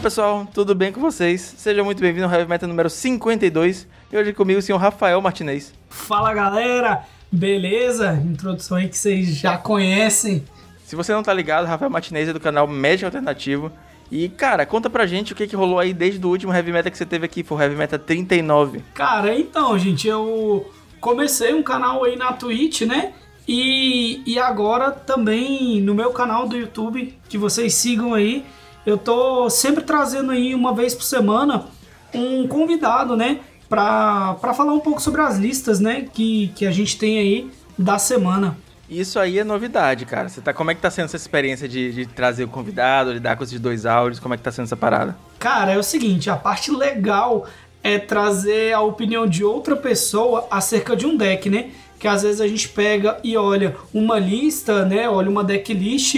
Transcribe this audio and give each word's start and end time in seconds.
Fala 0.00 0.08
pessoal, 0.08 0.48
tudo 0.54 0.74
bem 0.74 0.90
com 0.90 0.98
vocês? 0.98 1.42
Sejam 1.58 1.84
muito 1.84 2.00
bem-vindos 2.00 2.32
ao 2.32 2.34
Heavy 2.34 2.48
Metal 2.48 2.66
número 2.66 2.88
52 2.88 3.86
e 4.10 4.16
hoje 4.16 4.32
comigo 4.32 4.58
o 4.58 4.62
senhor 4.62 4.78
Rafael 4.78 5.20
Martinez. 5.20 5.74
Fala 5.90 6.32
galera, 6.32 7.04
beleza? 7.30 8.14
Introdução 8.14 8.78
aí 8.78 8.88
que 8.88 8.96
vocês 8.96 9.36
já 9.36 9.58
conhecem. 9.58 10.42
Se 10.86 10.96
você 10.96 11.12
não 11.12 11.22
tá 11.22 11.34
ligado, 11.34 11.66
Rafael 11.66 11.90
Martinez 11.90 12.30
é 12.30 12.32
do 12.32 12.40
canal 12.40 12.66
Médico 12.66 13.08
Alternativo. 13.08 13.70
E, 14.10 14.30
cara, 14.30 14.64
conta 14.64 14.88
pra 14.88 15.06
gente 15.06 15.34
o 15.34 15.36
que, 15.36 15.46
que 15.46 15.54
rolou 15.54 15.78
aí 15.78 15.92
desde 15.92 16.24
o 16.24 16.30
último 16.30 16.54
Heavy 16.54 16.72
Metal 16.72 16.90
que 16.90 16.96
você 16.96 17.04
teve 17.04 17.26
aqui, 17.26 17.42
foi 17.42 17.58
o 17.58 17.60
Heavy 17.60 17.76
Metal 17.76 17.98
39. 17.98 18.82
Cara, 18.94 19.38
então, 19.38 19.78
gente, 19.78 20.08
eu 20.08 20.72
comecei 20.98 21.52
um 21.52 21.62
canal 21.62 22.04
aí 22.04 22.16
na 22.16 22.32
Twitch, 22.32 22.82
né? 22.82 23.12
E, 23.46 24.22
e 24.24 24.38
agora 24.38 24.92
também 24.92 25.78
no 25.82 25.94
meu 25.94 26.10
canal 26.10 26.48
do 26.48 26.56
YouTube, 26.56 27.18
que 27.28 27.36
vocês 27.36 27.74
sigam 27.74 28.14
aí, 28.14 28.46
eu 28.84 28.96
tô 28.96 29.48
sempre 29.50 29.84
trazendo 29.84 30.32
aí 30.32 30.54
uma 30.54 30.74
vez 30.74 30.94
por 30.94 31.04
semana 31.04 31.66
um 32.14 32.46
convidado, 32.48 33.16
né? 33.16 33.40
Pra, 33.68 34.34
pra 34.40 34.52
falar 34.52 34.72
um 34.72 34.80
pouco 34.80 35.00
sobre 35.00 35.20
as 35.20 35.38
listas, 35.38 35.78
né? 35.78 36.06
Que, 36.12 36.48
que 36.56 36.66
a 36.66 36.72
gente 36.72 36.98
tem 36.98 37.18
aí 37.18 37.50
da 37.78 37.98
semana. 37.98 38.56
Isso 38.88 39.20
aí 39.20 39.38
é 39.38 39.44
novidade, 39.44 40.04
cara. 40.04 40.28
Você 40.28 40.40
tá, 40.40 40.52
como 40.52 40.72
é 40.72 40.74
que 40.74 40.80
tá 40.80 40.90
sendo 40.90 41.04
essa 41.04 41.16
experiência 41.16 41.68
de, 41.68 41.92
de 41.92 42.06
trazer 42.06 42.42
o 42.42 42.48
convidado, 42.48 43.12
lidar 43.12 43.36
com 43.36 43.44
esses 43.44 43.60
dois 43.60 43.86
áudios? 43.86 44.18
Como 44.18 44.34
é 44.34 44.36
que 44.36 44.42
tá 44.42 44.50
sendo 44.50 44.64
essa 44.64 44.76
parada? 44.76 45.16
Cara, 45.38 45.72
é 45.72 45.78
o 45.78 45.82
seguinte, 45.82 46.28
a 46.28 46.36
parte 46.36 46.72
legal 46.72 47.46
é 47.84 47.98
trazer 47.98 48.72
a 48.72 48.80
opinião 48.80 49.26
de 49.28 49.44
outra 49.44 49.76
pessoa 49.76 50.48
acerca 50.50 50.96
de 50.96 51.06
um 51.06 51.16
deck, 51.16 51.48
né? 51.48 51.70
Que 52.00 52.08
às 52.08 52.22
vezes 52.22 52.40
a 52.40 52.48
gente 52.48 52.68
pega 52.68 53.18
e 53.22 53.36
olha 53.36 53.76
uma 53.94 54.18
lista, 54.18 54.84
né? 54.84 55.08
Olha 55.08 55.30
uma 55.30 55.44
decklist 55.44 56.16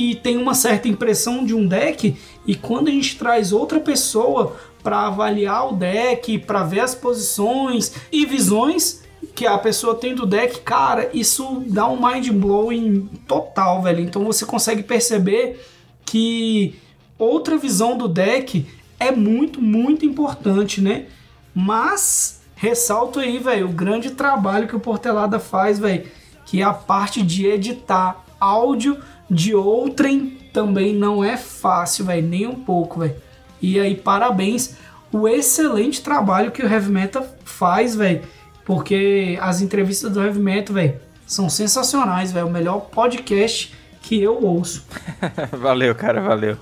e 0.00 0.14
tem 0.14 0.38
uma 0.38 0.54
certa 0.54 0.88
impressão 0.88 1.44
de 1.44 1.54
um 1.54 1.66
deck 1.66 2.16
e 2.46 2.54
quando 2.54 2.88
a 2.88 2.90
gente 2.90 3.18
traz 3.18 3.52
outra 3.52 3.78
pessoa 3.78 4.56
para 4.82 5.08
avaliar 5.08 5.68
o 5.68 5.76
deck, 5.76 6.38
para 6.38 6.62
ver 6.62 6.80
as 6.80 6.94
posições 6.94 7.92
e 8.10 8.24
visões 8.24 9.02
que 9.34 9.46
a 9.46 9.58
pessoa 9.58 9.94
tem 9.94 10.14
do 10.14 10.24
deck, 10.24 10.60
cara, 10.60 11.10
isso 11.12 11.62
dá 11.66 11.86
um 11.86 12.00
mind 12.02 12.30
blowing 12.30 13.10
total, 13.28 13.82
velho. 13.82 14.00
Então 14.00 14.24
você 14.24 14.46
consegue 14.46 14.82
perceber 14.82 15.60
que 16.06 16.74
outra 17.18 17.58
visão 17.58 17.98
do 17.98 18.08
deck 18.08 18.66
é 18.98 19.10
muito, 19.10 19.60
muito 19.60 20.06
importante, 20.06 20.80
né? 20.80 21.08
Mas 21.54 22.40
ressalto 22.56 23.20
aí, 23.20 23.38
velho, 23.38 23.66
o 23.66 23.72
grande 23.72 24.12
trabalho 24.12 24.66
que 24.66 24.76
o 24.76 24.80
Portelada 24.80 25.38
faz, 25.38 25.78
velho, 25.78 26.06
que 26.46 26.62
é 26.62 26.64
a 26.64 26.72
parte 26.72 27.22
de 27.22 27.46
editar 27.46 28.24
áudio 28.40 28.98
de 29.30 29.54
outrem 29.54 30.38
também 30.52 30.94
não 30.94 31.22
é 31.22 31.36
fácil, 31.36 32.06
velho, 32.06 32.26
nem 32.26 32.46
um 32.46 32.54
pouco, 32.54 33.00
velho. 33.00 33.14
E 33.62 33.78
aí, 33.78 33.94
parabéns 33.94 34.76
o 35.12 35.26
excelente 35.28 36.02
trabalho 36.02 36.50
que 36.50 36.62
o 36.62 36.68
Heavy 36.68 36.90
Metal 36.90 37.26
faz, 37.44 37.96
velho, 37.96 38.22
porque 38.64 39.36
as 39.40 39.60
entrevistas 39.60 40.12
do 40.12 40.22
Heavy 40.22 40.38
Metal, 40.38 40.74
velho, 40.74 41.00
são 41.26 41.48
sensacionais, 41.48 42.32
velho, 42.32 42.46
o 42.46 42.50
melhor 42.50 42.80
podcast 42.90 43.74
que 44.00 44.20
eu 44.20 44.42
ouço. 44.42 44.86
valeu, 45.52 45.94
cara, 45.94 46.20
valeu. 46.20 46.56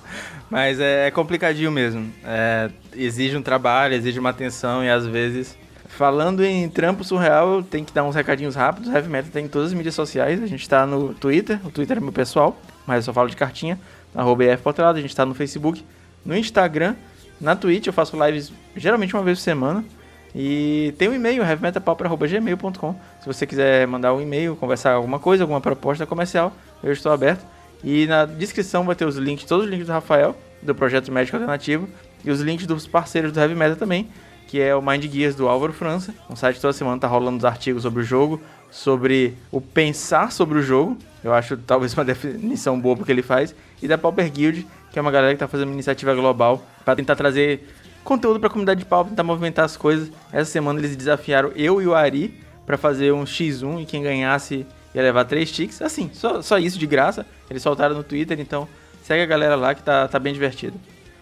Mas 0.50 0.80
é, 0.80 1.06
é 1.06 1.10
complicadinho 1.10 1.70
mesmo. 1.70 2.10
É, 2.24 2.70
exige 2.94 3.36
um 3.36 3.42
trabalho, 3.42 3.94
exige 3.94 4.18
uma 4.18 4.30
atenção 4.30 4.82
e 4.82 4.88
às 4.88 5.06
vezes 5.06 5.56
Falando 5.98 6.44
em 6.44 6.68
trampo 6.68 7.02
surreal, 7.02 7.60
tem 7.60 7.84
que 7.84 7.92
dar 7.92 8.04
uns 8.04 8.14
recadinhos 8.14 8.54
rápidos. 8.54 8.88
Heavy 8.88 9.08
Metal 9.08 9.32
tem 9.32 9.46
em 9.46 9.48
todas 9.48 9.72
as 9.72 9.74
mídias 9.74 9.96
sociais. 9.96 10.40
A 10.40 10.46
gente 10.46 10.68
tá 10.68 10.86
no 10.86 11.12
Twitter, 11.12 11.58
o 11.66 11.72
Twitter 11.72 11.96
é 11.96 12.00
meu 12.00 12.12
pessoal, 12.12 12.56
mas 12.86 12.98
eu 12.98 13.02
só 13.02 13.12
falo 13.12 13.28
de 13.28 13.34
cartinha. 13.34 13.76
Arroba 14.14 14.44
A 14.44 15.00
gente 15.00 15.16
tá 15.16 15.26
no 15.26 15.34
Facebook, 15.34 15.84
no 16.24 16.36
Instagram, 16.36 16.94
na 17.40 17.56
Twitch 17.56 17.88
eu 17.88 17.92
faço 17.92 18.16
lives 18.24 18.52
geralmente 18.76 19.12
uma 19.12 19.24
vez 19.24 19.38
por 19.38 19.42
semana. 19.42 19.84
E 20.32 20.94
tem 20.98 21.08
um 21.08 21.14
e-mail, 21.14 21.42
heavymetalpauper.gmail.com. 21.42 22.94
Se 23.20 23.26
você 23.26 23.44
quiser 23.44 23.84
mandar 23.88 24.14
um 24.14 24.20
e-mail, 24.20 24.54
conversar 24.54 24.92
alguma 24.92 25.18
coisa, 25.18 25.42
alguma 25.42 25.60
proposta 25.60 26.06
comercial, 26.06 26.52
eu 26.80 26.92
estou 26.92 27.10
aberto. 27.10 27.44
E 27.82 28.06
na 28.06 28.24
descrição 28.24 28.84
vai 28.84 28.94
ter 28.94 29.04
os 29.04 29.16
links, 29.16 29.46
todos 29.46 29.64
os 29.64 29.70
links 29.70 29.88
do 29.88 29.92
Rafael, 29.92 30.36
do 30.62 30.76
Projeto 30.76 31.10
Médico 31.10 31.36
Alternativo, 31.38 31.88
e 32.24 32.30
os 32.30 32.40
links 32.40 32.68
dos 32.68 32.86
parceiros 32.86 33.32
do 33.32 33.40
Heavy 33.40 33.56
Metal 33.56 33.74
também 33.74 34.08
que 34.48 34.60
é 34.60 34.74
o 34.74 34.80
Mind 34.80 35.04
Guias 35.04 35.34
do 35.36 35.46
Álvaro 35.46 35.74
França. 35.74 36.14
Um 36.28 36.34
site 36.34 36.58
toda 36.58 36.72
semana 36.72 36.98
tá 36.98 37.06
rolando 37.06 37.36
os 37.36 37.44
artigos 37.44 37.82
sobre 37.82 38.00
o 38.00 38.04
jogo, 38.04 38.40
sobre 38.70 39.34
o 39.52 39.60
pensar 39.60 40.32
sobre 40.32 40.58
o 40.58 40.62
jogo. 40.62 40.96
Eu 41.22 41.34
acho 41.34 41.56
talvez 41.58 41.92
uma 41.94 42.04
definição 42.04 42.80
boa 42.80 42.96
porque 42.96 43.12
ele 43.12 43.22
faz. 43.22 43.54
E 43.82 43.86
da 43.86 43.98
Pauper 43.98 44.32
Guild, 44.32 44.66
que 44.90 44.98
é 44.98 45.02
uma 45.02 45.10
galera 45.10 45.34
que 45.34 45.38
tá 45.38 45.46
fazendo 45.46 45.68
uma 45.68 45.74
iniciativa 45.74 46.14
global 46.14 46.64
para 46.82 46.96
tentar 46.96 47.14
trazer 47.14 47.68
conteúdo 48.02 48.40
para 48.40 48.48
a 48.48 48.50
comunidade 48.50 48.80
de 48.80 48.86
Pauper, 48.86 49.10
tentar 49.10 49.22
movimentar 49.22 49.66
as 49.66 49.76
coisas. 49.76 50.10
Essa 50.32 50.50
semana 50.50 50.80
eles 50.80 50.96
desafiaram 50.96 51.52
eu 51.54 51.82
e 51.82 51.86
o 51.86 51.94
Ari 51.94 52.42
para 52.64 52.78
fazer 52.78 53.12
um 53.12 53.24
X1 53.24 53.82
e 53.82 53.84
quem 53.84 54.02
ganhasse 54.02 54.66
ia 54.94 55.02
levar 55.02 55.26
três 55.26 55.52
ticks. 55.52 55.82
Assim, 55.82 56.10
só, 56.14 56.40
só 56.40 56.58
isso 56.58 56.78
de 56.78 56.86
graça. 56.86 57.26
Eles 57.50 57.62
soltaram 57.62 57.94
no 57.94 58.02
Twitter, 58.02 58.40
então 58.40 58.66
segue 59.02 59.22
a 59.22 59.26
galera 59.26 59.56
lá 59.56 59.74
que 59.74 59.82
tá, 59.82 60.08
tá 60.08 60.18
bem 60.18 60.32
divertido. 60.32 60.80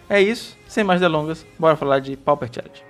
É 0.09 0.21
isso, 0.21 0.55
sem 0.65 0.85
mais 0.85 1.01
delongas, 1.01 1.45
bora 1.59 1.75
falar 1.75 1.99
de 1.99 2.15
Pauper 2.15 2.49
Challenge. 2.49 2.87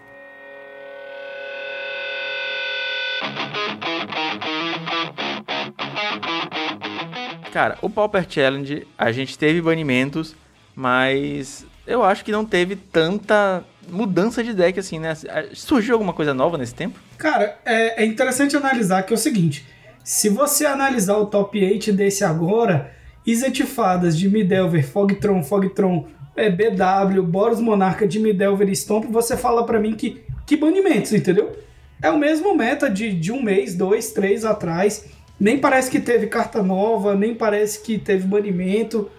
Cara, 7.52 7.78
o 7.82 7.90
Pauper 7.90 8.26
Challenge, 8.30 8.86
a 8.98 9.12
gente 9.12 9.38
teve 9.38 9.62
banimentos, 9.62 10.36
mas 10.76 11.66
eu 11.88 12.04
acho 12.04 12.24
que 12.24 12.32
não 12.32 12.46
teve 12.46 12.76
tanta 12.76 13.64
mudança 13.90 14.44
de 14.44 14.54
deck 14.54 14.80
assim, 14.80 15.00
né? 15.00 15.14
Surgiu 15.54 15.96
alguma 15.96 16.14
coisa 16.14 16.34
nova 16.34 16.58
nesse 16.58 16.76
tempo? 16.76 17.00
Cara, 17.18 17.58
é, 17.66 18.04
é 18.04 18.06
interessante 18.06 18.56
analisar 18.56 19.04
que 19.04 19.14
é 19.14 19.16
o 19.16 19.18
seguinte: 19.18 19.66
se 20.04 20.30
você 20.30 20.66
analisar 20.66 21.18
o 21.18 21.26
top 21.26 21.64
8 21.64 21.92
desse 21.94 22.24
agora, 22.24 22.94
Isetifadas 23.26 24.18
de 24.18 24.30
Midelver, 24.30 24.88
Fogtron, 24.88 25.44
Fogtron, 25.44 26.08
é, 26.36 26.50
BW, 26.50 27.24
Boros 27.24 27.60
Monarca 27.60 28.08
de 28.08 28.20
Midelver 28.20 28.70
e 28.70 28.76
Stomp, 28.76 29.06
você 29.06 29.36
fala 29.36 29.66
para 29.66 29.80
mim 29.80 29.96
que, 29.96 30.24
que 30.46 30.56
banimentos, 30.56 31.12
entendeu? 31.12 31.58
É 32.02 32.10
o 32.10 32.18
mesmo 32.18 32.56
meta 32.56 32.90
de, 32.90 33.14
de 33.14 33.32
um 33.32 33.42
mês, 33.42 33.76
dois, 33.76 34.12
três 34.12 34.46
atrás. 34.46 35.06
Nem 35.40 35.60
parece 35.60 35.90
que 35.90 36.00
teve 36.00 36.28
carta 36.28 36.64
nova, 36.64 37.16
nem 37.16 37.34
parece 37.34 37.82
que 37.82 37.98
teve 37.98 38.28
banimento. 38.28 39.10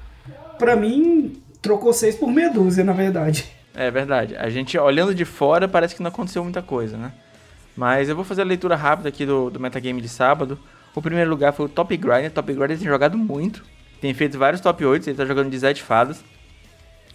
Para 0.58 0.74
mim, 0.74 1.40
trocou 1.62 1.92
seis 1.92 2.16
por 2.16 2.30
meia 2.30 2.50
dúzia, 2.50 2.84
na 2.84 2.92
verdade. 2.92 3.46
É 3.74 3.90
verdade. 3.90 4.36
A 4.36 4.48
gente, 4.48 4.76
olhando 4.76 5.14
de 5.14 5.24
fora, 5.24 5.68
parece 5.68 5.94
que 5.94 6.02
não 6.02 6.08
aconteceu 6.08 6.42
muita 6.42 6.62
coisa, 6.62 6.96
né? 6.96 7.12
Mas 7.76 8.08
eu 8.08 8.16
vou 8.16 8.24
fazer 8.24 8.42
a 8.42 8.44
leitura 8.44 8.74
rápida 8.74 9.08
aqui 9.08 9.24
do, 9.24 9.50
do 9.50 9.60
metagame 9.60 10.00
de 10.00 10.08
sábado. 10.08 10.58
O 10.94 11.00
primeiro 11.00 11.30
lugar 11.30 11.52
foi 11.52 11.66
o 11.66 11.68
Top 11.68 11.96
Grinder. 11.96 12.30
Top 12.32 12.52
Grinder 12.52 12.76
tem 12.76 12.88
jogado 12.88 13.16
muito. 13.16 13.64
Tem 14.00 14.12
feito 14.14 14.38
vários 14.38 14.60
top 14.60 14.84
8. 14.84 15.08
Ele 15.08 15.16
tá 15.16 15.24
jogando 15.24 15.50
de 15.50 15.58
Zed 15.58 15.80
Fadas. 15.82 16.24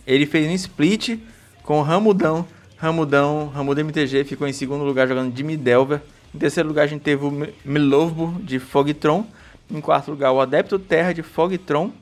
Ele 0.07 0.25
fez 0.25 0.47
um 0.47 0.53
split 0.53 1.19
com 1.63 1.79
o 1.79 1.81
Ramudão. 1.81 2.45
Ramudão, 2.83 3.47
Ramudão 3.47 3.81
MTG 3.85 4.25
ficou 4.25 4.45
em 4.45 4.51
segundo 4.51 4.83
lugar 4.83 5.07
jogando 5.07 5.33
Jimmy 5.33 5.55
Delver. 5.55 6.01
Em 6.35 6.37
terceiro 6.37 6.67
lugar, 6.67 6.83
a 6.83 6.87
gente 6.87 7.01
teve 7.01 7.23
o 7.23 7.31
Milovbo 7.63 8.37
de 8.41 8.59
Fogtron. 8.59 9.25
Em 9.71 9.79
quarto 9.79 10.11
lugar, 10.11 10.33
o 10.33 10.41
Adepto 10.41 10.77
Terra 10.77 11.13
de 11.13 11.23
Fogtron. 11.23 11.93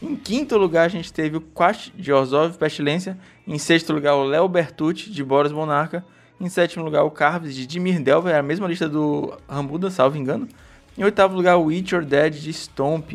Em 0.00 0.14
quinto 0.14 0.56
lugar, 0.56 0.86
a 0.86 0.88
gente 0.88 1.12
teve 1.12 1.38
o 1.38 1.40
Quast 1.40 1.92
de 1.96 2.12
Orzhov 2.12 2.56
Pestilência. 2.56 3.18
Em 3.48 3.58
sexto 3.58 3.92
lugar, 3.92 4.14
o 4.14 4.22
Léo 4.22 4.46
Bertucci 4.46 5.10
de 5.10 5.24
Boros 5.24 5.50
Monarca. 5.50 6.04
Em 6.40 6.48
sétimo 6.48 6.84
lugar, 6.84 7.02
o 7.02 7.10
Carves 7.10 7.52
de 7.52 7.66
Dimir 7.66 8.00
Delver, 8.00 8.32
é 8.32 8.38
a 8.38 8.44
mesma 8.44 8.68
lista 8.68 8.88
do 8.88 9.36
Rambuda, 9.48 9.90
salvo 9.90 10.16
engano. 10.16 10.46
Em 10.96 11.02
oitavo 11.02 11.34
lugar, 11.34 11.56
o 11.56 11.64
Witch 11.64 11.94
Dead 11.94 12.34
de 12.34 12.52
Stomp. 12.52 13.14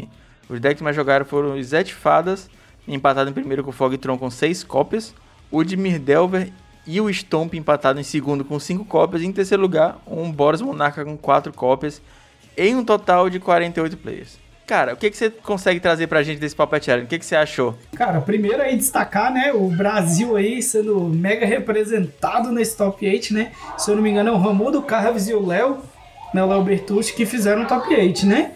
Os 0.50 0.60
decks 0.60 0.82
mais 0.82 0.94
jogados 0.94 1.30
foram 1.30 1.56
o 1.56 1.64
Zet 1.64 1.94
Fadas, 1.94 2.50
empatado 2.86 3.30
em 3.30 3.34
primeiro 3.34 3.64
com 3.64 3.70
o 3.70 3.74
Fogtron 3.74 4.18
com 4.18 4.30
seis 4.30 4.62
cópias. 4.62 5.16
O 5.50 5.64
Dimir 5.64 6.00
Delver 6.00 6.52
e 6.88 7.02
o 7.02 7.14
Stomp 7.14 7.54
empatado 7.54 8.00
em 8.00 8.04
segundo 8.04 8.46
com 8.46 8.58
5 8.58 8.86
cópias. 8.86 9.22
Em 9.22 9.32
terceiro 9.32 9.62
lugar, 9.62 10.00
um 10.08 10.32
Boros 10.32 10.62
Monarca 10.62 11.04
com 11.04 11.18
4 11.18 11.52
cópias, 11.52 12.02
em 12.56 12.76
um 12.76 12.84
total 12.84 13.30
de 13.30 13.40
48 13.40 13.98
players. 13.98 14.40
Cara, 14.66 14.94
o 14.94 14.98
que, 14.98 15.10
que 15.10 15.16
você 15.16 15.30
consegue 15.30 15.80
trazer 15.80 16.08
pra 16.08 16.24
gente 16.24 16.40
desse 16.40 16.56
Puppet 16.56 16.86
Challenge? 16.86 17.06
O 17.06 17.10
que, 17.10 17.20
que 17.20 17.26
você 17.26 17.38
achou? 17.38 17.78
Cara, 17.96 18.20
primeiro 18.20 18.62
aí 18.62 18.76
destacar, 18.76 19.32
né, 19.32 19.54
o 19.54 19.70
Brasil 19.70 20.36
aí 20.36 20.62
sendo 20.62 21.00
mega 21.02 21.46
representado 21.46 22.52
nesse 22.52 22.76
top 22.76 23.08
8, 23.08 23.34
né? 23.34 23.52
Se 23.78 23.90
eu 23.90 23.96
não 23.96 24.04
me 24.04 24.10
engano 24.10 24.30
é 24.30 24.34
o 24.34 24.38
Ramudo, 24.38 24.82
Carves 24.82 25.30
e 25.30 25.34
o 25.34 25.46
Léo, 25.46 25.78
né, 26.34 26.44
o 26.44 26.48
Léo 26.48 26.64
Bertucci, 26.64 27.14
que 27.14 27.26
fizeram 27.26 27.64
o 27.64 27.66
top 27.66 27.94
8, 27.94 28.26
né? 28.26 28.52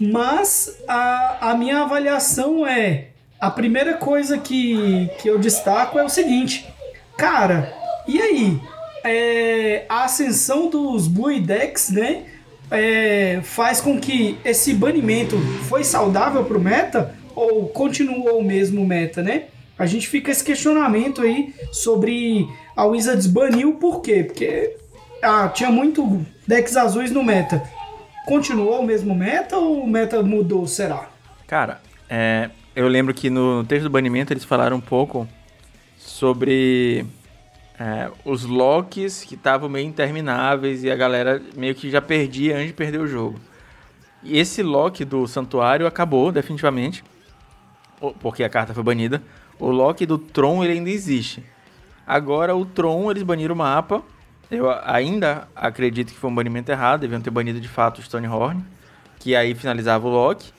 Mas 0.00 0.82
a, 0.88 1.50
a 1.50 1.54
minha 1.54 1.82
avaliação 1.82 2.66
é... 2.66 3.08
A 3.38 3.50
primeira 3.50 3.94
coisa 3.94 4.38
que, 4.38 5.10
que 5.20 5.28
eu 5.28 5.38
destaco 5.38 5.98
é 5.98 6.04
o 6.04 6.08
seguinte 6.08 6.66
Cara, 7.18 7.74
e 8.06 8.18
aí? 8.20 8.60
É, 9.04 9.84
a 9.88 10.04
ascensão 10.04 10.70
dos 10.70 11.06
Blue 11.06 11.38
Decks, 11.40 11.90
né? 11.90 12.24
É, 12.70 13.40
faz 13.42 13.80
com 13.80 14.00
que 14.00 14.38
esse 14.44 14.72
banimento 14.72 15.38
foi 15.68 15.84
saudável 15.84 16.44
pro 16.44 16.60
meta 16.60 17.14
ou 17.34 17.68
continuou 17.68 18.38
o 18.38 18.44
mesmo 18.44 18.86
meta, 18.86 19.22
né? 19.22 19.44
a 19.78 19.86
gente 19.86 20.08
fica 20.08 20.30
esse 20.30 20.42
questionamento 20.42 21.22
aí 21.22 21.54
sobre 21.70 22.48
a 22.74 22.84
Wizards 22.84 23.26
baniu 23.26 23.74
por 23.74 24.00
quê? 24.02 24.24
Porque 24.24 24.76
ah, 25.22 25.48
tinha 25.48 25.70
muito 25.70 26.26
decks 26.46 26.76
azuis 26.76 27.12
no 27.12 27.22
meta. 27.22 27.62
Continuou 28.26 28.80
o 28.80 28.84
mesmo 28.84 29.14
meta 29.14 29.56
ou 29.56 29.84
o 29.84 29.86
meta 29.86 30.22
mudou, 30.22 30.66
será? 30.66 31.08
Cara, 31.46 31.80
é, 32.10 32.50
eu 32.74 32.88
lembro 32.88 33.14
que 33.14 33.30
no 33.30 33.64
texto 33.64 33.84
do 33.84 33.90
banimento 33.90 34.32
eles 34.32 34.44
falaram 34.44 34.76
um 34.76 34.80
pouco 34.80 35.28
sobre 36.18 37.06
é, 37.78 38.10
os 38.24 38.44
locks 38.44 39.22
que 39.22 39.36
estavam 39.36 39.68
meio 39.68 39.86
intermináveis 39.86 40.82
e 40.82 40.90
a 40.90 40.96
galera 40.96 41.40
meio 41.56 41.76
que 41.76 41.88
já 41.88 42.02
perdia 42.02 42.56
antes 42.56 42.68
de 42.68 42.72
perder 42.72 42.98
o 42.98 43.06
jogo. 43.06 43.38
E 44.24 44.36
esse 44.36 44.60
lock 44.60 45.04
do 45.04 45.28
santuário 45.28 45.86
acabou 45.86 46.32
definitivamente, 46.32 47.04
porque 48.20 48.42
a 48.42 48.48
carta 48.48 48.74
foi 48.74 48.82
banida. 48.82 49.22
O 49.60 49.70
lock 49.70 50.04
do 50.04 50.18
Tron 50.18 50.64
ele 50.64 50.72
ainda 50.72 50.90
existe. 50.90 51.44
Agora 52.04 52.56
o 52.56 52.66
Tron 52.66 53.12
eles 53.12 53.22
baniram 53.22 53.54
o 53.54 53.58
mapa. 53.58 54.02
Eu 54.50 54.68
ainda 54.84 55.46
acredito 55.54 56.12
que 56.12 56.18
foi 56.18 56.30
um 56.30 56.34
banimento 56.34 56.72
errado, 56.72 57.02
deviam 57.02 57.20
ter 57.20 57.30
banido 57.30 57.60
de 57.60 57.68
fato 57.68 57.98
o 57.98 58.02
Stonehorn, 58.02 58.64
que 59.20 59.36
aí 59.36 59.54
finalizava 59.54 60.08
o 60.08 60.10
lock, 60.10 60.50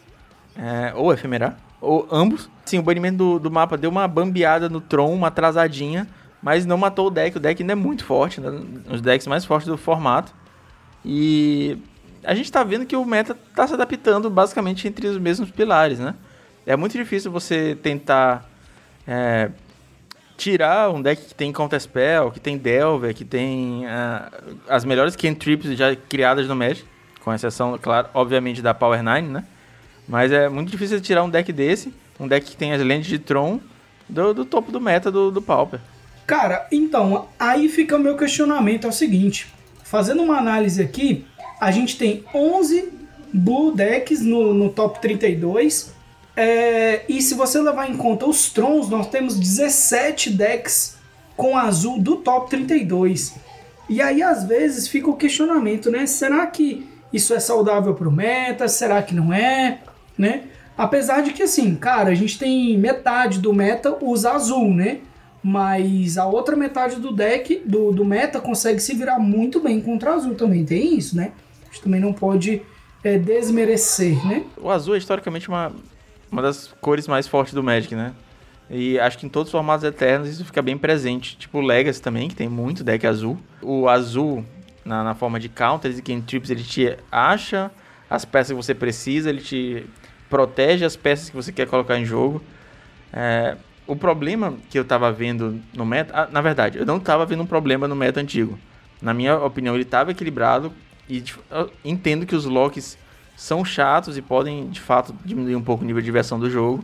é, 0.56 0.94
ou 0.96 1.12
efemerar, 1.12 1.58
ou 1.82 2.08
ambos. 2.12 2.50
Sim, 2.66 2.80
o 2.80 2.84
banimento 2.84 3.18
do, 3.18 3.40
do 3.40 3.52
mapa 3.52 3.78
deu 3.78 3.90
uma 3.90 4.08
bambeada 4.08 4.70
no 4.70 4.82
Tron, 4.82 5.14
uma 5.14 5.28
atrasadinha, 5.28 6.08
mas 6.42 6.66
não 6.66 6.78
matou 6.78 7.08
o 7.08 7.10
deck. 7.10 7.38
O 7.38 7.40
deck 7.40 7.62
ainda 7.62 7.74
é 7.74 7.76
muito 7.76 8.04
forte, 8.06 8.40
né? 8.40 8.50
um 8.50 8.92
dos 8.92 9.02
decks 9.02 9.28
mais 9.28 9.46
fortes 9.46 9.68
do 9.68 9.78
formato. 9.78 10.34
E 11.04 11.78
a 12.24 12.34
gente 12.36 12.52
tá 12.52 12.64
vendo 12.64 12.86
que 12.86 12.96
o 12.96 13.06
meta 13.06 13.36
tá 13.56 13.68
se 13.68 13.74
adaptando 13.74 14.30
basicamente 14.30 14.88
entre 14.88 15.08
os 15.08 15.18
mesmos 15.18 15.50
pilares, 15.50 16.00
né? 16.00 16.16
É 16.66 16.76
muito 16.76 16.98
difícil 16.98 17.32
você 17.32 17.76
tentar 17.82 18.48
é, 19.08 19.50
tirar 20.38 20.90
um 20.90 21.02
deck 21.02 21.26
que 21.26 21.36
tem 21.36 21.52
Counter 21.52 21.80
Spell, 21.80 22.32
que 22.32 22.40
tem 22.40 22.58
Delver, 22.58 23.14
que 23.14 23.26
tem 23.26 23.86
uh, 23.86 24.58
as 24.68 24.86
melhores 24.86 25.16
cantrips 25.16 25.78
já 25.78 25.96
criadas 25.96 26.48
no 26.48 26.56
Magic, 26.56 26.86
com 27.24 27.34
exceção, 27.34 27.78
claro, 27.78 28.08
obviamente 28.14 28.62
da 28.62 28.74
Power 28.74 29.04
9, 29.04 29.22
né? 29.24 29.44
Mas 30.10 30.32
é 30.32 30.50
muito 30.50 30.72
difícil 30.72 31.00
tirar 31.00 31.24
um 31.24 31.30
deck 31.30 31.54
desse, 31.54 31.94
um 32.20 32.28
deck 32.28 32.44
que 32.44 32.58
tem 32.58 32.74
as 32.74 32.82
lentes 32.82 33.08
de 33.08 33.20
Tron, 33.20 33.60
do, 34.10 34.34
do 34.34 34.44
topo 34.44 34.72
do 34.72 34.82
meta 34.82 35.12
do, 35.12 35.30
do 35.30 35.40
Pauper. 35.40 35.80
Cara, 36.26 36.68
então, 36.72 37.28
aí 37.40 37.70
fica 37.70 37.96
o 37.96 38.00
meu 38.00 38.18
questionamento, 38.18 38.86
é 38.86 38.90
o 38.90 38.94
seguinte. 38.94 39.54
Fazendo 39.84 40.24
uma 40.24 40.38
análise 40.38 40.82
aqui, 40.82 41.26
a 41.62 41.70
gente 41.70 41.96
tem 41.96 42.24
11 42.34 42.92
Blue 43.32 43.72
Decks 43.72 44.22
no, 44.22 44.52
no 44.52 44.70
top 44.70 45.00
32. 45.00 45.94
É, 46.36 47.04
e 47.08 47.22
se 47.22 47.36
você 47.36 47.62
levar 47.62 47.88
em 47.88 47.96
conta 47.96 48.26
os 48.26 48.50
Trons, 48.50 48.90
nós 48.90 49.08
temos 49.10 49.40
17 49.40 50.32
decks 50.32 50.98
com 51.38 51.56
azul 51.56 52.00
do 52.00 52.16
top 52.16 52.50
32. 52.50 53.36
E 53.88 54.02
aí, 54.02 54.24
às 54.24 54.44
vezes, 54.44 54.88
fica 54.88 55.10
o 55.10 55.16
questionamento, 55.16 55.92
né? 55.92 56.06
Será 56.06 56.48
que 56.48 56.88
isso 57.12 57.34
é 57.34 57.40
saudável 57.40 57.94
para 57.94 58.08
o 58.08 58.12
meta? 58.12 58.68
Será 58.68 59.04
que 59.04 59.14
não 59.14 59.34
é? 59.34 59.80
Né? 60.20 60.44
Apesar 60.78 61.22
de 61.22 61.32
que, 61.32 61.44
assim, 61.44 61.76
cara, 61.76 62.10
a 62.10 62.16
gente 62.16 62.38
tem 62.38 62.78
metade 62.78 63.40
do 63.40 63.54
meta 63.54 63.98
usa 64.02 64.34
azul, 64.34 64.74
né? 64.74 65.00
Mas 65.42 66.18
a 66.18 66.26
outra 66.26 66.58
metade 66.58 66.98
do 66.98 67.14
deck, 67.14 67.62
do, 67.66 67.94
do 67.94 68.04
meta, 68.04 68.42
consegue 68.42 68.82
se 68.82 68.94
virar 68.94 69.18
muito 69.18 69.62
bem 69.62 69.80
contra 69.80 70.14
azul 70.14 70.36
também. 70.36 70.66
Tem 70.66 70.98
isso, 70.98 71.16
né? 71.16 71.32
A 71.64 71.66
gente 71.68 71.82
também 71.82 72.02
não 72.02 72.12
pode 72.12 72.62
é, 73.02 73.18
desmerecer, 73.18 74.26
né? 74.28 74.44
O 74.58 74.70
azul 74.70 74.96
é 74.96 74.98
historicamente 74.98 75.48
uma, 75.48 75.72
uma 76.30 76.42
das 76.42 76.68
cores 76.82 77.08
mais 77.08 77.28
fortes 77.28 77.54
do 77.54 77.64
Magic, 77.64 77.96
né? 77.96 78.14
E 78.70 79.00
acho 79.00 79.18
que 79.18 79.26
em 79.26 79.30
todos 79.30 79.48
os 79.48 79.52
formatos 79.52 79.86
eternos 79.86 80.30
isso 80.30 80.44
fica 80.44 80.62
bem 80.62 80.78
presente. 80.78 81.38
Tipo 81.38 81.60
o 81.60 81.62
Legacy 81.62 82.02
também, 82.02 82.28
que 82.28 82.36
tem 82.36 82.50
muito 82.50 82.84
deck 82.84 83.08
azul. 83.08 83.38
O 83.62 83.88
azul, 83.88 84.44
na, 84.84 85.04
na 85.04 85.16
forma 85.16 85.40
de 85.40 85.48
counters 85.48 85.98
e 85.98 86.02
cantrips, 86.02 86.50
ele 86.50 86.64
te 86.64 86.96
acha 87.10 87.72
as 88.10 88.26
peças 88.26 88.50
que 88.50 88.56
você 88.56 88.76
precisa, 88.76 89.30
ele 89.30 89.42
te 89.42 89.86
protege 90.30 90.86
as 90.86 90.96
peças 90.96 91.30
que 91.30 91.36
você 91.36 91.52
quer 91.52 91.68
colocar 91.68 91.98
em 91.98 92.06
jogo. 92.06 92.42
É, 93.12 93.58
o 93.88 93.96
problema 93.96 94.54
que 94.70 94.78
eu 94.78 94.86
tava 94.86 95.12
vendo 95.12 95.60
no 95.74 95.86
meta. 95.86 96.14
Ah, 96.16 96.30
na 96.32 96.42
verdade, 96.42 96.78
eu 96.78 96.86
não 96.86 97.00
tava 97.00 97.26
vendo 97.26 97.44
um 97.44 97.46
problema 97.46 97.88
no 97.88 97.96
meta 97.96 98.20
antigo. 98.20 98.58
Na 99.02 99.14
minha 99.14 99.38
opinião, 99.38 99.76
ele 99.76 99.86
tava 99.86 100.12
equilibrado. 100.12 100.72
E 101.08 101.24
eu 101.50 101.72
entendo 101.84 102.26
que 102.26 102.36
os 102.36 102.46
locks 102.46 102.98
são 103.36 103.66
chatos 103.66 104.16
e 104.18 104.22
podem, 104.22 104.70
de 104.70 104.80
fato, 104.80 105.16
diminuir 105.26 105.56
um 105.56 105.62
pouco 105.62 105.84
o 105.84 105.88
nível 105.88 106.02
de 106.02 106.06
diversão 106.06 106.40
do 106.40 106.50
jogo. 106.50 106.84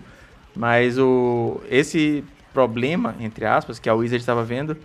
Mas 0.56 0.98
o, 0.98 1.62
esse 1.70 2.24
problema, 2.54 3.16
entre 3.20 3.46
aspas, 3.46 3.78
que 3.78 3.90
a 3.90 3.94
Wizard 3.94 4.22
estava 4.22 4.44
vendo, 4.44 4.76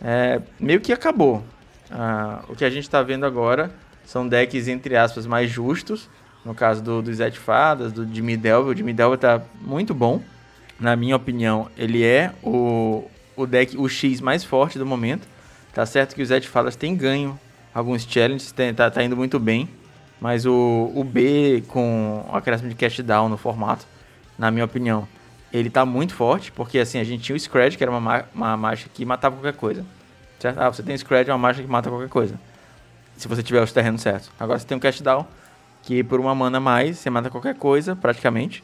é, 0.00 0.40
meio 0.60 0.80
que 0.80 0.92
acabou. 0.92 1.42
Ah, 1.90 2.44
o 2.48 2.54
que 2.54 2.64
a 2.64 2.70
gente 2.70 2.84
está 2.84 3.02
vendo 3.02 3.26
agora 3.26 3.74
são 4.04 4.28
decks, 4.28 4.68
entre 4.68 4.96
aspas, 4.96 5.26
mais 5.26 5.50
justos. 5.50 6.08
No 6.46 6.54
caso 6.54 6.82
do, 6.82 7.02
do 7.02 7.12
Zé 7.12 7.30
Fadas, 7.32 7.92
do 7.92 8.06
Jimmy 8.06 8.36
Delver. 8.36 8.72
O 8.72 8.76
Jimmy 8.76 8.92
Delver 8.92 9.16
está 9.16 9.42
muito 9.60 9.92
bom 9.92 10.22
na 10.78 10.94
minha 10.94 11.16
opinião, 11.16 11.68
ele 11.76 12.04
é 12.04 12.32
o, 12.42 13.04
o 13.34 13.46
deck, 13.46 13.76
o 13.76 13.88
X 13.88 14.20
mais 14.20 14.44
forte 14.44 14.78
do 14.78 14.86
momento. 14.86 15.26
Tá 15.72 15.84
certo 15.86 16.14
que 16.14 16.22
o 16.22 16.26
Zé 16.26 16.38
de 16.40 16.48
Fadas 16.48 16.76
tem 16.76 16.94
ganho 16.94 17.38
alguns 17.72 18.04
challenges, 18.04 18.52
tem, 18.52 18.72
tá, 18.72 18.90
tá 18.90 19.02
indo 19.02 19.16
muito 19.16 19.38
bem. 19.38 19.68
Mas 20.20 20.46
o, 20.46 20.90
o 20.94 21.04
B 21.04 21.62
com 21.68 22.24
o 22.30 22.36
acréscimo 22.36 22.68
de 22.70 22.74
cast 22.74 23.02
down 23.02 23.28
no 23.28 23.36
formato, 23.36 23.86
na 24.38 24.50
minha 24.50 24.64
opinião, 24.64 25.06
ele 25.52 25.68
tá 25.68 25.84
muito 25.84 26.14
forte, 26.14 26.50
porque 26.52 26.78
assim, 26.78 26.98
a 26.98 27.04
gente 27.04 27.22
tinha 27.22 27.36
o 27.36 27.38
Scratch, 27.38 27.76
que 27.76 27.84
era 27.84 27.90
uma, 27.90 28.24
uma 28.34 28.56
marcha 28.56 28.88
que 28.92 29.04
matava 29.04 29.36
qualquer 29.36 29.54
coisa. 29.54 29.84
Certo? 30.38 30.58
Ah, 30.58 30.70
você 30.70 30.82
tem 30.82 30.96
Scratch, 30.96 31.28
é 31.28 31.32
uma 31.32 31.38
marcha 31.38 31.62
que 31.62 31.68
mata 31.68 31.90
qualquer 31.90 32.08
coisa. 32.08 32.38
Se 33.16 33.28
você 33.28 33.42
tiver 33.42 33.62
os 33.62 33.72
terrenos 33.72 34.02
certos. 34.02 34.30
Agora 34.38 34.58
você 34.58 34.66
tem 34.66 34.76
o 34.76 34.80
cast 34.80 35.02
down, 35.02 35.26
que 35.86 36.04
por 36.04 36.20
uma 36.20 36.34
mana 36.34 36.58
a 36.58 36.60
mais, 36.60 36.98
você 36.98 37.08
mata 37.08 37.30
qualquer 37.30 37.54
coisa, 37.54 37.96
praticamente 37.96 38.62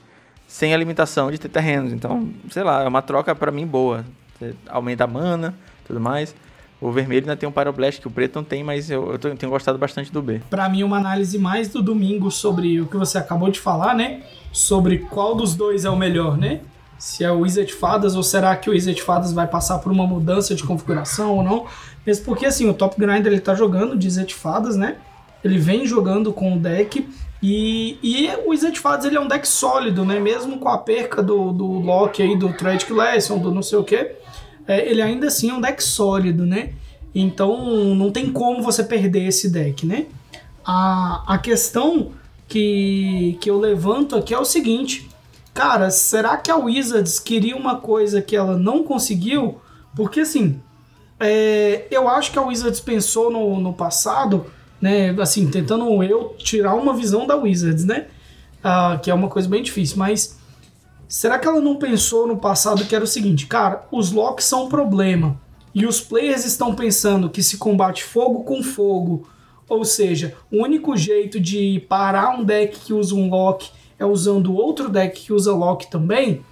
sem 0.53 0.75
a 0.75 0.77
limitação 0.77 1.31
de 1.31 1.39
ter 1.39 1.49
terrenos. 1.49 1.95
Então, 1.95 2.29
sei 2.51 2.63
lá, 2.63 2.83
é 2.83 2.87
uma 2.87 3.01
troca 3.01 3.35
para 3.35 3.51
mim 3.51 3.67
boa. 3.67 4.05
Você 4.39 4.55
aumenta 4.69 5.05
a 5.05 5.07
mana, 5.07 5.55
tudo 5.87 5.99
mais. 5.99 6.35
O 6.79 6.93
vermelho 6.93 7.23
ainda 7.23 7.37
tem 7.37 7.49
um 7.49 7.53
Pyroblast 7.53 8.03
que 8.03 8.07
o 8.07 8.11
preto 8.11 8.37
não 8.37 8.45
tem, 8.45 8.63
mas 8.63 8.91
eu, 8.91 9.13
eu 9.13 9.19
tenho 9.19 9.51
gostado 9.51 9.79
bastante 9.79 10.13
do 10.13 10.21
B. 10.21 10.43
Para 10.51 10.69
mim, 10.69 10.83
uma 10.83 10.99
análise 10.99 11.39
mais 11.39 11.69
do 11.69 11.81
domingo 11.81 12.31
sobre 12.31 12.79
o 12.83 12.87
que 12.87 12.99
você 12.99 13.17
acabou 13.17 13.51
de 13.51 13.59
falar, 13.59 13.95
né? 13.95 14.25
Sobre 14.53 14.99
qual 14.99 15.35
dos 15.35 15.55
dois 15.55 15.87
é 15.87 15.91
o 15.91 15.97
melhor, 15.97 16.37
né? 16.37 16.61
Se 16.99 17.25
é 17.25 17.33
o 17.33 17.41
Wizard 17.41 17.73
Fadas 17.73 18.15
ou 18.15 18.23
será 18.23 18.55
que 18.55 18.69
o 18.69 18.75
Wizard 18.75 19.01
Fadas 19.01 19.33
vai 19.33 19.47
passar 19.47 19.79
por 19.79 19.91
uma 19.91 20.07
mudança 20.07 20.55
de 20.55 20.65
configuração 20.65 21.37
ou 21.37 21.43
não? 21.43 21.67
Mesmo 22.05 22.27
porque, 22.27 22.45
assim, 22.45 22.69
o 22.69 22.75
Top 22.75 22.95
Grinder 23.01 23.33
ele 23.33 23.41
tá 23.41 23.55
jogando 23.55 23.97
de 23.97 24.07
Wizard 24.07 24.35
Fadas, 24.35 24.77
né? 24.77 24.97
Ele 25.45 25.59
vem 25.59 25.87
jogando 25.87 26.33
com 26.33 26.57
o 26.57 26.59
deck 26.59 27.07
e, 27.43 27.99
e 28.03 28.29
o 28.47 28.57
Fadas 28.77 29.05
ele 29.05 29.17
é 29.17 29.21
um 29.21 29.27
deck 29.27 29.47
sólido, 29.49 30.05
né? 30.05 30.21
Mesmo 30.21 30.59
com 30.59 30.69
a 30.69 30.79
perca 30.79 31.21
do, 31.21 31.53
do 31.53 31.67
Loki 31.67 32.23
aí, 32.23 32.37
do 32.37 32.53
Tragic 32.53 32.93
Lesson, 32.93 33.39
do 33.39 33.53
não 33.53 33.63
sei 33.63 33.79
o 33.79 33.85
que, 33.85 34.13
é, 34.67 34.89
ele 34.89 35.03
ainda 35.03 35.27
assim 35.27 35.51
é 35.51 35.55
um 35.55 35.61
deck 35.61 35.83
sólido, 35.83 36.47
né? 36.47 36.73
Então 37.13 37.95
não 37.95 38.13
tem 38.13 38.33
como 38.33 38.63
você 38.63 38.85
perder 38.85 39.27
esse 39.27 39.51
deck, 39.51 39.85
né? 39.85 40.07
A, 40.65 41.35
a 41.35 41.39
questão 41.39 42.13
que, 42.47 43.37
que 43.41 43.51
eu 43.51 43.59
levanto 43.59 44.15
aqui 44.15 44.33
é 44.33 44.39
o 44.39 44.45
seguinte. 44.45 45.09
Cara, 45.53 45.91
será 45.91 46.37
que 46.37 46.51
a 46.51 46.57
Wizards 46.57 47.19
queria 47.19 47.57
uma 47.57 47.77
coisa 47.77 48.23
que 48.23 48.37
ela 48.37 48.57
não 48.57 48.85
conseguiu? 48.85 49.61
Porque 49.97 50.21
assim, 50.21 50.61
é, 51.19 51.87
eu 51.91 52.09
acho 52.09 52.31
que 52.31 52.39
a 52.39 52.43
Wizards 52.43 52.81
pensou 52.81 53.31
no, 53.31 53.61
no 53.61 53.73
passado 53.73 54.47
né? 54.83 55.15
Assim, 55.21 55.49
tentando 55.49 56.03
eu 56.03 56.35
tirar 56.37 56.75
uma 56.75 56.93
visão 56.93 57.25
da 57.25 57.37
Wizards, 57.37 57.85
né? 57.85 58.09
Uh, 58.59 58.99
que 59.01 59.11
é 59.11 59.15
uma 59.15 59.29
coisa 59.29 59.49
bem 59.49 59.63
difícil, 59.63 59.97
mas 59.97 60.39
será 61.09 61.39
que 61.39 61.47
ela 61.47 61.61
não 61.61 61.77
pensou 61.77 62.27
no 62.27 62.37
passado 62.37 62.85
que 62.85 62.95
era 62.95 63.05
o 63.05 63.09
seguinte, 63.09 63.47
cara, 63.47 63.87
os 63.91 64.13
locks 64.13 64.45
são 64.45 64.67
um 64.67 64.69
problema 64.69 65.41
e 65.75 65.87
os 65.87 66.01
players 66.01 66.45
estão 66.45 66.75
pensando 66.75 67.31
que 67.31 67.43
se 67.43 67.57
combate 67.57 68.05
fogo 68.05 68.45
com 68.45 68.63
fogo, 68.63 69.29
ou 69.69 69.85
seja, 69.85 70.35
o 70.51 70.63
único 70.63 70.97
jeito 70.97 71.41
de 71.41 71.85
parar 71.89 72.39
um 72.39 72.45
deck 72.45 72.79
que 72.79 72.93
usa 72.93 73.15
um 73.15 73.29
lock 73.29 73.71
é 73.99 74.05
usando 74.05 74.55
outro 74.55 74.89
deck 74.89 75.21
que 75.21 75.33
usa 75.33 75.53
lock 75.53 75.91
também. 75.91 76.45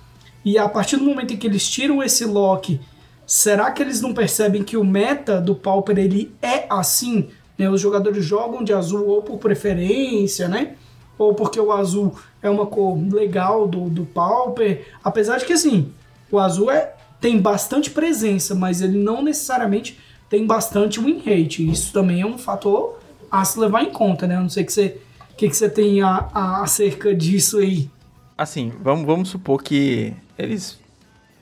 E 0.44 0.56
a 0.56 0.68
partir 0.68 0.96
do 0.96 1.04
momento 1.04 1.34
em 1.34 1.36
que 1.36 1.46
eles 1.46 1.68
tiram 1.68 2.02
esse 2.02 2.24
lock, 2.24 2.80
será 3.26 3.70
que 3.70 3.82
eles 3.82 4.00
não 4.00 4.14
percebem 4.14 4.64
que 4.64 4.76
o 4.76 4.84
meta 4.84 5.40
do 5.40 5.54
Pauper 5.54 5.98
ele 5.98 6.34
é 6.40 6.66
assim? 6.70 7.28
Né? 7.60 7.68
Os 7.68 7.80
jogadores 7.80 8.24
jogam 8.24 8.64
de 8.64 8.72
azul 8.72 9.06
ou 9.06 9.22
por 9.22 9.38
preferência, 9.38 10.48
né? 10.48 10.76
Ou 11.18 11.34
porque 11.34 11.60
o 11.60 11.70
azul 11.70 12.14
é 12.40 12.48
uma 12.48 12.64
cor 12.64 12.98
legal 13.12 13.68
do, 13.68 13.90
do 13.90 14.06
Pauper. 14.06 14.86
Apesar 15.04 15.36
de 15.36 15.44
que, 15.44 15.52
assim, 15.52 15.92
o 16.32 16.38
azul 16.38 16.70
é, 16.70 16.94
tem 17.20 17.38
bastante 17.38 17.90
presença, 17.90 18.54
mas 18.54 18.80
ele 18.80 18.96
não 18.96 19.22
necessariamente 19.22 20.00
tem 20.30 20.46
bastante 20.46 20.98
win 20.98 21.18
rate. 21.18 21.68
Isso 21.70 21.92
também 21.92 22.22
é 22.22 22.26
um 22.26 22.38
fator 22.38 22.98
a 23.30 23.44
se 23.44 23.60
levar 23.60 23.82
em 23.82 23.90
conta, 23.90 24.26
né? 24.26 24.40
Não 24.40 24.48
sei 24.48 24.64
que 24.64 24.72
você, 24.72 24.96
que, 25.36 25.46
que 25.46 25.54
você 25.54 25.68
tem 25.68 26.00
a, 26.00 26.30
a, 26.32 26.62
acerca 26.62 27.14
disso 27.14 27.58
aí. 27.58 27.90
Assim, 28.38 28.72
vamos, 28.82 29.04
vamos 29.04 29.28
supor 29.28 29.62
que 29.62 30.14
eles 30.38 30.78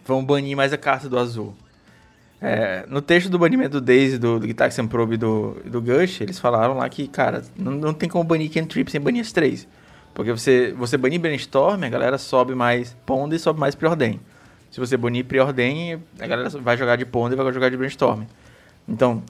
vão 0.04 0.24
banir 0.24 0.56
mais 0.56 0.72
a 0.72 0.76
carta 0.76 1.08
do 1.08 1.16
azul. 1.16 1.54
É, 2.40 2.84
no 2.88 3.02
texto 3.02 3.28
do 3.28 3.38
banimento 3.38 3.80
do 3.80 3.80
Daisy, 3.80 4.16
do, 4.16 4.38
do 4.38 4.46
Gitaxian 4.46 4.86
Probe 4.86 5.14
e 5.14 5.18
do, 5.18 5.56
do 5.64 5.82
Gush, 5.82 6.20
eles 6.20 6.38
falaram 6.38 6.74
lá 6.74 6.88
que, 6.88 7.08
cara, 7.08 7.42
não, 7.56 7.72
não 7.72 7.92
tem 7.92 8.08
como 8.08 8.22
banir 8.22 8.50
Cantrip 8.52 8.90
sem 8.90 9.00
banir 9.00 9.22
as 9.22 9.32
três. 9.32 9.66
Porque 10.14 10.32
você, 10.32 10.72
você 10.76 10.96
banir 10.96 11.20
Brainstorm, 11.20 11.82
a 11.82 11.88
galera 11.88 12.18
sobe 12.18 12.54
mais 12.54 12.96
Pond 13.04 13.34
e 13.34 13.38
sobe 13.38 13.58
mais 13.58 13.74
Preordain. 13.74 14.20
Se 14.70 14.78
você 14.78 14.96
banir 14.96 15.24
Preordain, 15.24 16.02
a 16.20 16.26
galera 16.26 16.48
vai 16.50 16.76
jogar 16.76 16.96
de 16.96 17.04
Pond 17.04 17.32
e 17.32 17.36
vai 17.36 17.52
jogar 17.52 17.70
de 17.70 17.76
Brainstorm. 17.76 18.22
Então, 18.88 19.22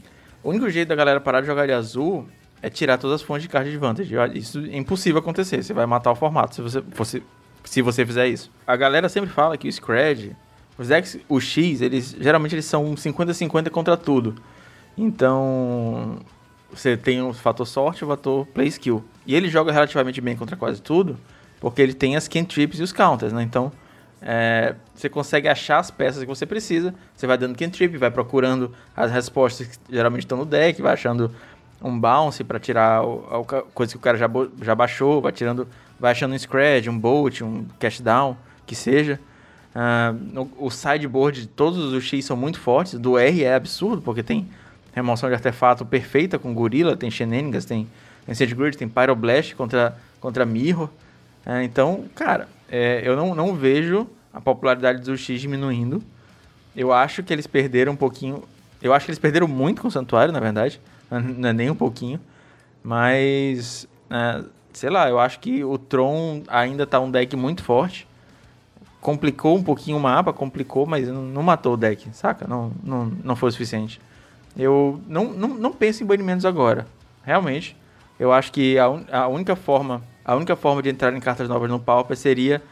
o 0.43 0.51
único 0.51 0.69
jeito 0.71 0.89
da 0.89 0.95
galera 0.95 1.21
parar 1.21 1.41
de 1.41 1.47
jogar 1.47 1.67
de 1.67 1.73
azul 1.73 2.27
é 2.63 2.69
tirar 2.69 2.99
todas 2.99 3.21
as 3.21 3.23
fontes 3.23 3.43
de 3.43 3.49
card 3.49 3.71
de 3.71 3.77
vantagem. 3.77 4.17
Isso 4.35 4.59
é 4.59 4.77
impossível 4.77 5.21
acontecer. 5.21 5.63
Você 5.63 5.73
vai 5.73 5.87
matar 5.87 6.11
o 6.11 6.15
formato 6.15 6.55
se 6.55 6.63
você, 6.63 7.23
se 7.65 7.83
você 7.83 8.05
fizer 8.05 8.27
isso. 8.27 8.51
A 8.67 8.77
galera 8.77 9.09
sempre 9.09 9.31
fala 9.31 9.57
que 9.57 9.69
o 9.69 9.73
Scred, 9.73 10.37
os 10.79 10.89
decks, 10.89 11.19
o 11.29 11.41
X, 11.41 11.83
eles 11.83 12.17
geralmente 12.21 12.55
eles 12.55 12.65
são 12.65 12.95
50-50 12.95 13.69
contra 13.71 13.97
tudo. 13.97 14.37
Então, 14.97 16.19
você 16.73 16.97
tem 16.97 17.21
o 17.21 17.33
fator 17.33 17.67
sorte 17.67 18.03
e 18.03 18.05
o 18.05 18.09
fator 18.09 18.47
play 18.47 18.69
skill. 18.69 19.05
E 19.27 19.35
ele 19.35 19.49
joga 19.49 19.73
relativamente 19.73 20.21
bem 20.21 20.37
contra 20.37 20.57
quase 20.57 20.81
tudo, 20.81 21.17
porque 21.61 21.83
ele 21.83 21.95
tem 21.95 22.17
as 22.17 22.29
cantrips 22.29 22.79
e 22.79 22.83
os 22.83 22.93
counters, 22.93 23.33
né? 23.33 23.43
Então, 23.43 23.73
é, 24.21 24.75
você 24.95 25.09
consegue 25.09 25.49
achar 25.49 25.79
as 25.79 25.91
peças 25.91 26.23
que 26.23 26.29
você 26.29 26.45
precisa, 26.45 26.95
você 27.15 27.27
vai 27.27 27.39
dando 27.39 27.57
cantrip, 27.57 27.97
vai 27.97 28.11
procurando 28.11 28.73
as 28.97 29.11
respostas 29.11 29.67
que 29.67 29.79
geralmente 29.91 30.25
estão 30.25 30.39
no 30.39 30.45
deck, 30.45 30.81
vai 30.83 30.93
achando 30.93 31.31
um 31.83 31.99
bounce 31.99 32.43
para 32.43 32.59
tirar 32.59 33.01
a 33.01 33.63
coisa 33.73 33.93
que 33.93 33.97
o 33.97 34.01
cara 34.01 34.19
já, 34.19 34.29
já 34.63 34.75
baixou, 34.75 35.21
vai 35.21 35.31
tirando, 35.33 35.69
vai 35.99 36.13
achando 36.13 36.35
um 36.35 36.39
scratch, 36.39 36.89
um 36.89 36.99
bolt, 36.99 37.41
um 37.43 37.65
cash 37.79 38.01
down, 38.01 38.37
que 38.67 38.75
seja. 38.75 39.21
Uh, 39.75 40.49
o 40.59 40.71
sideboard 40.71 41.43
de 41.43 41.47
todos 41.47 41.93
os 41.93 42.05
X 42.05 42.25
são 42.25 42.37
muito 42.37 42.59
fortes, 42.59 42.99
do 42.99 43.19
R 43.19 43.45
é 43.45 43.55
absurdo, 43.55 44.03
porque 44.03 44.23
tem 44.23 44.49
remoção 44.93 45.29
de 45.29 45.35
artefato 45.35 45.85
perfeita 45.85 46.39
com 46.39 46.53
gorila, 46.55 46.97
tem 46.97 47.11
Shenanigans, 47.11 47.65
tem 47.65 47.87
Ancient 48.29 48.55
Grid, 48.55 48.77
tem 48.77 48.89
Pyroblast 48.89 49.55
contra, 49.55 49.97
contra 50.21 50.45
Mirror. 50.45 50.89
Uh, 51.47 51.63
então, 51.63 52.05
cara, 52.15 52.49
é, 52.69 53.03
eu 53.05 53.17
não, 53.17 53.35
não 53.35 53.55
vejo 53.55 54.07
a 54.33 54.41
popularidade 54.41 55.03
dos 55.03 55.21
X 55.21 55.41
diminuindo. 55.41 56.03
Eu 56.77 56.93
acho 56.93 57.23
que 57.23 57.33
eles 57.33 57.47
perderam 57.47 57.93
um 57.93 57.97
pouquinho. 57.97 58.43
Eu 58.81 58.93
acho 58.95 59.05
que 59.05 59.11
eles 59.11 59.19
perderam 59.19 59.49
muito 59.49 59.83
com 59.83 59.89
o 59.89 59.91
Santuário, 59.91 60.33
na 60.33 60.41
verdade. 60.41 60.81
Não 61.11 61.49
é 61.49 61.53
nem 61.53 61.71
um 61.71 61.75
pouquinho. 61.75 62.21
Mas, 62.83 63.89
é, 64.11 64.45
sei 64.73 64.91
lá, 64.91 65.09
eu 65.09 65.19
acho 65.19 65.41
que 65.41 65.65
o 65.65 65.77
Tron 65.77 66.43
ainda 66.49 66.87
tá 66.87 67.01
um 67.01 67.11
deck 67.11 67.35
muito 67.37 67.63
forte. 67.63 68.08
Complicou 69.01 69.57
um 69.57 69.63
pouquinho 69.63 69.97
o 69.97 70.01
mapa, 70.01 70.33
complicou, 70.33 70.87
mas 70.87 71.09
não, 71.09 71.23
não 71.23 71.43
matou 71.43 71.75
o 71.75 71.77
deck, 71.77 72.09
saca? 72.13 72.47
Não, 72.47 72.73
não, 72.83 73.07
não 73.07 73.37
foi 73.37 73.49
o 73.49 73.53
suficiente. 73.53 74.01
Eu 74.57 75.01
não, 75.07 75.33
não, 75.33 75.49
não 75.49 75.73
penso 75.73 76.03
em 76.03 76.07
banimentos 76.07 76.45
agora. 76.45 76.87
Realmente. 77.23 77.77
Eu 78.19 78.33
acho 78.33 78.51
que 78.51 78.77
a, 78.79 78.89
un, 78.89 79.05
a 79.13 79.29
única 79.29 79.55
forma 79.55 80.03
a 80.29 80.37
única 80.37 80.55
forma 80.55 80.83
de 80.83 80.91
entrar 80.91 81.15
em 81.15 81.21
cartas 81.21 81.49
novas 81.49 81.71
no 81.71 81.81
Pauper 81.81 82.15
seria 82.15 82.63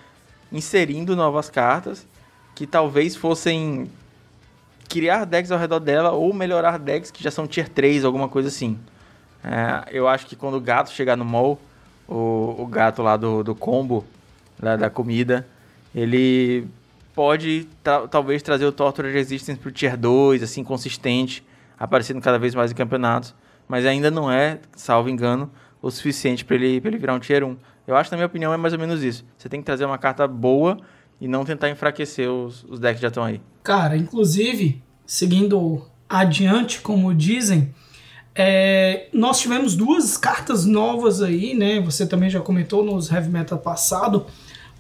inserindo 0.53 1.17
novas 1.17 1.49
cartas 1.49 2.07
que 2.55 2.67
talvez 2.67 3.17
fossem 3.17 3.91
criar 4.91 5.25
decks 5.25 5.51
ao 5.51 5.59
redor 5.59 5.81
dela 5.81 6.11
ou 6.11 6.35
melhorar 6.35 6.79
decks 6.79 7.11
que 7.11 7.25
já 7.25 7.31
são 7.31 7.47
tier 7.47 7.67
3, 7.67 8.05
alguma 8.05 8.29
coisa 8.29 8.49
assim. 8.49 8.79
É, 9.43 9.85
eu 9.91 10.07
acho 10.07 10.27
que 10.27 10.37
quando 10.37 10.59
o 10.59 10.61
gato 10.61 10.91
chegar 10.91 11.17
no 11.17 11.25
mall, 11.25 11.59
o, 12.07 12.57
o 12.59 12.67
gato 12.67 13.03
lá 13.03 13.17
do, 13.17 13.43
do 13.43 13.55
combo, 13.55 14.05
lá 14.61 14.77
da 14.77 14.91
comida, 14.91 15.47
ele 15.95 16.67
pode 17.15 17.67
talvez 18.11 18.43
trazer 18.43 18.67
o 18.67 18.73
Torture 18.73 19.11
Resistance 19.11 19.59
pro 19.59 19.73
tier 19.73 19.97
2, 19.97 20.43
assim, 20.43 20.63
consistente, 20.63 21.43
aparecendo 21.79 22.21
cada 22.21 22.39
vez 22.39 22.55
mais 22.55 22.71
em 22.71 22.75
campeonatos, 22.75 23.35
mas 23.67 23.87
ainda 23.87 24.11
não 24.11 24.31
é, 24.31 24.61
salvo 24.77 25.09
engano, 25.09 25.51
o 25.81 25.91
suficiente 25.91 26.45
para 26.45 26.57
ele, 26.57 26.81
ele 26.85 26.99
virar 26.99 27.15
um 27.15 27.19
tier 27.19 27.43
1. 27.43 27.57
Eu 27.87 27.97
acho, 27.97 28.11
na 28.11 28.17
minha 28.17 28.27
opinião, 28.27 28.53
é 28.53 28.57
mais 28.57 28.73
ou 28.73 28.79
menos 28.79 29.03
isso. 29.03 29.25
Você 29.39 29.49
tem 29.49 29.61
que 29.61 29.67
trazer 29.67 29.85
uma 29.85 29.99
carta 29.99 30.27
boa 30.27 30.79
e 31.21 31.29
não 31.29 31.45
tentar 31.45 31.71
enfraquecer 31.71 32.31
os, 32.31 32.65
os 32.65 32.79
decks 32.79 32.97
que 32.97 33.03
já 33.03 33.09
estão 33.09 33.25
aí. 33.25 33.41
Cara, 33.63 33.97
inclusive, 33.97 34.83
seguindo 35.07 35.87
adiante, 36.09 36.81
como 36.81 37.15
dizem, 37.15 37.75
é, 38.35 39.09
nós 39.13 39.41
tivemos 39.41 39.75
duas 39.75 40.17
cartas 40.17 40.67
novas 40.67 41.23
aí, 41.23 41.55
né? 41.55 41.81
Você 41.81 42.07
também 42.07 42.29
já 42.29 42.41
comentou 42.41 42.85
nos 42.85 43.11
Heavy 43.11 43.31
Metal 43.31 43.59
passado, 43.59 44.27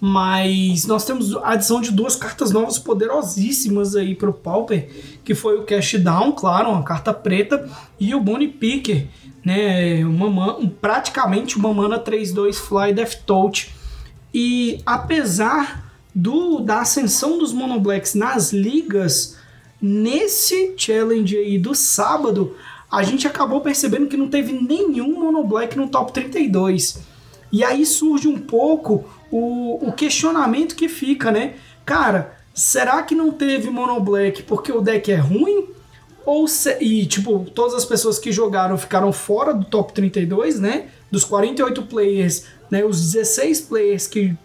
mas 0.00 0.87
nós 0.87 1.05
temos 1.05 1.35
a 1.37 1.53
adição 1.53 1.81
de 1.81 1.91
duas 1.91 2.17
cartas 2.17 2.50
novas 2.50 2.79
poderosíssimas 2.79 3.97
aí 3.97 4.15
para 4.15 4.29
o 4.29 4.35
Pauper, 4.35 4.88
que 5.25 5.35
foi 5.35 5.59
o 5.59 5.65
Cash 5.65 5.95
Down, 5.95 6.33
claro, 6.33 6.71
uma 6.71 6.83
carta 6.83 7.15
preta, 7.15 7.69
e 7.99 8.15
o 8.15 8.21
Bonnie 8.21 8.49
Picker, 8.49 9.07
né? 9.45 10.05
Uma, 10.05 10.61
praticamente 10.81 11.57
uma 11.57 11.73
mana 11.73 11.99
3-2 11.99 12.55
Fly 12.55 12.93
Death 12.93 13.23
Touch. 13.25 13.75
E 14.35 14.81
apesar 14.85 15.93
do, 16.15 16.61
da 16.61 16.81
ascensão 16.81 17.38
dos 17.38 17.53
Monoblacks 17.53 18.15
nas 18.15 18.53
ligas, 18.53 19.37
nesse 19.81 20.75
challenge 20.76 21.37
aí 21.37 21.59
do 21.59 21.75
sábado, 21.75 22.55
a 22.91 23.03
gente 23.03 23.26
acabou 23.26 23.61
percebendo 23.61 24.07
que 24.07 24.17
não 24.17 24.29
teve 24.29 24.53
nenhum 24.53 25.19
Monoblack 25.19 25.76
no 25.76 25.88
top 25.88 26.12
32. 26.12 26.99
E 27.53 27.65
aí 27.65 27.87
surge 27.87 28.29
um 28.29 28.38
pouco 28.38 29.05
o, 29.30 29.88
o 29.88 29.92
questionamento 29.92 30.75
que 30.75 30.88
fica, 30.88 31.30
né? 31.30 31.54
Cara, 31.85 32.37
será 32.54 33.02
que 33.02 33.14
não 33.14 33.30
teve 33.30 33.71
Monoblack 33.71 34.42
porque 34.42 34.73
o 34.73 34.80
deck 34.80 35.11
é 35.11 35.16
ruim? 35.16 35.68
Ou 36.25 36.49
se, 36.49 36.76
e, 36.80 37.06
tipo, 37.06 37.47
todas 37.54 37.75
as 37.75 37.85
pessoas 37.85 38.18
que 38.18 38.33
jogaram 38.33 38.76
ficaram 38.76 39.12
fora 39.12 39.54
do 39.54 39.64
top 39.64 39.92
32, 39.92 40.59
né? 40.59 40.88
Dos 41.11 41.25
48 41.25 41.83
players, 41.83 42.45
né? 42.68 42.85
Os 42.85 43.00
16 43.12 43.61
players 43.62 44.06
que. 44.09 44.37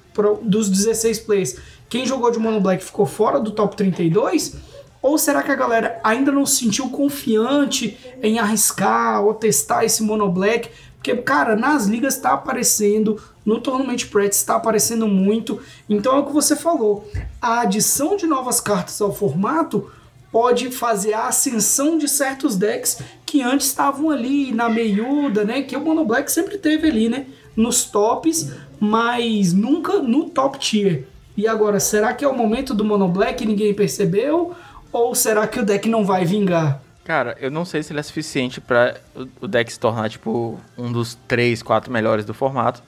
Dos 0.44 0.70
16 0.70 1.20
players, 1.22 1.56
quem 1.90 2.06
jogou 2.06 2.30
de 2.30 2.38
Mono 2.38 2.60
Black 2.60 2.84
ficou 2.84 3.06
fora 3.06 3.40
do 3.40 3.52
top 3.52 3.76
32? 3.76 4.58
Ou 5.02 5.18
será 5.18 5.42
que 5.42 5.52
a 5.52 5.56
galera 5.56 6.00
ainda 6.04 6.32
não 6.32 6.46
se 6.46 6.64
sentiu 6.64 6.90
confiante 6.90 7.98
em 8.22 8.38
arriscar 8.38 9.24
ou 9.26 9.34
testar 9.34 9.84
esse 9.84 10.04
Mono 10.04 10.30
Black? 10.30 10.70
Porque, 11.02 11.16
cara, 11.18 11.56
nas 11.56 11.88
ligas 11.88 12.16
está 12.16 12.34
aparecendo, 12.34 13.20
no 13.44 13.60
Tournament 13.60 14.06
Practice 14.12 14.42
está 14.42 14.58
aparecendo 14.58 15.08
muito. 15.08 15.60
Então 15.90 16.16
é 16.16 16.20
o 16.20 16.26
que 16.28 16.32
você 16.32 16.56
falou. 16.56 17.10
A 17.42 17.62
adição 17.62 18.16
de 18.16 18.28
novas 18.28 18.62
cartas 18.62 19.02
ao 19.02 19.12
formato 19.12 19.90
pode 20.32 20.70
fazer 20.70 21.14
a 21.14 21.26
ascensão 21.26 21.98
de 21.98 22.08
certos 22.08 22.56
decks 22.56 23.00
que 23.26 23.42
antes 23.42 23.66
estavam 23.66 24.12
ali 24.12 24.54
na 24.54 24.70
meiuda, 24.70 25.44
né? 25.44 25.64
Que 25.64 25.76
o 25.76 25.82
Mono 25.82 26.06
Black 26.06 26.32
sempre 26.32 26.60
teve 26.60 26.88
ali, 26.88 27.10
né? 27.10 27.26
Nos 27.56 27.84
tops, 27.84 28.52
mas 28.80 29.54
nunca 29.54 29.98
no 29.98 30.30
top 30.30 30.60
tier. 30.60 31.08
E 31.36 31.48
agora, 31.48 31.80
será 31.80 32.14
que 32.14 32.24
é 32.24 32.28
o 32.28 32.38
momento 32.38 32.76
do 32.76 32.86
Mono 32.86 33.08
Black 33.08 33.44
e 33.44 33.48
ninguém 33.48 33.74
percebeu? 33.74 34.54
Ou 34.92 35.16
será 35.16 35.48
que 35.48 35.60
o 35.60 35.66
deck 35.66 35.90
não 35.90 36.06
vai 36.06 36.26
vingar? 36.26 36.80
Cara, 37.04 37.36
eu 37.40 37.50
não 37.50 37.66
sei 37.66 37.82
se 37.82 37.92
ele 37.92 38.00
é 38.00 38.04
suficiente 38.04 38.62
para 38.62 39.00
o 39.42 39.48
deck 39.48 39.72
se 39.72 39.80
tornar, 39.80 40.10
tipo, 40.10 40.60
um 40.78 40.92
dos 40.92 41.16
3, 41.28 41.64
4 41.64 41.92
melhores 41.92 42.26
do 42.26 42.34
formato. 42.34 42.84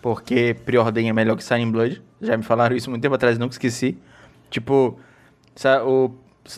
Porque 0.00 0.56
Preordem 0.64 1.08
é 1.08 1.12
melhor 1.12 1.36
que 1.36 1.44
Signing 1.44 1.70
Blood. 1.70 2.02
Já 2.20 2.36
me 2.36 2.42
falaram 2.42 2.76
isso 2.76 2.88
muito 2.88 3.02
tempo 3.02 3.14
atrás, 3.14 3.38
nunca 3.38 3.54
esqueci. 3.54 3.98
Tipo, 4.50 4.98
o 5.84 6.10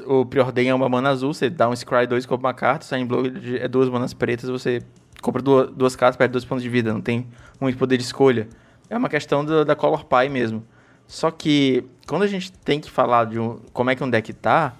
o 0.07 0.25
Preordain 0.27 0.69
é 0.69 0.75
uma 0.75 0.89
mana 0.89 1.11
azul, 1.11 1.33
você 1.33 1.49
dá 1.49 1.69
um 1.69 1.75
Scry 1.75 2.07
2 2.07 2.25
e 2.25 2.29
compra 2.29 2.49
uma 2.49 2.55
carta, 2.55 2.85
Sign 2.85 3.07
Blood 3.07 3.59
é 3.59 3.67
duas 3.67 3.89
manas 3.89 4.13
pretas, 4.13 4.51
você 4.51 4.83
compra 5.23 5.41
duas, 5.43 5.71
duas 5.71 5.97
cartas, 5.97 6.17
perde 6.17 6.33
dois 6.33 6.45
pontos 6.45 6.63
de 6.63 6.69
vida, 6.69 6.93
não 6.93 7.01
tem 7.01 7.27
muito 7.61 7.79
poder 7.79 7.97
de 7.97 8.03
escolha. 8.03 8.49
É 8.91 8.97
uma 8.97 9.09
questão 9.09 9.45
do, 9.45 9.65
da 9.65 9.75
Color 9.75 10.05
Pie 10.05 10.29
mesmo. 10.29 10.65
Só 11.07 11.31
que 11.31 11.85
quando 12.07 12.23
a 12.23 12.27
gente 12.27 12.53
tem 12.53 12.81
que 12.81 12.91
falar 12.91 13.27
de 13.27 13.39
um, 13.39 13.59
como 13.73 13.91
é 13.91 13.95
que 13.95 14.05
um 14.05 14.11
deck 14.11 14.33
tá, 14.35 14.75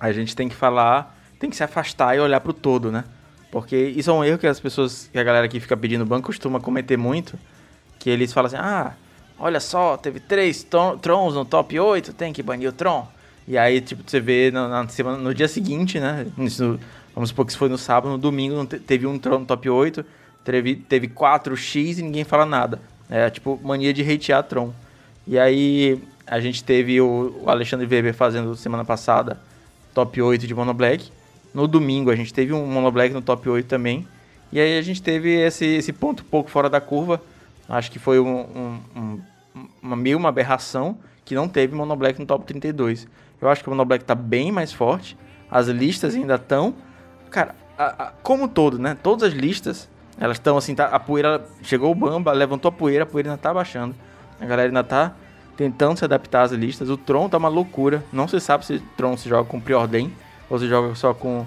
a 0.00 0.10
gente 0.12 0.34
tem 0.34 0.48
que 0.48 0.54
falar, 0.54 1.14
tem 1.38 1.50
que 1.50 1.56
se 1.56 1.62
afastar 1.62 2.16
e 2.16 2.20
olhar 2.20 2.40
pro 2.40 2.54
todo, 2.54 2.90
né? 2.90 3.04
Porque 3.52 3.76
isso 3.76 4.10
é 4.10 4.12
um 4.12 4.24
erro 4.24 4.38
que 4.38 4.46
as 4.46 4.58
pessoas, 4.58 5.10
que 5.12 5.18
a 5.18 5.22
galera 5.22 5.46
que 5.46 5.60
fica 5.60 5.76
pedindo 5.76 6.06
banco 6.06 6.26
costuma 6.26 6.58
cometer 6.58 6.96
muito, 6.96 7.38
que 7.98 8.08
eles 8.08 8.32
falam 8.32 8.46
assim, 8.46 8.56
ah, 8.56 8.94
olha 9.38 9.60
só, 9.60 9.96
teve 9.96 10.20
três 10.20 10.66
Trons 11.02 11.34
no 11.34 11.44
top 11.44 11.78
8, 11.78 12.14
tem 12.14 12.32
que 12.32 12.42
banir 12.42 12.68
o 12.68 12.72
Tron. 12.72 13.06
E 13.46 13.58
aí, 13.58 13.80
tipo, 13.80 14.02
você 14.06 14.20
vê 14.20 14.50
no, 14.50 14.68
na 14.68 14.88
semana, 14.88 15.18
no 15.18 15.34
dia 15.34 15.48
seguinte, 15.48 15.98
né? 15.98 16.26
Vamos 17.14 17.30
supor 17.30 17.44
que 17.44 17.50
isso 17.50 17.58
foi 17.58 17.68
no 17.68 17.76
sábado, 17.76 18.10
no 18.10 18.18
domingo 18.18 18.64
teve 18.64 19.06
um 19.06 19.14
no 19.14 19.44
top 19.44 19.68
8, 19.68 20.04
teve, 20.44 20.76
teve 20.76 21.08
4x 21.08 21.98
e 21.98 22.02
ninguém 22.02 22.24
fala 22.24 22.46
nada. 22.46 22.80
É 23.10 23.28
tipo 23.28 23.60
mania 23.62 23.92
de 23.92 24.02
hatear 24.02 24.44
Tron. 24.44 24.72
E 25.26 25.36
aí 25.36 26.00
a 26.24 26.38
gente 26.38 26.62
teve 26.62 27.00
o, 27.00 27.42
o 27.42 27.50
Alexandre 27.50 27.86
Weber 27.86 28.14
fazendo 28.14 28.54
semana 28.54 28.84
passada 28.84 29.49
top 29.94 30.20
8 30.20 30.46
de 30.46 30.54
Mono 30.54 30.74
Black. 30.74 31.10
No 31.52 31.66
domingo 31.66 32.10
a 32.10 32.16
gente 32.16 32.32
teve 32.32 32.52
um 32.52 32.66
Mono 32.66 32.90
Black 32.90 33.12
no 33.12 33.22
top 33.22 33.48
8 33.48 33.66
também. 33.66 34.06
E 34.52 34.58
aí 34.58 34.78
a 34.78 34.82
gente 34.82 35.02
teve 35.02 35.30
esse, 35.30 35.64
esse 35.64 35.92
ponto 35.92 36.22
um 36.22 36.26
pouco 36.26 36.50
fora 36.50 36.68
da 36.68 36.80
curva. 36.80 37.20
Acho 37.68 37.90
que 37.90 37.98
foi 37.98 38.18
um, 38.18 38.40
um, 38.40 38.80
um, 38.96 39.20
uma, 39.80 39.96
meio 39.96 40.18
uma 40.18 40.28
aberração 40.28 40.98
que 41.24 41.34
não 41.34 41.48
teve 41.48 41.74
Monoblack 41.74 42.18
no 42.18 42.26
top 42.26 42.44
32. 42.44 43.06
Eu 43.40 43.48
acho 43.48 43.62
que 43.62 43.68
o 43.68 43.70
Monoblack 43.70 44.04
tá 44.04 44.14
bem 44.14 44.50
mais 44.50 44.72
forte, 44.72 45.16
as 45.50 45.68
listas 45.68 46.14
ainda 46.14 46.34
estão. 46.34 46.74
Cara, 47.30 47.54
a, 47.78 48.04
a, 48.04 48.12
como 48.22 48.48
todo, 48.48 48.78
né? 48.78 48.96
Todas 49.00 49.28
as 49.28 49.34
listas, 49.34 49.88
elas 50.18 50.36
estão 50.36 50.56
assim, 50.56 50.74
tá, 50.74 50.86
a 50.86 50.98
poeira. 50.98 51.46
Chegou 51.62 51.92
o 51.92 51.94
Bamba, 51.94 52.32
levantou 52.32 52.68
a 52.68 52.72
poeira, 52.72 53.04
a 53.04 53.06
poeira 53.06 53.30
ainda 53.30 53.40
tá 53.40 53.54
baixando. 53.54 53.94
A 54.40 54.44
galera 54.44 54.68
ainda 54.68 54.82
tá 54.82 55.14
tentando 55.60 55.98
se 55.98 56.04
adaptar 56.06 56.44
às 56.44 56.52
listas. 56.52 56.88
O 56.88 56.96
Tron 56.96 57.28
tá 57.28 57.36
uma 57.36 57.50
loucura. 57.50 58.02
Não 58.10 58.26
se 58.26 58.40
sabe 58.40 58.64
se 58.64 58.78
Tron 58.96 59.14
se 59.14 59.28
joga 59.28 59.46
com 59.46 59.60
preordem 59.60 60.10
ou 60.48 60.58
se 60.58 60.66
joga 60.66 60.94
só 60.94 61.12
com, 61.12 61.44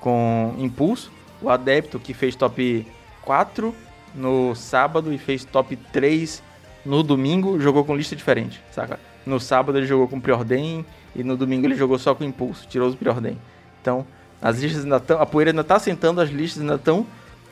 com 0.00 0.54
impulso. 0.58 1.10
O 1.40 1.48
Adepto, 1.48 1.98
que 1.98 2.12
fez 2.12 2.36
top 2.36 2.86
4 3.22 3.74
no 4.14 4.54
sábado 4.54 5.14
e 5.14 5.16
fez 5.16 5.46
top 5.46 5.76
3 5.76 6.42
no 6.84 7.02
domingo, 7.02 7.58
jogou 7.58 7.86
com 7.86 7.96
lista 7.96 8.14
diferente, 8.14 8.60
saca? 8.70 9.00
No 9.24 9.40
sábado 9.40 9.78
ele 9.78 9.86
jogou 9.86 10.06
com 10.06 10.20
preordem 10.20 10.84
e 11.16 11.24
no 11.24 11.34
domingo 11.34 11.66
ele 11.66 11.74
jogou 11.74 11.98
só 11.98 12.14
com 12.14 12.24
impulso, 12.24 12.68
tirou 12.68 12.86
os 12.86 12.94
preordem. 12.94 13.38
Então, 13.80 14.06
as 14.42 14.58
listas 14.58 14.84
ainda 14.84 14.98
estão. 14.98 15.22
A 15.22 15.24
poeira 15.24 15.52
ainda 15.52 15.64
tá 15.64 15.78
sentando, 15.78 16.20
as 16.20 16.28
listas 16.28 16.60
ainda 16.60 16.74
estão 16.74 17.06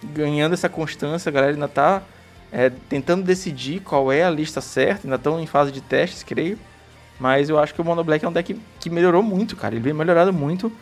ganhando 0.05 0.53
essa 0.53 0.69
constância, 0.69 1.31
a 1.31 1.33
galera 1.33 1.55
ainda 1.55 1.69
tá 1.69 2.03
é, 2.57 2.71
tentando 2.71 3.23
decidir 3.23 3.81
qual 3.81 4.11
é 4.11 4.25
a 4.25 4.31
lista 4.31 4.63
certa, 4.63 5.07
ainda 5.07 5.17
estão 5.17 5.39
em 5.39 5.47
fase 5.47 5.71
de 5.71 5.83
testes, 5.83 6.23
creio. 6.23 6.59
Mas 7.21 7.51
eu 7.51 7.59
acho 7.59 7.75
que 7.75 7.83
o 7.83 7.85
Mono 7.85 8.03
Black 8.03 8.25
é 8.25 8.29
um 8.29 8.33
deck 8.33 8.59
que 8.81 8.89
melhorou 8.89 9.23
muito, 9.23 9.55
cara. 9.55 9.75
Ele 9.75 9.85
vem 9.85 9.93
melhorado 9.93 10.33
muito 10.33 10.73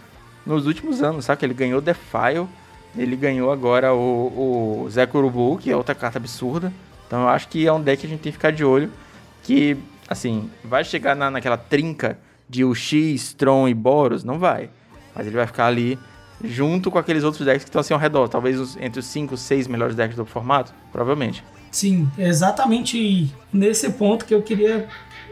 nos 0.47 0.69
últimos 0.69 1.03
anos, 1.03 1.25
sabe? 1.25 1.45
Ele 1.45 1.53
ganhou 1.53 1.81
Defile, 1.81 2.47
ele 2.97 3.17
ganhou 3.17 3.51
agora 3.51 3.93
o, 3.93 4.85
o 4.85 4.89
Zé 4.89 5.05
que 5.61 5.69
é 5.69 5.77
outra 5.77 5.97
carta 5.97 6.17
absurda. 6.17 6.73
Então 7.09 7.23
eu 7.23 7.29
acho 7.29 7.49
que 7.49 7.67
é 7.67 7.73
um 7.73 7.81
deck 7.81 8.03
que 8.03 8.07
a 8.07 8.11
gente 8.11 8.21
tem 8.21 8.31
que 8.31 8.39
ficar 8.39 8.53
de 8.53 8.65
olho. 8.65 8.89
Que, 9.43 9.77
assim, 10.09 10.49
vai 10.63 10.85
chegar 10.85 11.17
na, 11.17 11.29
naquela 11.29 11.57
trinca 11.57 12.17
de 12.49 12.65
UX, 12.65 13.35
Tron 13.35 13.67
e 13.67 13.75
Boros? 13.75 14.23
Não 14.23 14.39
vai. 14.39 14.71
Mas 15.13 15.27
ele 15.27 15.35
vai 15.35 15.47
ficar 15.49 15.67
ali 15.67 15.99
junto 16.45 16.89
com 16.89 16.99
aqueles 16.99 17.25
outros 17.25 17.45
decks 17.45 17.65
que 17.65 17.69
estão 17.69 17.81
assim 17.81 17.95
ao 17.95 18.01
redor. 18.01 18.29
Talvez 18.29 18.77
entre 18.77 19.01
os 19.01 19.07
5, 19.07 19.37
6 19.37 19.67
melhores 19.67 19.97
decks 19.97 20.17
do 20.17 20.25
formato, 20.25 20.73
provavelmente. 20.93 21.43
Sim, 21.75 22.09
exatamente 22.17 23.35
nesse 23.53 23.91
ponto 23.91 24.25
que 24.25 24.33
eu 24.33 24.41
queria 24.41 24.89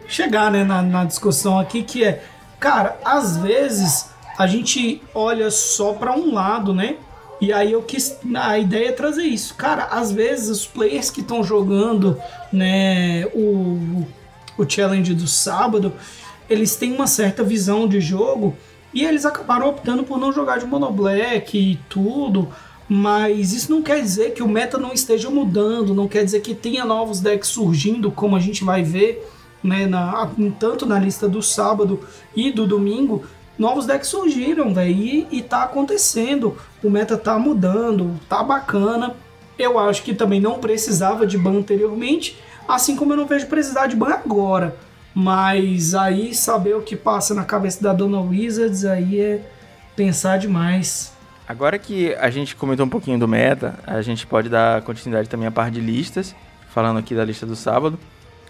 chegar 0.08 0.50
né, 0.50 0.64
na, 0.64 0.82
na 0.82 1.04
discussão 1.04 1.56
aqui, 1.56 1.84
que 1.84 2.02
é, 2.02 2.20
cara, 2.58 2.98
às 3.04 3.36
vezes 3.36 4.10
a 4.36 4.48
gente 4.48 5.00
olha 5.14 5.52
só 5.52 5.92
para 5.92 6.12
um 6.12 6.34
lado, 6.34 6.74
né? 6.74 6.96
E 7.40 7.52
aí 7.52 7.70
eu 7.70 7.80
quis. 7.84 8.18
A 8.34 8.58
ideia 8.58 8.88
é 8.88 8.92
trazer 8.92 9.22
isso. 9.22 9.54
Cara, 9.54 9.84
às 9.84 10.10
vezes 10.10 10.48
os 10.48 10.66
players 10.66 11.10
que 11.10 11.20
estão 11.20 11.44
jogando 11.44 12.20
né, 12.52 13.24
o, 13.26 14.04
o 14.58 14.68
challenge 14.68 15.14
do 15.14 15.28
sábado, 15.28 15.92
eles 16.50 16.74
têm 16.74 16.92
uma 16.92 17.06
certa 17.06 17.44
visão 17.44 17.86
de 17.86 18.00
jogo 18.00 18.56
e 18.92 19.04
eles 19.04 19.24
acabaram 19.24 19.68
optando 19.68 20.02
por 20.02 20.18
não 20.18 20.32
jogar 20.32 20.58
de 20.58 20.66
monoblack 20.66 21.56
e 21.56 21.76
tudo. 21.88 22.52
Mas 22.94 23.54
isso 23.54 23.72
não 23.72 23.80
quer 23.80 24.02
dizer 24.02 24.34
que 24.34 24.42
o 24.42 24.48
meta 24.48 24.76
não 24.76 24.92
esteja 24.92 25.30
mudando, 25.30 25.94
não 25.94 26.06
quer 26.06 26.26
dizer 26.26 26.40
que 26.40 26.54
tenha 26.54 26.84
novos 26.84 27.20
decks 27.20 27.48
surgindo, 27.48 28.12
como 28.12 28.36
a 28.36 28.38
gente 28.38 28.62
vai 28.62 28.82
ver 28.82 29.26
né, 29.64 29.86
na, 29.86 30.28
tanto 30.60 30.84
na 30.84 30.98
lista 30.98 31.26
do 31.26 31.40
sábado 31.40 32.00
e 32.36 32.52
do 32.52 32.66
domingo. 32.66 33.24
Novos 33.58 33.86
decks 33.86 34.10
surgiram, 34.10 34.74
velho, 34.74 34.90
e, 34.90 35.26
e 35.30 35.40
tá 35.40 35.62
acontecendo. 35.62 36.54
O 36.84 36.90
meta 36.90 37.16
tá 37.16 37.38
mudando, 37.38 38.20
tá 38.28 38.42
bacana. 38.42 39.16
Eu 39.58 39.78
acho 39.78 40.02
que 40.02 40.12
também 40.12 40.38
não 40.38 40.58
precisava 40.58 41.26
de 41.26 41.38
ban 41.38 41.60
anteriormente, 41.60 42.38
assim 42.68 42.94
como 42.94 43.14
eu 43.14 43.16
não 43.16 43.26
vejo 43.26 43.46
precisar 43.46 43.86
de 43.86 43.96
ban 43.96 44.10
agora. 44.10 44.76
Mas 45.14 45.94
aí 45.94 46.34
saber 46.34 46.76
o 46.76 46.82
que 46.82 46.94
passa 46.94 47.32
na 47.32 47.44
cabeça 47.44 47.82
da 47.82 47.94
Dona 47.94 48.20
Wizards 48.20 48.84
aí 48.84 49.18
é 49.18 49.50
pensar 49.96 50.38
demais. 50.38 51.10
Agora 51.48 51.78
que 51.78 52.14
a 52.14 52.30
gente 52.30 52.54
comentou 52.56 52.86
um 52.86 52.88
pouquinho 52.88 53.18
do 53.18 53.26
meta, 53.26 53.78
a 53.86 54.00
gente 54.00 54.26
pode 54.26 54.48
dar 54.48 54.82
continuidade 54.82 55.28
também 55.28 55.46
à 55.46 55.50
parte 55.50 55.74
de 55.74 55.80
listas, 55.80 56.34
falando 56.70 56.98
aqui 56.98 57.14
da 57.14 57.24
lista 57.24 57.44
do 57.44 57.56
sábado. 57.56 57.98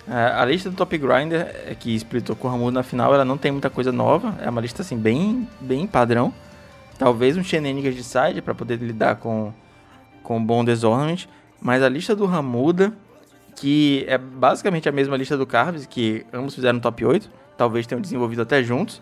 É, 0.06 0.12
a 0.12 0.44
lista 0.44 0.70
do 0.70 0.76
Top 0.76 0.96
Grinder, 0.96 1.54
é 1.66 1.74
que 1.74 1.94
splitou 1.94 2.36
com 2.36 2.48
o 2.48 2.50
Ramudo 2.50 2.72
na 2.72 2.82
final, 2.82 3.14
ela 3.14 3.24
não 3.24 3.38
tem 3.38 3.52
muita 3.52 3.70
coisa 3.70 3.92
nova, 3.92 4.36
é 4.40 4.50
uma 4.50 4.60
lista 4.60 4.82
assim 4.82 4.96
bem, 4.96 5.48
bem 5.60 5.86
padrão. 5.86 6.32
Talvez 6.98 7.36
um 7.36 7.42
Shenanigans 7.42 7.94
de 7.94 8.04
side 8.04 8.42
para 8.42 8.54
poder 8.54 8.76
lidar 8.76 9.16
com, 9.16 9.52
com 10.22 10.44
bom 10.44 10.64
Ornament, 10.84 11.26
mas 11.60 11.82
a 11.82 11.88
lista 11.88 12.14
do 12.14 12.26
Ramuda 12.26 12.92
que 13.56 14.04
é 14.08 14.18
basicamente 14.18 14.88
a 14.88 14.92
mesma 14.92 15.16
lista 15.16 15.36
do 15.36 15.46
Carves, 15.46 15.86
que 15.86 16.24
ambos 16.32 16.54
fizeram 16.54 16.80
top 16.80 17.04
8, 17.04 17.30
talvez 17.56 17.86
tenham 17.86 18.00
desenvolvido 18.00 18.42
até 18.42 18.62
juntos. 18.62 19.00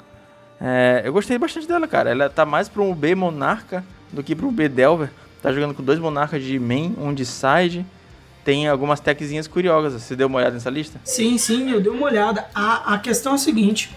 É, 0.60 1.02
eu 1.04 1.12
gostei 1.12 1.38
bastante 1.38 1.66
dela, 1.66 1.88
cara. 1.88 2.10
Ela 2.10 2.28
tá 2.28 2.44
mais 2.44 2.68
para 2.68 2.82
um 2.82 2.94
B 2.94 3.14
Monarca 3.14 3.84
do 4.12 4.22
que 4.22 4.34
um 4.34 4.52
B 4.52 4.68
Delver. 4.68 5.10
Tá 5.42 5.50
jogando 5.52 5.74
com 5.74 5.82
dois 5.82 5.98
Monarcas 5.98 6.42
de 6.42 6.58
main, 6.58 6.94
um 6.98 7.14
de 7.14 7.24
side. 7.24 7.86
Tem 8.44 8.68
algumas 8.68 9.00
techzinhas 9.00 9.46
curiosas. 9.46 10.02
Você 10.02 10.14
deu 10.14 10.26
uma 10.26 10.38
olhada 10.38 10.54
nessa 10.54 10.70
lista? 10.70 11.00
Sim, 11.04 11.38
sim, 11.38 11.70
eu 11.70 11.80
dei 11.80 11.90
uma 11.90 12.06
olhada. 12.06 12.46
A, 12.54 12.94
a 12.94 12.98
questão 12.98 13.32
é 13.32 13.34
a 13.36 13.38
seguinte: 13.38 13.90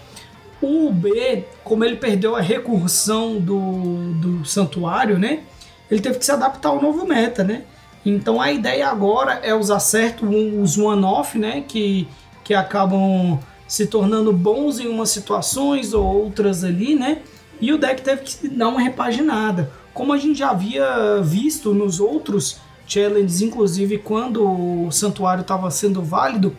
o 0.61 0.91
B, 0.91 1.45
como 1.63 1.83
ele 1.83 1.97
perdeu 1.97 2.35
a 2.35 2.41
recursão 2.41 3.39
do, 3.39 4.13
do 4.13 4.45
santuário, 4.45 5.19
né? 5.19 5.43
Ele 5.91 6.01
teve 6.01 6.17
que 6.17 6.25
se 6.25 6.31
adaptar 6.31 6.69
ao 6.69 6.81
novo 6.81 7.05
meta, 7.05 7.43
né? 7.43 7.63
Então 8.05 8.41
a 8.41 8.51
ideia 8.51 8.87
agora 8.89 9.33
é 9.43 9.53
usar 9.53 9.79
certo 9.79 10.25
os 10.25 10.77
one-off, 10.77 11.37
né? 11.37 11.63
Que, 11.67 12.07
que 12.43 12.53
acabam 12.53 13.39
se 13.67 13.87
tornando 13.87 14.31
bons 14.31 14.79
em 14.79 14.87
umas 14.87 15.09
situações 15.09 15.93
ou 15.93 16.03
outras 16.03 16.63
ali, 16.63 16.95
né? 16.95 17.21
E 17.59 17.71
o 17.71 17.77
deck 17.77 18.01
teve 18.01 18.23
que 18.23 18.47
dar 18.47 18.67
uma 18.67 18.81
repaginada. 18.81 19.71
Como 19.93 20.11
a 20.11 20.17
gente 20.17 20.39
já 20.39 20.49
havia 20.49 21.21
visto 21.21 21.73
nos 21.73 21.99
outros 21.99 22.59
challenges, 22.87 23.41
inclusive 23.41 23.97
quando 23.99 24.43
o 24.43 24.91
santuário 24.91 25.41
estava 25.41 25.69
sendo 25.71 26.01
válido, 26.01 26.55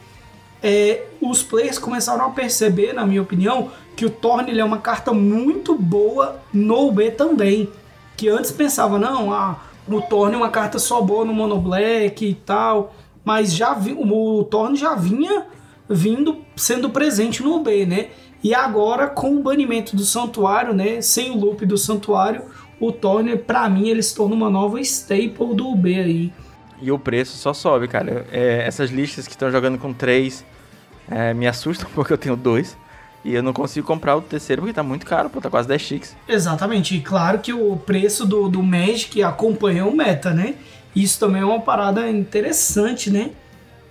é, 0.63 1.05
os 1.21 1.43
players 1.43 1.79
começaram 1.79 2.25
a 2.25 2.31
perceber, 2.31 2.95
na 2.95 3.07
minha 3.07 3.21
opinião, 3.21 3.71
que 3.95 4.07
o 4.07 4.11
Torn 4.11 4.59
é 4.59 4.65
uma 4.65 4.79
carta 4.79 5.13
muito 5.13 5.75
boa 5.75 6.41
no 6.53 6.91
B 6.91 7.11
também. 7.11 7.69
Que 8.17 8.29
antes 8.29 8.51
pensava, 8.51 8.99
não, 8.99 9.33
ah, 9.33 9.61
o 9.87 10.01
Torne 10.01 10.37
uma 10.37 10.49
carta 10.49 10.79
só 10.79 11.03
boa 11.03 11.25
no 11.25 11.35
Mono 11.35 11.59
Black 11.59 12.25
e 12.25 12.35
tal, 12.35 12.95
mas 13.25 13.53
já 13.53 13.75
vi, 13.75 13.93
o 13.93 14.45
Torne 14.45 14.77
já 14.77 14.95
vinha 14.95 15.47
vindo 15.89 16.39
sendo 16.57 16.91
presente 16.91 17.43
no 17.43 17.61
B, 17.61 17.87
né? 17.87 18.09
E 18.43 18.55
agora 18.55 19.07
com 19.07 19.37
o 19.37 19.43
banimento 19.43 19.97
do 19.97 20.05
Santuário, 20.05 20.75
né, 20.75 21.01
sem 21.01 21.31
o 21.31 21.39
loop 21.39 21.65
do 21.65 21.79
Santuário, 21.79 22.43
o 22.79 22.93
Torne 22.93 23.37
para 23.37 23.69
mim 23.71 23.89
ele 23.89 24.03
se 24.03 24.15
torna 24.15 24.35
uma 24.35 24.51
nova 24.51 24.81
staple 24.81 25.55
do 25.55 25.75
B 25.75 25.99
aí. 25.99 26.33
E 26.83 26.93
o 26.93 26.99
preço 26.99 27.39
só 27.39 27.55
sobe, 27.55 27.89
cara. 27.89 28.27
É, 28.31 28.67
essas 28.67 28.91
listas 28.91 29.27
que 29.27 29.33
estão 29.33 29.51
jogando 29.51 29.79
com 29.79 29.93
três 29.93 30.45
é, 31.11 31.33
me 31.33 31.47
assustam 31.47 31.89
porque 31.95 32.13
eu 32.13 32.19
tenho 32.19 32.37
dois. 32.37 32.77
E 33.25 33.35
eu 33.35 33.43
não 33.43 33.55
consigo 33.55 33.87
comprar 33.87 34.17
o 34.17 34.21
terceiro 34.21 34.61
porque 34.61 34.75
tá 34.75 34.83
muito 34.83 35.07
caro, 35.07 35.31
pô, 35.31 35.41
tá 35.41 35.49
quase 35.49 35.67
10 35.67 35.81
chiques. 35.81 36.17
Exatamente, 36.29 36.95
e 36.95 37.01
claro 37.01 37.39
que 37.39 37.55
o 37.55 37.75
preço 37.75 38.27
do, 38.27 38.51
do 38.51 38.63
Magic 38.63 39.23
acompanha 39.23 39.87
o 39.87 39.97
meta, 39.97 40.31
né? 40.35 40.57
Isso 40.95 41.19
também 41.19 41.41
é 41.41 41.45
uma 41.45 41.61
parada 41.61 42.11
interessante, 42.11 43.11
né? 43.11 43.31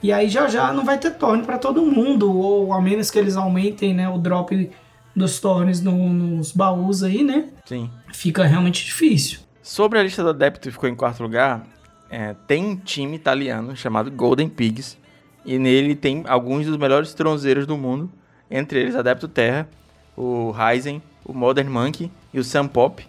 E 0.04 0.12
aí 0.12 0.28
já 0.28 0.50
já 0.50 0.74
não 0.74 0.84
vai 0.84 1.00
ter 1.00 1.12
torne 1.12 1.44
para 1.44 1.58
todo 1.58 1.82
mundo, 1.82 2.30
ou 2.38 2.74
a 2.74 2.82
menos 2.82 3.10
que 3.10 3.18
eles 3.18 3.38
aumentem 3.38 3.94
né, 3.94 4.10
o 4.10 4.18
drop 4.18 4.70
dos 5.16 5.40
tornes 5.40 5.80
no, 5.80 6.10
nos 6.10 6.52
baús 6.52 7.04
aí, 7.04 7.24
né? 7.24 7.46
Sim. 7.66 7.90
Fica 8.12 8.44
realmente 8.44 8.84
difícil. 8.84 9.40
Sobre 9.62 9.98
a 9.98 10.04
lista 10.04 10.22
do 10.22 10.30
adepto 10.30 10.68
que 10.68 10.72
ficou 10.72 10.90
em 10.90 10.96
quarto 10.96 11.24
lugar, 11.24 11.66
é, 12.10 12.36
tem 12.46 12.66
um 12.66 12.76
time 12.76 13.16
italiano 13.16 13.78
chamado 13.78 14.12
Golden 14.12 14.50
Pigs, 14.50 14.98
e 15.46 15.58
nele 15.58 15.96
tem 15.96 16.24
alguns 16.28 16.66
dos 16.66 16.76
melhores 16.78 17.14
tronzeiros 17.14 17.66
do 17.66 17.78
mundo, 17.78 18.12
entre 18.52 18.82
eles 18.82 18.96
Adepto 18.96 19.28
Terra, 19.30 19.70
o 20.18 20.52
Ryzen, 20.52 21.02
o 21.24 21.34
Modern 21.34 21.70
Monkey 21.70 22.12
e 22.34 22.40
o 22.40 22.44
Sam 22.44 22.68
Pop. 22.68 23.06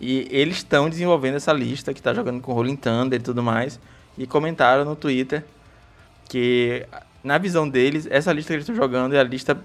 E 0.00 0.28
eles 0.30 0.58
estão 0.58 0.88
desenvolvendo 0.88 1.34
essa 1.34 1.52
lista 1.52 1.92
que 1.92 2.00
está 2.00 2.14
jogando 2.14 2.40
com 2.40 2.52
Rolling 2.52 2.76
Thunder 2.76 3.20
e 3.20 3.22
tudo 3.22 3.42
mais. 3.42 3.78
E 4.16 4.26
comentaram 4.26 4.84
no 4.84 4.96
Twitter 4.96 5.44
que, 6.30 6.86
na 7.24 7.36
visão 7.38 7.68
deles, 7.68 8.06
essa 8.08 8.32
lista 8.32 8.52
que 8.52 8.54
eles 8.54 8.62
estão 8.62 8.76
jogando 8.76 9.14
é 9.14 9.18
a 9.18 9.24
lista 9.24 9.60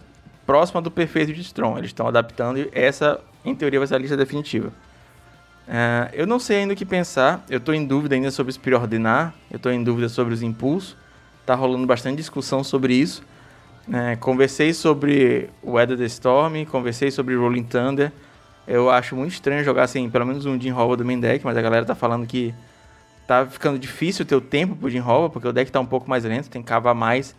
próxima 0.47 0.82
do 0.82 0.89
perfeito 0.89 1.32
de 1.32 1.41
Strong. 1.41 1.78
Eles 1.78 1.91
estão 1.91 2.08
adaptando 2.08 2.58
e 2.58 2.69
essa, 2.73 3.21
em 3.45 3.54
teoria, 3.54 3.80
vai 3.80 3.88
ser 3.88 3.95
a 3.95 3.99
lista 3.99 4.17
definitiva. 4.17 4.69
Uh, 5.67 6.10
eu 6.13 6.25
não 6.25 6.39
sei 6.39 6.58
ainda 6.58 6.73
o 6.73 6.75
que 6.75 6.86
pensar. 6.86 7.45
Eu 7.47 7.60
estou 7.60 7.73
em 7.73 7.86
dúvida 7.86 8.15
ainda 8.15 8.32
sobre 8.32 8.51
se 8.51 8.60
preordenar. 8.60 9.36
Eu 9.51 9.58
estou 9.58 9.71
em 9.71 9.84
dúvida 9.84 10.10
sobre 10.10 10.34
os 10.34 10.41
impulsos. 10.41 10.97
Tá 11.45 11.54
rolando 11.54 11.86
bastante 11.86 12.17
discussão 12.17 12.63
sobre 12.63 12.95
isso. 12.95 13.23
É, 13.93 14.15
conversei 14.15 14.73
sobre 14.73 15.47
Weather 15.63 15.95
the 15.95 16.06
Storm, 16.06 16.65
conversei 16.65 17.12
sobre 17.12 17.36
Rolling 17.36 17.63
Thunder. 17.63 18.12
Eu 18.67 18.89
acho 18.89 19.15
muito 19.15 19.34
estranho 19.34 19.63
jogar 19.63 19.84
assim, 19.84 20.10
pelo 20.10 20.25
menos 20.25 20.47
um 20.47 20.60
Jim 20.60 20.71
Hova 20.71 20.97
do 20.97 21.06
main 21.06 21.19
deck, 21.19 21.45
mas 21.45 21.56
a 21.56 21.62
galera 21.62 21.86
tá 21.86 21.93
falando 21.93 22.25
que 22.25 22.51
tá 23.28 23.46
ficando 23.46 23.80
difícil 23.80 24.26
o 24.32 24.42
tempo 24.42 24.76
pro 24.76 24.90
Jim 24.90 25.00
Hova, 25.00 25.30
porque 25.30 25.48
o 25.48 25.54
deck 25.54 25.72
tá 25.72 25.80
um 25.80 25.86
pouco 25.86 26.10
mais 26.10 26.24
lento, 26.24 26.50
tem 26.50 26.62
que 26.62 26.68
cavar 26.68 26.96
mais 26.96 27.36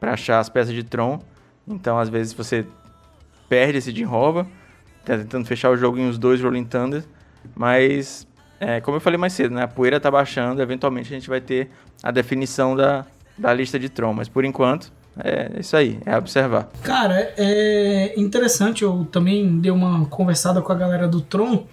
para 0.00 0.12
achar 0.12 0.38
as 0.38 0.48
peças 0.48 0.74
de 0.74 0.82
Tron. 0.82 1.20
Então, 1.66 1.98
às 1.98 2.08
vezes, 2.08 2.32
você 2.32 2.66
perde 3.48 3.78
esse 3.78 3.94
Jinrova, 3.94 4.46
tá 5.04 5.16
tentando 5.16 5.46
fechar 5.46 5.70
o 5.70 5.76
jogo 5.76 5.98
em 5.98 6.06
uns 6.08 6.18
dois 6.18 6.40
Rolling 6.40 6.64
Thunder, 6.64 7.04
mas, 7.54 8.26
é, 8.60 8.80
como 8.80 8.96
eu 8.96 9.00
falei 9.00 9.18
mais 9.18 9.32
cedo, 9.32 9.54
né, 9.54 9.62
a 9.62 9.68
poeira 9.68 9.98
tá 9.98 10.10
baixando, 10.10 10.62
eventualmente 10.62 11.12
a 11.12 11.16
gente 11.16 11.28
vai 11.28 11.40
ter 11.40 11.70
a 12.02 12.10
definição 12.10 12.76
da, 12.76 13.06
da 13.36 13.52
lista 13.52 13.78
de 13.78 13.88
Tron, 13.88 14.12
mas 14.12 14.28
por 14.28 14.44
enquanto 14.44 14.92
é 15.18 15.58
isso 15.58 15.76
aí, 15.76 15.98
é 16.06 16.16
observar. 16.16 16.68
Cara, 16.82 17.32
é 17.36 18.18
interessante, 18.18 18.82
eu 18.82 19.06
também 19.10 19.58
dei 19.58 19.70
uma 19.70 20.06
conversada 20.06 20.62
com 20.62 20.72
a 20.72 20.76
galera 20.76 21.08
do 21.08 21.20
Tron 21.20 21.66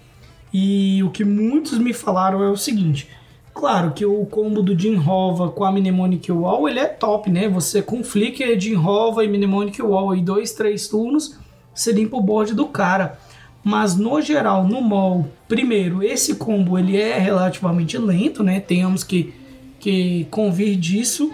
e 0.51 1.03
o 1.03 1.09
que 1.09 1.23
muitos 1.23 1.77
me 1.77 1.93
falaram 1.93 2.41
é 2.41 2.49
o 2.49 2.57
seguinte. 2.57 3.09
Claro 3.55 3.91
que 3.91 4.05
o 4.05 4.25
combo 4.25 4.61
do 4.61 4.75
Hova 5.09 5.49
com 5.49 5.63
a 5.63 5.71
Mnemonic 5.71 6.29
Wall 6.29 6.67
ele 6.67 6.77
é 6.77 6.87
top, 6.87 7.31
né? 7.31 7.47
Você 7.47 7.81
com 7.81 8.03
Flicker, 8.03 8.59
Jin 8.59 8.75
Hova 8.75 9.23
e 9.23 9.29
Mnemonic 9.29 9.81
Wall 9.81 10.11
aí 10.11 10.21
dois, 10.21 10.51
três 10.51 10.89
turnos, 10.89 11.39
você 11.73 11.93
limpa 11.93 12.17
o 12.17 12.21
board 12.21 12.53
do 12.53 12.67
cara. 12.67 13.17
Mas 13.63 13.95
no 13.95 14.21
geral, 14.21 14.67
no 14.67 14.81
mall, 14.81 15.29
primeiro, 15.47 16.03
esse 16.03 16.35
combo 16.35 16.77
ele 16.77 16.97
é 16.97 17.17
relativamente 17.17 17.97
lento, 17.97 18.43
né? 18.43 18.59
Temos 18.59 19.05
que, 19.05 19.33
que 19.79 20.27
convir 20.29 20.75
disso. 20.75 21.31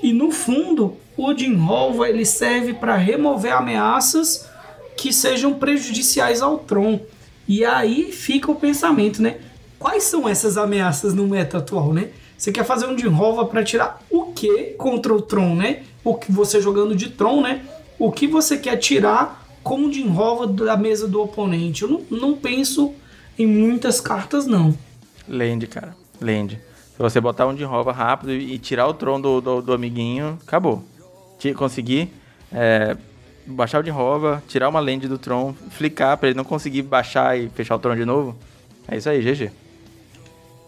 E 0.00 0.12
no 0.12 0.30
fundo, 0.30 0.96
o 1.16 1.36
Jinhova 1.36 2.08
ele 2.08 2.24
serve 2.24 2.74
para 2.74 2.94
remover 2.94 3.52
ameaças 3.52 4.48
que 4.96 5.12
sejam 5.12 5.54
prejudiciais 5.54 6.40
ao 6.40 6.58
Tron. 6.58 7.00
E 7.48 7.64
aí 7.64 8.12
fica 8.12 8.52
o 8.52 8.54
pensamento, 8.54 9.20
né? 9.20 9.38
Quais 9.78 10.04
são 10.04 10.28
essas 10.28 10.56
ameaças 10.56 11.14
no 11.14 11.26
meta 11.26 11.58
atual, 11.58 11.92
né? 11.92 12.10
Você 12.36 12.52
quer 12.52 12.64
fazer 12.64 12.86
um 12.86 12.96
Jinhova 12.96 13.46
para 13.46 13.64
tirar 13.64 14.02
o 14.10 14.32
que 14.32 14.74
contra 14.78 15.14
o 15.14 15.22
Tron, 15.22 15.54
né? 15.54 15.82
O 16.04 16.14
que 16.14 16.30
você 16.30 16.60
jogando 16.60 16.94
de 16.94 17.10
Tron, 17.10 17.42
né? 17.42 17.64
O 17.98 18.12
que 18.12 18.26
você 18.26 18.58
quer 18.58 18.76
tirar 18.76 19.46
com 19.62 19.86
o 19.86 19.92
Jinhova 19.92 20.46
da 20.46 20.76
mesa 20.76 21.08
do 21.08 21.20
oponente? 21.22 21.82
Eu 21.82 21.88
não, 21.88 22.02
não 22.10 22.36
penso 22.36 22.94
em 23.38 23.46
muitas 23.46 24.00
cartas, 24.00 24.46
não. 24.46 24.76
Land, 25.28 25.66
cara. 25.66 25.96
Land. 26.20 26.60
Se 26.94 26.98
você 27.02 27.20
botar 27.20 27.46
um 27.46 27.56
Jinhova 27.56 27.92
rápido 27.92 28.32
e 28.32 28.58
tirar 28.58 28.86
o 28.86 28.94
Tron 28.94 29.20
do, 29.20 29.40
do, 29.40 29.62
do 29.62 29.72
amiguinho, 29.72 30.38
acabou 30.46 30.84
conseguir 31.54 32.12
é, 32.52 32.96
baixar 33.46 33.80
o 33.80 33.82
de 33.82 33.90
Rova, 33.90 34.42
tirar 34.48 34.68
uma 34.68 34.80
land 34.80 35.06
do 35.08 35.18
Tron, 35.18 35.54
flicar 35.70 36.16
para 36.16 36.28
ele 36.28 36.36
não 36.36 36.44
conseguir 36.44 36.82
baixar 36.82 37.38
e 37.38 37.48
fechar 37.50 37.76
o 37.76 37.78
Tron 37.78 37.94
de 37.94 38.04
novo. 38.04 38.36
É 38.88 38.96
isso 38.96 39.08
aí, 39.08 39.20
GG. 39.20 39.50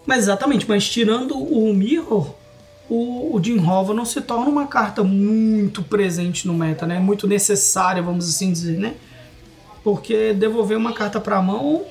Mas 0.08 0.20
exatamente, 0.20 0.64
mas 0.66 0.88
tirando 0.88 1.36
o 1.36 1.70
Mirror, 1.74 2.30
o, 2.88 3.36
o 3.36 3.44
Jim 3.44 3.62
Hova 3.62 3.92
não 3.92 4.06
se 4.06 4.22
torna 4.22 4.48
uma 4.48 4.66
carta 4.66 5.04
muito 5.04 5.82
presente 5.82 6.46
no 6.46 6.54
meta, 6.54 6.86
né? 6.86 6.98
Muito 6.98 7.28
necessária, 7.28 8.02
vamos 8.02 8.26
assim 8.26 8.50
dizer, 8.50 8.78
né? 8.78 8.94
Porque 9.84 10.32
devolver 10.32 10.78
uma 10.78 10.94
carta 10.94 11.20
para 11.20 11.36
a 11.36 11.42
mão 11.42 11.84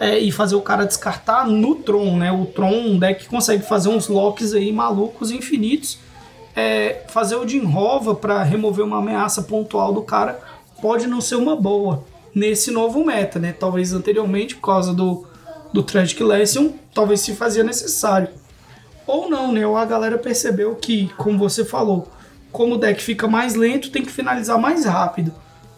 é, 0.00 0.18
e 0.18 0.32
fazer 0.32 0.54
o 0.54 0.62
cara 0.62 0.86
descartar 0.86 1.46
no 1.46 1.74
Tron, 1.74 2.16
né? 2.16 2.32
O 2.32 2.46
Tron, 2.46 2.72
um 2.72 2.98
deck 2.98 3.24
que 3.24 3.28
consegue 3.28 3.62
fazer 3.62 3.90
uns 3.90 4.08
locks 4.08 4.54
aí 4.54 4.72
malucos 4.72 5.30
infinitos 5.30 5.98
é, 6.56 7.04
fazer 7.08 7.36
o 7.36 7.46
Jinrova 7.46 8.14
para 8.14 8.42
remover 8.42 8.82
uma 8.82 8.96
ameaça 8.96 9.42
pontual 9.42 9.92
do 9.92 10.00
cara 10.00 10.40
pode 10.80 11.06
não 11.06 11.20
ser 11.20 11.34
uma 11.34 11.54
boa 11.54 12.02
nesse 12.34 12.70
novo 12.70 13.04
meta, 13.04 13.38
né? 13.38 13.52
Talvez 13.52 13.92
anteriormente, 13.92 14.56
por 14.56 14.62
causa 14.62 14.94
do, 14.94 15.26
do 15.72 15.82
Tragic 15.82 16.22
Lesson, 16.22 16.74
talvez 16.94 17.20
se 17.20 17.34
fazia 17.34 17.62
necessário. 17.62 18.28
Ou 19.06 19.28
não, 19.28 19.52
né? 19.52 19.66
Ou 19.66 19.76
a 19.76 19.84
galera 19.84 20.18
percebeu 20.18 20.74
que, 20.74 21.10
como 21.16 21.38
você 21.38 21.64
falou, 21.64 22.10
como 22.52 22.74
o 22.74 22.78
deck 22.78 23.02
fica 23.02 23.26
mais 23.26 23.54
lento, 23.54 23.90
tem 23.90 24.02
que 24.02 24.10
finalizar 24.10 24.58
mais 24.58 24.84
rápido. 24.84 25.32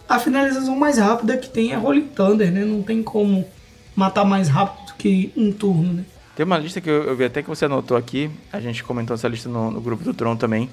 A 0.09 0.18
finalização 0.18 0.74
mais 0.76 0.98
rápida 0.98 1.37
que 1.37 1.48
tem 1.48 1.72
é 1.72 1.76
Rolling 1.76 2.09
Thunder, 2.09 2.50
né? 2.50 2.64
Não 2.64 2.83
tem 2.83 3.03
como 3.03 3.46
matar 3.94 4.24
mais 4.24 4.48
rápido 4.48 4.94
que 4.94 5.33
um 5.37 5.53
turno, 5.53 5.92
né? 5.92 6.05
Tem 6.35 6.44
uma 6.44 6.59
lista 6.59 6.81
que 6.81 6.88
eu, 6.88 7.05
eu, 7.05 7.16
vi 7.16 7.24
até 7.24 7.42
que 7.42 7.48
você 7.48 7.66
anotou 7.66 7.96
aqui, 7.96 8.31
a 8.53 8.61
gente 8.61 8.83
comentou 8.83 9.14
essa 9.14 9.29
lista 9.29 9.48
no, 9.48 9.70
no 9.70 9.81
grupo 9.81 10.03
do 10.03 10.14
Tron 10.14 10.37
também. 10.37 10.70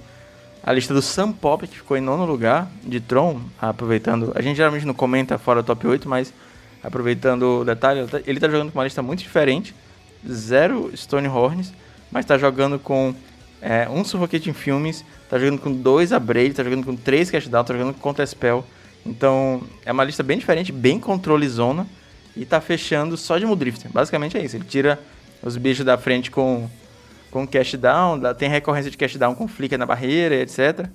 A 0.64 0.74
lista 0.74 0.94
do 0.94 1.02
Sam 1.02 1.32
Pop, 1.32 1.68
que 1.68 1.78
ficou 1.78 1.96
em 1.98 2.02
nono 2.02 2.26
lugar 2.26 2.70
de 2.84 3.00
Tron, 3.00 3.40
aproveitando. 3.60 4.32
A 4.36 4.42
gente 4.42 4.58
geralmente 4.58 4.86
não 4.86 4.94
comenta 4.94 5.38
fora 5.38 5.62
top 5.62 5.88
8, 5.88 6.08
mas 6.10 6.34
aproveitando 6.84 7.62
o 7.62 7.66
detalhe, 7.66 8.08
ele 8.26 8.40
tá 8.40 8.48
jogando 8.48 8.72
com 8.72 8.80
uma 8.80 8.84
lista 8.84 9.02
muito 9.02 9.20
diferente. 9.20 9.74
Zero 10.28 10.92
Stonehorns, 10.96 11.72
mas 12.12 12.26
tá 12.26 12.38
jogando 12.38 12.80
com 12.80 13.14
é, 13.62 13.88
um 13.90 14.04
Suffocating 14.04 14.54
Filmes, 14.54 15.06
tá 15.30 15.38
jogando 15.38 15.60
com 15.60 15.72
dois 15.72 16.12
Abrade, 16.12 16.54
tá 16.54 16.64
jogando 16.64 16.86
com 16.86 16.96
três 16.96 17.30
Cashdown, 17.30 17.64
tá 17.64 17.74
jogando 17.74 17.94
com 17.94 18.26
Spell. 18.26 18.66
Então 19.06 19.64
é 19.86 19.92
uma 19.92 20.04
lista 20.04 20.24
bem 20.24 20.38
diferente, 20.38 20.72
bem 20.72 21.00
controle 21.00 21.48
zona. 21.48 21.88
E 22.36 22.46
tá 22.46 22.62
fechando 22.62 23.18
só 23.18 23.40
de 23.40 23.48
Mudrifter. 23.48 23.92
Basicamente 23.92 24.38
é 24.38 24.46
isso. 24.46 24.56
Ele 24.56 24.64
tira 24.64 25.00
os 25.42 25.58
bichos 25.58 25.84
da 25.84 25.98
frente 25.98 26.30
com, 26.30 26.70
com 27.32 27.48
cash 27.48 27.74
down, 27.74 28.22
tem 28.38 28.48
recorrência 28.48 28.92
de 28.92 28.98
cash 28.98 29.16
down 29.16 29.34
com 29.34 29.48
flicker 29.48 29.78
na 29.78 29.88
barreira, 29.88 30.36
etc. 30.36 30.88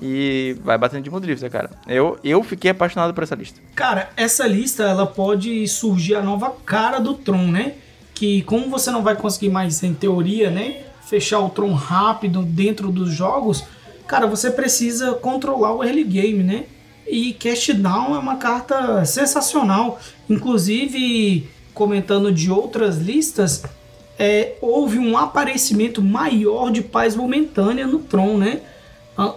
E 0.00 0.56
vai 0.62 0.76
batendo 0.76 1.02
de 1.02 1.10
Mudrifter, 1.10 1.50
cara. 1.50 1.70
Eu, 1.86 2.18
eu 2.22 2.42
fiquei 2.42 2.70
apaixonado 2.70 3.14
por 3.14 3.22
essa 3.22 3.34
lista. 3.34 3.60
Cara, 3.74 4.10
essa 4.16 4.46
lista 4.46 4.82
ela 4.82 5.06
pode 5.06 5.66
surgir 5.68 6.16
a 6.16 6.22
nova 6.22 6.50
cara 6.64 6.98
do 6.98 7.14
Tron, 7.14 7.46
né? 7.46 7.74
Que 8.14 8.42
como 8.42 8.68
você 8.68 8.90
não 8.90 9.02
vai 9.02 9.16
conseguir 9.16 9.50
mais, 9.50 9.82
em 9.82 9.94
teoria, 9.94 10.50
né? 10.50 10.82
Fechar 11.06 11.40
o 11.40 11.48
Tron 11.48 11.72
rápido 11.72 12.42
dentro 12.42 12.90
dos 12.90 13.10
jogos, 13.10 13.64
cara, 14.06 14.26
você 14.26 14.50
precisa 14.50 15.14
controlar 15.14 15.74
o 15.74 15.82
early 15.82 16.04
game, 16.04 16.42
né? 16.42 16.64
E 17.06 17.32
Cash 17.34 17.68
Down 17.74 18.16
é 18.16 18.18
uma 18.18 18.36
carta 18.36 19.04
sensacional. 19.04 20.00
Inclusive, 20.28 21.48
comentando 21.72 22.32
de 22.32 22.50
outras 22.50 22.98
listas, 22.98 23.62
é, 24.18 24.54
houve 24.60 24.98
um 24.98 25.16
aparecimento 25.16 26.02
maior 26.02 26.70
de 26.70 26.82
paz 26.82 27.14
momentânea 27.14 27.86
no 27.86 28.00
Tron, 28.00 28.36
né? 28.38 28.60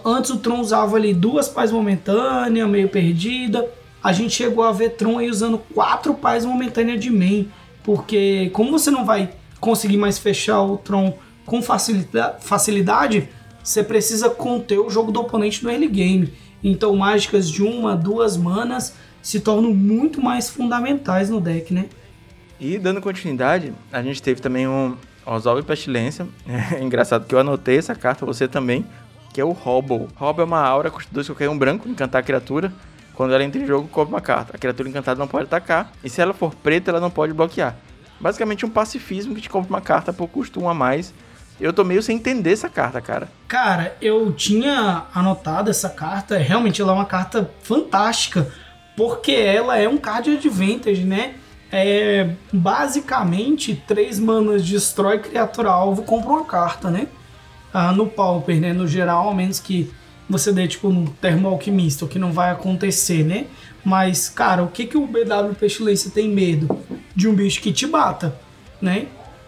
Antes 0.04 0.30
o 0.30 0.38
Tron 0.38 0.60
usava 0.60 0.96
ali 0.96 1.14
duas 1.14 1.48
paz 1.48 1.72
momentâneas, 1.72 2.68
meio 2.68 2.88
perdida. 2.88 3.66
A 4.02 4.12
gente 4.12 4.34
chegou 4.34 4.64
a 4.64 4.72
ver 4.72 4.90
Tron 4.90 5.18
aí 5.18 5.30
usando 5.30 5.58
quatro 5.74 6.14
paz 6.14 6.44
momentâneas 6.44 7.00
de 7.00 7.10
main. 7.10 7.50
Porque 7.82 8.50
como 8.52 8.70
você 8.70 8.90
não 8.90 9.04
vai 9.04 9.30
conseguir 9.58 9.96
mais 9.96 10.18
fechar 10.18 10.62
o 10.62 10.76
Tron 10.76 11.16
com 11.46 11.62
facilidade, 11.62 13.28
você 13.62 13.82
precisa 13.82 14.30
conter 14.30 14.78
o 14.78 14.90
jogo 14.90 15.10
do 15.10 15.20
oponente 15.20 15.64
no 15.64 15.70
early 15.70 15.88
game. 15.88 16.32
Então 16.62 16.94
mágicas 16.94 17.50
de 17.50 17.62
uma, 17.62 17.96
duas 17.96 18.36
manas 18.36 18.94
se 19.22 19.40
tornam 19.40 19.72
muito 19.72 20.20
mais 20.20 20.48
fundamentais 20.48 21.30
no 21.30 21.40
deck, 21.40 21.72
né? 21.72 21.86
E 22.58 22.78
dando 22.78 23.00
continuidade, 23.00 23.72
a 23.90 24.02
gente 24.02 24.22
teve 24.22 24.40
também 24.40 24.68
um 24.68 24.94
Resolve 25.26 25.62
Pestilência. 25.62 26.26
É 26.74 26.82
engraçado 26.82 27.26
que 27.26 27.34
eu 27.34 27.38
anotei 27.38 27.78
essa 27.78 27.94
carta, 27.94 28.26
você 28.26 28.46
também, 28.46 28.84
que 29.32 29.40
é 29.40 29.44
o 29.44 29.52
Hobble. 29.52 30.08
Hobble 30.16 30.42
é 30.42 30.44
uma 30.44 30.60
aura, 30.60 30.90
custa 30.90 31.10
2 31.12 31.28
qualquer 31.28 31.48
um 31.48 31.58
branco, 31.58 31.88
encantar 31.88 32.20
a 32.20 32.24
criatura. 32.24 32.72
Quando 33.14 33.34
ela 33.34 33.44
entra 33.44 33.60
em 33.60 33.66
jogo, 33.66 33.88
compra 33.88 34.14
uma 34.14 34.20
carta. 34.20 34.56
A 34.56 34.58
criatura 34.58 34.88
encantada 34.88 35.18
não 35.18 35.28
pode 35.28 35.44
atacar, 35.44 35.92
e 36.02 36.08
se 36.08 36.20
ela 36.20 36.32
for 36.32 36.54
preta, 36.54 36.90
ela 36.90 37.00
não 37.00 37.10
pode 37.10 37.32
bloquear. 37.32 37.76
Basicamente 38.18 38.64
um 38.66 38.70
pacifismo 38.70 39.34
que 39.34 39.40
te 39.40 39.48
compra 39.48 39.68
uma 39.68 39.80
carta 39.80 40.12
por 40.12 40.28
custo 40.28 40.62
1 40.62 40.68
a 40.68 40.74
mais. 40.74 41.12
Eu 41.60 41.72
tô 41.72 41.84
meio 41.84 42.02
sem 42.02 42.16
entender 42.16 42.52
essa 42.52 42.68
carta, 42.68 43.00
cara. 43.00 43.28
Cara, 43.46 43.96
eu 44.00 44.32
tinha 44.32 45.04
anotado 45.14 45.68
essa 45.68 45.90
carta, 45.90 46.38
realmente 46.38 46.80
ela 46.80 46.92
é 46.92 46.94
uma 46.94 47.04
carta 47.04 47.50
fantástica, 47.62 48.50
porque 48.96 49.32
ela 49.32 49.76
é 49.76 49.86
um 49.86 49.98
card 49.98 50.30
advantage, 50.36 51.04
né? 51.04 51.34
é 51.72 52.30
basicamente 52.52 53.80
três 53.86 54.18
manas 54.18 54.66
destrói 54.66 55.20
criatura 55.20 55.70
alvo, 55.70 56.02
compra 56.02 56.30
uma 56.30 56.44
carta, 56.44 56.90
né? 56.90 57.06
Ah, 57.72 57.92
no 57.92 58.06
Pauper, 58.06 58.60
né? 58.60 58.72
No 58.72 58.86
geral, 58.86 59.28
ao 59.28 59.34
menos 59.34 59.60
que 59.60 59.90
você 60.28 60.52
dê 60.52 60.68
tipo 60.68 60.88
um 60.88 61.06
termo 61.06 61.48
alquimista, 61.48 62.04
o 62.04 62.08
que 62.08 62.18
não 62.18 62.32
vai 62.32 62.50
acontecer, 62.50 63.24
né? 63.24 63.46
Mas, 63.84 64.28
cara, 64.28 64.62
o 64.62 64.68
que, 64.68 64.86
que 64.86 64.96
o 64.96 65.06
BW 65.06 65.54
Pestilência 65.58 66.10
tem 66.10 66.28
medo? 66.28 66.68
De 67.14 67.28
um 67.28 67.34
bicho 67.34 67.60
que 67.60 67.72
te 67.72 67.86
bata, 67.86 68.34
né? 68.80 69.06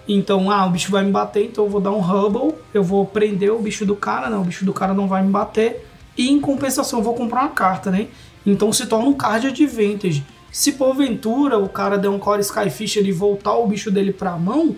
Então, 0.08 0.50
ah, 0.50 0.66
o 0.66 0.70
bicho 0.70 0.90
vai 0.90 1.04
me 1.04 1.12
bater, 1.12 1.44
então 1.44 1.64
eu 1.64 1.70
vou 1.70 1.80
dar 1.80 1.92
um 1.92 2.00
Hubble, 2.00 2.54
eu 2.74 2.82
vou 2.82 3.06
prender 3.06 3.52
o 3.52 3.61
bicho 3.61 3.87
do 3.87 3.94
cara, 3.94 4.28
não, 4.28 4.42
o 4.42 4.44
bicho 4.44 4.64
do 4.64 4.72
cara 4.72 4.92
não 4.92 5.06
vai 5.06 5.22
me 5.22 5.30
bater, 5.30 5.87
e 6.16 6.28
em 6.28 6.40
compensação 6.40 6.98
eu 6.98 7.04
vou 7.04 7.14
comprar 7.14 7.42
uma 7.42 7.50
carta, 7.50 7.90
né? 7.90 8.08
Então 8.44 8.72
se 8.72 8.87
torna 8.87 9.08
um 9.08 9.14
card 9.14 9.46
advantage. 9.46 10.24
Se 10.50 10.72
porventura 10.72 11.58
o 11.58 11.68
cara 11.68 11.96
der 11.96 12.08
um 12.08 12.18
Core 12.18 12.40
Skyfish 12.40 12.96
e 12.96 13.12
voltar 13.12 13.54
o 13.54 13.66
bicho 13.66 13.90
dele 13.90 14.12
pra 14.12 14.37
mão, 14.37 14.74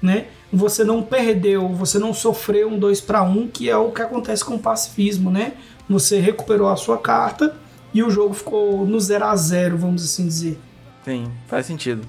né? 0.00 0.26
Você 0.52 0.84
não 0.84 1.02
perdeu, 1.02 1.66
você 1.68 1.98
não 1.98 2.12
sofreu 2.12 2.68
um 2.68 2.78
2 2.78 3.00
para 3.00 3.22
1, 3.22 3.48
que 3.48 3.70
é 3.70 3.76
o 3.76 3.90
que 3.90 4.02
acontece 4.02 4.44
com 4.44 4.56
o 4.56 4.58
pacifismo, 4.58 5.30
né? 5.30 5.54
Você 5.88 6.20
recuperou 6.20 6.68
a 6.68 6.76
sua 6.76 6.98
carta 6.98 7.56
e 7.94 8.02
o 8.02 8.10
jogo 8.10 8.34
ficou 8.34 8.86
no 8.86 9.00
0 9.00 9.24
a 9.24 9.34
0 9.34 9.78
vamos 9.78 10.04
assim 10.04 10.26
dizer. 10.26 10.58
Sim, 11.04 11.30
faz 11.48 11.64
sentido. 11.64 12.06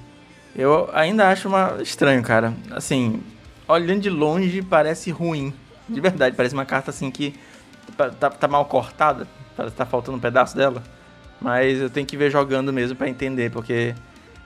Eu 0.55 0.89
ainda 0.93 1.29
acho 1.29 1.47
uma... 1.47 1.77
estranho, 1.81 2.21
cara. 2.21 2.53
Assim, 2.71 3.21
olhando 3.67 4.01
de 4.01 4.09
longe 4.09 4.61
parece 4.61 5.09
ruim. 5.09 5.53
De 5.87 6.01
verdade, 6.01 6.35
parece 6.35 6.53
uma 6.53 6.65
carta 6.65 6.91
assim 6.91 7.09
que 7.09 7.33
tá, 7.97 8.29
tá 8.29 8.47
mal 8.47 8.65
cortada, 8.65 9.27
que 9.55 9.71
tá 9.71 9.85
faltando 9.85 10.17
um 10.17 10.21
pedaço 10.21 10.55
dela. 10.55 10.83
Mas 11.41 11.79
eu 11.79 11.89
tenho 11.89 12.05
que 12.05 12.15
ver 12.15 12.29
jogando 12.29 12.71
mesmo 12.71 12.95
para 12.95 13.09
entender, 13.09 13.51
porque 13.51 13.95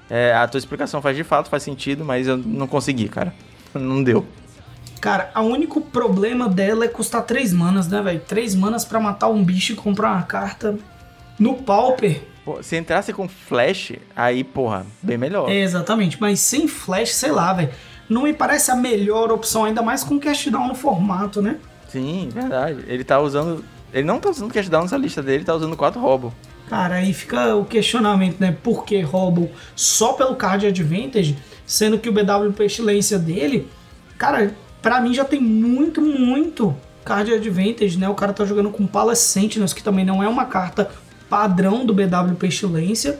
é, 0.10 0.34
a 0.34 0.48
tua 0.48 0.58
explicação 0.58 1.02
faz 1.02 1.16
de 1.16 1.24
fato, 1.24 1.50
faz 1.50 1.64
sentido, 1.64 2.06
mas 2.06 2.28
eu 2.28 2.38
não 2.38 2.68
consegui, 2.68 3.10
cara. 3.10 3.34
Não 3.74 4.04
deu. 4.04 4.26
Cara, 5.00 5.32
o 5.36 5.42
único 5.42 5.80
problema 5.80 6.50
dela 6.50 6.86
é 6.86 6.88
custar 6.88 7.22
3 7.24 7.54
manas, 7.54 7.88
né, 7.88 8.02
velho? 8.02 8.20
3 8.28 8.56
manas 8.56 8.84
para 8.84 9.00
matar 9.00 9.28
um 9.30 9.44
bicho 9.44 9.74
e 9.74 9.76
comprar 9.76 10.12
uma 10.12 10.24
carta 10.24 10.78
no 11.40 11.56
Pauper. 11.56 12.22
Pô, 12.44 12.64
se 12.64 12.76
entrasse 12.78 13.14
com 13.14 13.28
flash, 13.28 13.94
aí, 14.16 14.44
porra, 14.44 14.86
bem 15.02 15.18
melhor. 15.18 15.50
É, 15.50 15.62
exatamente, 15.62 16.20
mas 16.20 16.40
sem 16.40 16.68
flash, 16.68 17.14
sei 17.14 17.32
lá, 17.32 17.54
velho. 17.54 17.70
Não 18.10 18.24
me 18.24 18.34
parece 18.34 18.72
a 18.72 18.76
melhor 18.76 19.32
opção, 19.32 19.66
ainda 19.66 19.82
mais 19.82 20.04
com 20.04 20.18
cast 20.18 20.50
down 20.50 20.68
no 20.68 20.76
formato, 20.76 21.42
né? 21.42 21.58
Sim, 21.90 22.30
verdade. 22.34 22.84
Ele 22.88 23.04
tá 23.04 23.20
usando. 23.20 23.64
Ele 23.94 24.08
não 24.08 24.20
tá 24.20 24.30
usando 24.30 24.52
cast 24.52 24.72
down 24.72 24.84
nessa 24.84 24.98
lista 24.98 25.22
dele, 25.22 25.44
tá 25.44 25.54
usando 25.54 25.76
4 25.76 26.00
robo. 26.00 26.34
Cara, 26.70 26.96
aí 26.96 27.14
fica 27.14 27.56
o 27.56 27.64
questionamento, 27.64 28.40
né? 28.40 28.56
Por 28.62 28.84
que 28.84 29.00
robo 29.02 29.50
só 29.76 30.14
pelo 30.14 30.36
card 30.36 30.68
advantage, 30.68 31.38
sendo 31.66 31.98
que 31.98 32.10
o 32.10 32.12
BW 32.12 32.52
Pestilência 32.56 33.18
dele, 33.18 33.70
cara, 34.18 34.54
para 34.82 35.00
mim 35.00 35.14
já 35.14 35.24
tem 35.24 35.40
muito, 35.40 36.02
muito 36.02 36.76
card 37.06 37.34
advantage, 37.34 37.98
né? 37.98 38.10
O 38.10 38.16
cara 38.16 38.34
tá 38.34 38.44
jogando 38.44 38.70
com 38.70 38.86
Palace 38.86 39.24
Sentinels, 39.24 39.72
que 39.72 39.82
também 39.82 40.04
não 40.04 40.22
é 40.22 40.28
uma 40.28 40.46
carta 40.46 40.92
padrão 41.30 41.86
do 41.86 41.94
BW 41.94 42.36
Pestilência. 42.38 43.18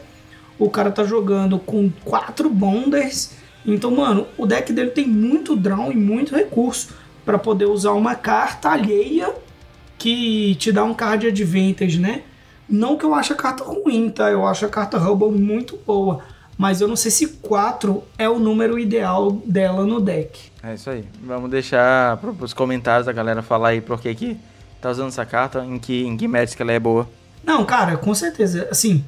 O 0.58 0.68
cara 0.68 0.90
tá 0.90 1.04
jogando 1.04 1.58
com 1.58 1.90
quatro 2.04 2.50
Bonders. 2.50 3.32
Então, 3.64 3.90
mano, 3.90 4.26
o 4.36 4.44
deck 4.44 4.72
dele 4.74 4.90
tem 4.90 5.06
muito 5.06 5.56
draw 5.56 5.90
e 5.90 5.96
muito 5.96 6.34
recurso 6.34 6.90
para 7.24 7.38
poder 7.38 7.64
usar 7.64 7.92
uma 7.92 8.14
carta 8.14 8.70
alheia 8.70 9.32
que 9.96 10.54
te 10.56 10.70
dá 10.70 10.84
um 10.84 10.94
card 10.94 11.26
advantage, 11.26 11.98
né? 11.98 12.22
Não 12.68 12.96
que 12.96 13.04
eu 13.04 13.14
ache 13.14 13.32
a 13.32 13.36
carta 13.36 13.64
ruim, 13.64 14.10
tá? 14.10 14.30
Eu 14.30 14.46
acho 14.46 14.66
a 14.66 14.68
carta 14.68 14.98
Hubble 14.98 15.30
muito 15.30 15.78
boa 15.86 16.22
mas 16.58 16.80
eu 16.80 16.88
não 16.88 16.96
sei 16.96 17.12
se 17.12 17.28
4 17.28 18.02
é 18.18 18.28
o 18.28 18.40
número 18.40 18.80
ideal 18.80 19.30
dela 19.44 19.86
no 19.86 20.00
deck. 20.00 20.50
É 20.60 20.74
isso 20.74 20.90
aí. 20.90 21.04
Vamos 21.22 21.48
deixar 21.48 22.16
para 22.16 22.30
os 22.30 22.52
comentários 22.52 23.06
da 23.06 23.12
galera 23.12 23.42
falar 23.42 23.68
aí 23.68 23.80
por 23.80 24.00
que 24.00 24.12
que 24.12 24.36
tá 24.80 24.90
usando 24.90 25.08
essa 25.08 25.24
carta, 25.24 25.64
em 25.64 25.78
que, 25.78 26.04
em 26.04 26.16
que 26.16 26.26
match 26.26 26.56
que 26.56 26.62
ela 26.62 26.72
é 26.72 26.80
boa. 26.80 27.08
Não, 27.44 27.64
cara, 27.64 27.96
com 27.96 28.12
certeza. 28.12 28.66
Assim, 28.72 29.04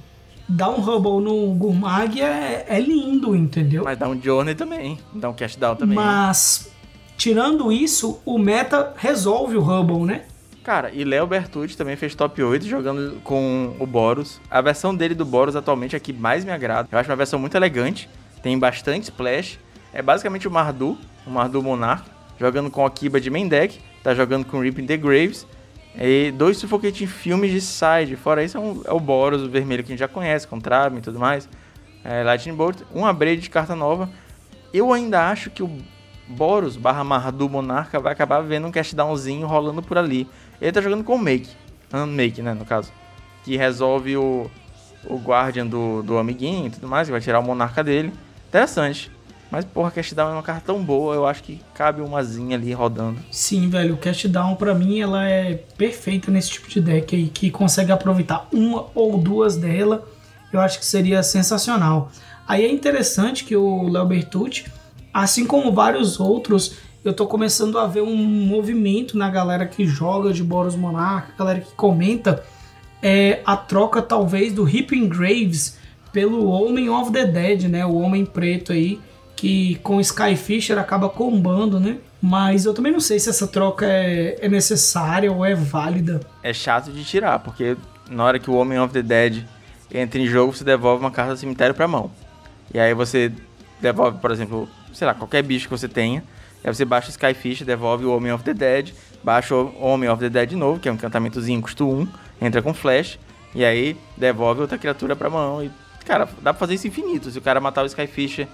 dar 0.48 0.70
um 0.70 0.80
Hubble 0.80 1.20
no 1.20 1.52
Gurmag 1.54 2.22
é, 2.22 2.66
é 2.68 2.80
lindo, 2.80 3.34
entendeu? 3.34 3.82
Mas 3.82 3.98
dá 3.98 4.08
um 4.08 4.20
Journey 4.20 4.54
também, 4.54 5.00
dá 5.12 5.28
um 5.28 5.34
Cash 5.34 5.56
Down 5.56 5.74
também. 5.74 5.96
Mas, 5.96 6.70
tirando 7.16 7.72
isso, 7.72 8.20
o 8.24 8.38
meta 8.38 8.94
resolve 8.96 9.56
o 9.56 9.60
Hubble, 9.60 10.04
né? 10.04 10.22
Cara, 10.62 10.90
e 10.92 11.04
Léo 11.04 11.26
Bertucci 11.26 11.76
também 11.76 11.96
fez 11.96 12.14
top 12.14 12.42
8 12.42 12.66
jogando 12.66 13.20
com 13.22 13.74
o 13.78 13.86
Boros. 13.86 14.40
A 14.50 14.60
versão 14.60 14.94
dele 14.94 15.14
do 15.14 15.24
Boros 15.24 15.56
atualmente 15.56 15.94
é 15.94 15.96
a 15.96 16.00
que 16.00 16.12
mais 16.12 16.44
me 16.44 16.52
agrada. 16.52 16.88
Eu 16.92 16.98
acho 16.98 17.08
uma 17.08 17.16
versão 17.16 17.38
muito 17.38 17.56
elegante, 17.56 18.08
tem 18.42 18.58
bastante 18.58 19.04
splash. 19.04 19.58
É 19.92 20.02
basicamente 20.02 20.46
o 20.46 20.50
Mardu, 20.50 20.98
o 21.26 21.30
Mardu 21.30 21.62
Monarch, 21.62 22.04
jogando 22.38 22.70
com 22.70 22.84
a 22.84 22.90
Kiba 22.90 23.20
de 23.20 23.30
main 23.30 23.48
deck, 23.48 23.80
tá 24.02 24.14
jogando 24.14 24.44
com 24.44 24.60
Ripping 24.60 24.86
the 24.86 24.96
Graves. 24.96 25.46
E 25.98 26.30
dois 26.32 26.58
Suffocating 26.58 27.06
filmes 27.06 27.50
de 27.50 27.60
side. 27.60 28.14
Fora 28.16 28.44
isso, 28.44 28.56
é, 28.56 28.60
um, 28.60 28.82
é 28.84 28.92
o 28.92 29.00
Boros, 29.00 29.42
o 29.42 29.48
vermelho 29.48 29.82
que 29.82 29.90
a 29.90 29.92
gente 29.94 30.00
já 30.00 30.08
conhece, 30.08 30.46
com 30.46 30.60
Traben 30.60 30.98
e 30.98 31.02
tudo 31.02 31.18
mais. 31.18 31.48
É, 32.04 32.22
Lightning 32.22 32.54
Bolt, 32.54 32.76
um 32.94 33.06
upgrade 33.06 33.40
de 33.40 33.50
carta 33.50 33.74
nova. 33.74 34.08
Eu 34.72 34.92
ainda 34.92 35.28
acho 35.28 35.50
que 35.50 35.62
o 35.62 35.70
Boros 36.28 36.76
barra 36.76 37.02
Mardu 37.02 37.48
Monarca 37.48 37.98
vai 37.98 38.12
acabar 38.12 38.40
vendo 38.40 38.68
um 38.68 38.70
cashdownzinho 38.70 39.46
rolando 39.46 39.82
por 39.82 39.98
ali. 39.98 40.28
Ele 40.60 40.72
tá 40.72 40.80
jogando 40.80 41.04
com 41.04 41.14
o 41.14 41.18
Make. 41.18 41.50
Unmake, 41.92 42.42
né, 42.42 42.54
no 42.54 42.64
caso. 42.64 42.92
Que 43.44 43.56
resolve 43.56 44.16
o, 44.16 44.50
o 45.04 45.16
Guardian 45.16 45.66
do, 45.66 46.02
do 46.02 46.18
amiguinho 46.18 46.66
e 46.66 46.70
tudo 46.70 46.86
mais, 46.86 47.08
que 47.08 47.12
vai 47.12 47.20
tirar 47.20 47.40
o 47.40 47.42
Monarca 47.42 47.82
dele. 47.82 48.12
Interessante. 48.48 49.10
Mas, 49.50 49.64
porra, 49.64 49.90
Cashdown 49.90 50.30
é 50.30 50.32
uma 50.34 50.42
carta 50.42 50.62
tão 50.66 50.82
boa, 50.82 51.14
eu 51.14 51.26
acho 51.26 51.42
que 51.42 51.60
cabe 51.74 52.00
umazinha 52.00 52.56
ali 52.56 52.72
rodando. 52.72 53.18
Sim, 53.32 53.68
velho, 53.68 53.94
o 53.94 53.96
Cashdown 53.96 54.54
pra 54.54 54.74
mim 54.74 55.00
ela 55.00 55.28
é 55.28 55.54
perfeita 55.76 56.30
nesse 56.30 56.50
tipo 56.50 56.68
de 56.68 56.80
deck 56.80 57.16
aí, 57.16 57.26
que 57.28 57.50
consegue 57.50 57.90
aproveitar 57.90 58.46
uma 58.52 58.86
ou 58.94 59.18
duas 59.18 59.56
dela, 59.56 60.06
eu 60.52 60.60
acho 60.60 60.78
que 60.78 60.86
seria 60.86 61.20
sensacional. 61.24 62.12
Aí 62.46 62.64
é 62.64 62.70
interessante 62.70 63.44
que 63.44 63.56
o 63.56 63.88
Léo 63.88 64.06
Bertucci, 64.06 64.66
assim 65.12 65.44
como 65.44 65.72
vários 65.72 66.20
outros, 66.20 66.76
eu 67.04 67.12
tô 67.12 67.26
começando 67.26 67.78
a 67.78 67.86
ver 67.86 68.02
um 68.02 68.16
movimento 68.16 69.16
na 69.16 69.30
galera 69.30 69.66
que 69.66 69.86
joga 69.86 70.32
de 70.32 70.42
Boros 70.44 70.76
Monarca, 70.76 71.32
galera 71.38 71.60
que 71.60 71.72
comenta 71.74 72.44
é 73.02 73.40
a 73.46 73.56
troca 73.56 74.02
talvez 74.02 74.52
do 74.52 74.62
Ripping 74.62 75.08
Graves 75.08 75.78
pelo 76.12 76.48
Homem 76.48 76.90
of 76.90 77.10
the 77.10 77.24
Dead, 77.24 77.62
né? 77.62 77.86
O 77.86 77.94
Homem 77.94 78.26
Preto 78.26 78.72
aí, 78.72 79.00
que 79.34 79.76
com 79.76 79.98
Skyfisher 80.00 80.78
acaba 80.78 81.08
combando, 81.08 81.80
né? 81.80 81.96
Mas 82.20 82.66
eu 82.66 82.74
também 82.74 82.92
não 82.92 83.00
sei 83.00 83.18
se 83.18 83.30
essa 83.30 83.46
troca 83.46 83.86
é, 83.86 84.36
é 84.42 84.48
necessária 84.50 85.32
ou 85.32 85.42
é 85.42 85.54
válida. 85.54 86.20
É 86.42 86.52
chato 86.52 86.92
de 86.92 87.02
tirar, 87.04 87.38
porque 87.38 87.74
na 88.10 88.24
hora 88.24 88.38
que 88.38 88.50
o 88.50 88.54
Homem 88.54 88.78
of 88.78 88.92
the 88.92 89.00
Dead 89.00 89.46
entra 89.90 90.20
em 90.20 90.26
jogo, 90.26 90.54
você 90.54 90.62
devolve 90.62 91.02
uma 91.02 91.10
carta 91.10 91.32
do 91.32 91.38
cemitério 91.38 91.74
pra 91.74 91.88
mão. 91.88 92.10
E 92.74 92.78
aí 92.78 92.92
você 92.92 93.32
devolve, 93.80 94.18
por 94.18 94.30
exemplo, 94.30 94.68
sei 94.92 95.06
lá, 95.06 95.14
qualquer 95.14 95.42
bicho 95.42 95.66
que 95.66 95.70
você 95.70 95.88
tenha 95.88 96.22
Aí 96.62 96.74
você 96.74 96.84
baixa 96.84 97.10
Skyfish, 97.10 97.62
devolve 97.62 98.04
o 98.04 98.14
Homem 98.14 98.32
of 98.32 98.44
the 98.44 98.52
Dead, 98.52 98.92
baixa 99.22 99.54
o 99.54 99.82
Homem 99.82 100.08
of 100.08 100.20
the 100.20 100.28
Dead 100.28 100.50
de 100.50 100.56
novo, 100.56 100.78
que 100.78 100.88
é 100.88 100.92
um 100.92 100.94
encantamentozinho 100.94 101.60
custo 101.62 101.88
1, 101.88 102.08
entra 102.42 102.60
com 102.60 102.74
flash, 102.74 103.18
e 103.54 103.64
aí 103.64 103.96
devolve 104.16 104.60
outra 104.60 104.76
criatura 104.76 105.16
pra 105.16 105.30
mão. 105.30 105.64
E, 105.64 105.70
cara, 106.04 106.26
dá 106.42 106.52
pra 106.52 106.60
fazer 106.60 106.74
isso 106.74 106.86
infinito. 106.86 107.30
Se 107.30 107.38
o 107.38 107.42
cara 107.42 107.60
matar 107.60 107.82
o 107.82 107.86
Skyfish 107.86 108.46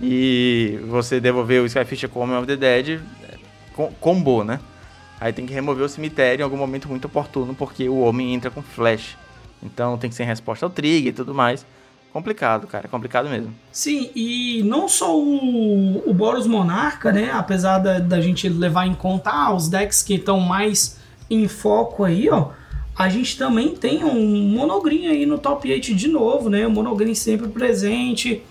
e 0.00 0.80
você 0.88 1.20
devolver 1.20 1.62
o 1.62 1.66
Skyfish 1.66 2.06
com 2.06 2.20
o 2.20 2.22
Homem 2.22 2.36
of 2.36 2.46
the 2.46 2.56
Dead, 2.56 3.00
é, 3.28 3.88
combo, 4.00 4.42
né? 4.42 4.58
Aí 5.20 5.32
tem 5.32 5.46
que 5.46 5.52
remover 5.52 5.84
o 5.84 5.88
cemitério 5.88 6.42
em 6.42 6.44
algum 6.44 6.56
momento 6.56 6.88
muito 6.88 7.04
oportuno, 7.04 7.54
porque 7.54 7.88
o 7.88 8.00
homem 8.00 8.34
entra 8.34 8.50
com 8.50 8.62
flash. 8.62 9.16
Então 9.62 9.96
tem 9.96 10.10
que 10.10 10.16
ser 10.16 10.24
em 10.24 10.26
resposta 10.26 10.66
ao 10.66 10.70
trigger 10.70 11.10
e 11.10 11.12
tudo 11.12 11.32
mais 11.32 11.64
complicado, 12.12 12.66
cara. 12.66 12.86
É 12.86 12.88
complicado 12.88 13.28
mesmo. 13.28 13.54
Sim, 13.70 14.10
e 14.14 14.62
não 14.64 14.88
só 14.88 15.18
o, 15.18 16.08
o 16.08 16.12
Boros 16.12 16.46
Monarca, 16.46 17.10
né? 17.10 17.30
Apesar 17.32 17.78
da, 17.78 17.98
da 17.98 18.20
gente 18.20 18.48
levar 18.48 18.86
em 18.86 18.94
conta 18.94 19.30
ah, 19.30 19.54
os 19.54 19.68
decks 19.68 20.02
que 20.02 20.14
estão 20.14 20.38
mais 20.40 20.98
em 21.30 21.48
foco 21.48 22.04
aí, 22.04 22.28
ó. 22.28 22.50
A 22.96 23.08
gente 23.08 23.38
também 23.38 23.74
tem 23.74 24.04
um 24.04 24.48
Monogreen 24.50 25.08
aí 25.08 25.24
no 25.24 25.38
top 25.38 25.70
8 25.70 25.94
de 25.94 26.08
novo, 26.08 26.50
né? 26.50 26.66
O 26.66 26.70
Monogreen 26.70 27.14
sempre 27.14 27.48
presente. 27.48 28.42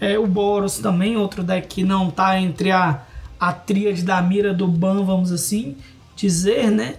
É, 0.00 0.18
o 0.18 0.26
Boros 0.26 0.78
também, 0.78 1.16
outro 1.16 1.42
deck 1.42 1.66
que 1.66 1.82
não 1.82 2.10
tá 2.10 2.38
entre 2.38 2.70
a, 2.70 3.02
a 3.40 3.52
tríade 3.52 4.02
da 4.02 4.20
mira 4.22 4.52
do 4.52 4.68
Ban, 4.68 5.02
vamos 5.04 5.32
assim 5.32 5.76
dizer, 6.14 6.70
né? 6.70 6.96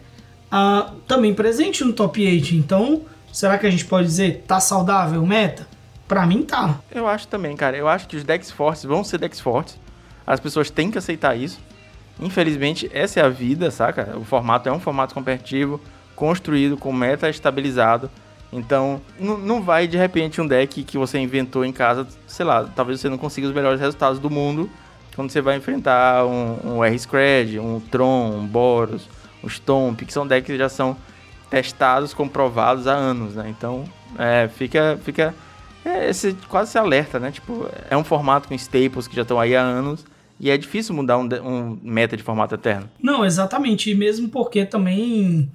Ah, 0.51 0.91
também 1.07 1.33
presente 1.33 1.83
no 1.83 1.93
top 1.93 2.25
8. 2.25 2.55
Então, 2.55 3.03
será 3.31 3.57
que 3.57 3.67
a 3.67 3.69
gente 3.69 3.85
pode 3.85 4.07
dizer 4.07 4.43
tá 4.47 4.59
saudável 4.59 5.23
meta? 5.25 5.67
Pra 6.09 6.25
mim 6.25 6.41
tá. 6.41 6.79
Eu 6.91 7.07
acho 7.07 7.27
também, 7.27 7.55
cara. 7.55 7.77
Eu 7.77 7.87
acho 7.87 8.07
que 8.07 8.17
os 8.17 8.23
decks 8.23 8.49
fortes 8.49 8.83
vão 8.83 9.03
ser 9.03 9.19
decks 9.19 9.39
fortes. 9.39 9.79
As 10.25 10.39
pessoas 10.39 10.71
têm 10.71 10.89
que 10.89 10.97
aceitar 10.97 11.37
isso. 11.37 11.59
Infelizmente, 12.19 12.89
essa 12.91 13.19
é 13.19 13.23
a 13.23 13.29
vida, 13.29 13.69
saca? 13.69 14.17
O 14.17 14.25
formato 14.25 14.67
é 14.67 14.71
um 14.71 14.79
formato 14.79 15.13
competitivo, 15.13 15.79
construído 16.15 16.75
com 16.77 16.91
meta 16.91 17.29
estabilizado. 17.29 18.09
Então, 18.51 18.99
não 19.19 19.61
vai 19.61 19.87
de 19.87 19.97
repente 19.97 20.41
um 20.41 20.47
deck 20.47 20.83
que 20.83 20.97
você 20.97 21.19
inventou 21.19 21.63
em 21.63 21.71
casa, 21.71 22.07
sei 22.25 22.43
lá, 22.43 22.67
talvez 22.75 22.99
você 22.99 23.07
não 23.07 23.17
consiga 23.17 23.45
os 23.45 23.53
melhores 23.53 23.79
resultados 23.79 24.17
do 24.17 24.31
mundo 24.31 24.67
quando 25.15 25.29
você 25.29 25.41
vai 25.41 25.57
enfrentar 25.57 26.25
um, 26.25 26.77
um 26.77 26.83
R-Scred, 26.83 27.59
um 27.59 27.79
Tron, 27.79 28.31
um 28.31 28.47
Boros, 28.47 29.07
um 29.43 29.47
Stomp, 29.47 30.01
que 30.01 30.11
são 30.11 30.25
decks 30.25 30.47
que 30.47 30.57
já 30.57 30.69
são 30.69 30.97
testados, 31.51 32.15
comprovados 32.15 32.87
há 32.87 32.93
anos, 32.93 33.35
né? 33.35 33.47
Então, 33.47 33.83
é, 34.17 34.47
fica, 34.47 34.99
fica 35.03 35.35
é 35.85 36.09
esse, 36.09 36.35
quase 36.47 36.71
se 36.71 36.77
alerta, 36.77 37.19
né? 37.19 37.31
Tipo, 37.31 37.69
é 37.89 37.95
um 37.95 38.03
formato 38.03 38.47
com 38.47 38.53
staples 38.55 39.07
que 39.07 39.15
já 39.15 39.21
estão 39.21 39.39
aí 39.39 39.55
há 39.55 39.61
anos. 39.61 40.05
E 40.39 40.49
é 40.49 40.57
difícil 40.57 40.95
mudar 40.95 41.17
um, 41.17 41.27
um 41.43 41.79
meta 41.83 42.15
de 42.15 42.23
formato 42.23 42.55
eterno. 42.55 42.89
Não, 43.01 43.25
exatamente. 43.25 43.91
E 43.91 43.95
mesmo 43.95 44.29
porque 44.29 44.65
também 44.65 45.51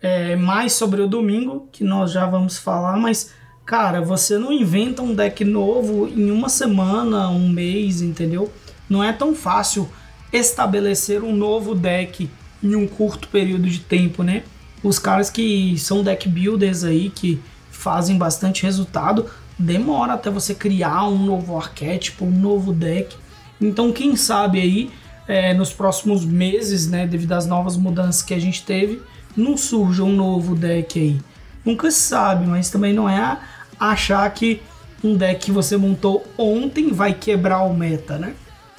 é 0.00 0.36
mais 0.36 0.72
sobre 0.72 1.00
o 1.00 1.06
domingo, 1.06 1.68
que 1.72 1.82
nós 1.82 2.12
já 2.12 2.26
vamos 2.26 2.58
falar, 2.58 2.96
mas, 2.98 3.32
cara, 3.64 4.02
você 4.02 4.38
não 4.38 4.52
inventa 4.52 5.02
um 5.02 5.14
deck 5.14 5.42
novo 5.44 6.06
em 6.06 6.30
uma 6.30 6.48
semana, 6.48 7.30
um 7.30 7.48
mês, 7.48 8.02
entendeu? 8.02 8.52
Não 8.88 9.02
é 9.02 9.12
tão 9.12 9.34
fácil 9.34 9.88
estabelecer 10.32 11.22
um 11.22 11.34
novo 11.34 11.74
deck 11.74 12.28
em 12.62 12.74
um 12.74 12.86
curto 12.86 13.28
período 13.28 13.68
de 13.68 13.80
tempo, 13.80 14.22
né? 14.22 14.42
Os 14.82 14.98
caras 14.98 15.30
que 15.30 15.78
são 15.78 16.02
deck 16.04 16.28
builders 16.28 16.84
aí, 16.84 17.10
que 17.10 17.40
fazem 17.70 18.18
bastante 18.18 18.62
resultado, 18.62 19.26
demora 19.58 20.14
até 20.14 20.30
você 20.30 20.54
criar 20.54 21.06
um 21.08 21.18
novo 21.18 21.56
arquétipo, 21.56 22.24
um 22.24 22.30
novo 22.30 22.72
deck. 22.72 23.16
Então, 23.60 23.92
quem 23.92 24.16
sabe 24.16 24.60
aí, 24.60 24.90
é, 25.26 25.54
nos 25.54 25.72
próximos 25.72 26.24
meses, 26.24 26.88
né, 26.88 27.06
devido 27.06 27.32
às 27.32 27.46
novas 27.46 27.76
mudanças 27.76 28.22
que 28.22 28.34
a 28.34 28.38
gente 28.38 28.64
teve, 28.64 29.02
não 29.36 29.56
surja 29.56 30.02
um 30.04 30.14
novo 30.14 30.54
deck 30.54 30.98
aí. 30.98 31.20
Nunca 31.64 31.90
se 31.90 32.00
sabe, 32.00 32.46
mas 32.46 32.70
também 32.70 32.92
não 32.92 33.08
é 33.08 33.38
achar 33.78 34.28
que 34.30 34.62
um 35.02 35.16
deck 35.16 35.46
que 35.46 35.52
você 35.52 35.76
montou 35.76 36.24
ontem 36.38 36.92
vai 36.92 37.12
quebrar 37.12 37.62
o 37.62 37.74
meta, 37.74 38.18
né? 38.18 38.34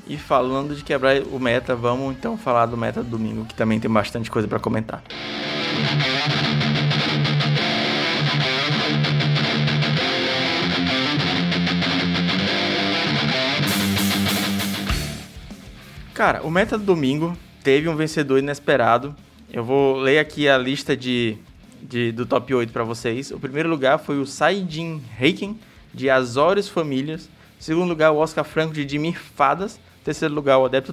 E 0.08 0.18
falando 0.18 0.74
de 0.74 0.84
quebrar 0.84 1.22
o 1.22 1.40
meta, 1.40 1.76
vamos 1.76 2.16
então 2.16 2.38
falar 2.38 2.66
do 2.66 2.78
meta 2.78 3.04
do 3.04 3.10
domingo, 3.10 3.46
que 3.46 3.54
também 3.54 3.80
tem 3.80 3.92
bastante 3.92 4.32
coisa 4.32 4.48
para 4.48 4.60
comentar. 4.60 5.04
Cara, 16.18 16.42
o 16.42 16.50
meta 16.50 16.80
do 16.80 16.84
domingo 16.84 17.38
teve 17.64 17.88
um 17.88 17.96
vencedor 17.96 18.40
inesperado. 18.40 19.16
Eu 19.54 19.64
vou 19.64 19.98
ler 19.98 20.18
aqui 20.18 20.50
a 20.50 20.58
lista 20.58 20.98
de, 20.98 21.38
de 21.80 22.12
do 22.12 22.26
top 22.26 22.56
8 22.56 22.74
para 22.74 22.84
vocês. 22.84 23.30
O 23.30 23.40
primeiro 23.40 23.70
lugar 23.70 24.00
foi 24.00 24.18
o 24.18 24.26
Saidin 24.26 25.00
Heiken, 25.22 25.60
de 25.94 26.10
Azores 26.10 26.68
Famílias. 26.68 27.30
Segundo 27.60 27.88
lugar, 27.88 28.10
o 28.14 28.18
Oscar 28.18 28.44
Franco, 28.44 28.74
de 28.74 28.84
Dimir 28.84 29.22
Fadas. 29.22 29.80
Terceiro 30.04 30.34
lugar, 30.34 30.58
o 30.58 30.66
Adepto 30.66 30.92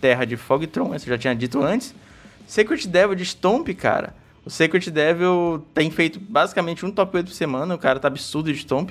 Terra, 0.00 0.24
de 0.24 0.36
Fogtron, 0.36 0.94
esse 0.94 1.04
eu 1.08 1.16
já 1.16 1.18
tinha 1.18 1.34
dito 1.34 1.60
antes. 1.60 1.92
Secret 2.46 2.86
Devil, 2.86 3.16
de 3.16 3.24
Stomp, 3.24 3.70
cara. 3.70 4.14
O 4.44 4.50
Secret 4.50 4.88
Devil 4.88 5.66
tem 5.74 5.90
feito 5.90 6.20
basicamente 6.20 6.86
um 6.86 6.92
top 6.92 7.16
8 7.16 7.26
por 7.26 7.34
semana. 7.34 7.74
O 7.74 7.78
cara 7.78 7.98
tá 7.98 8.06
absurdo 8.06 8.52
de 8.52 8.60
Stomp. 8.60 8.90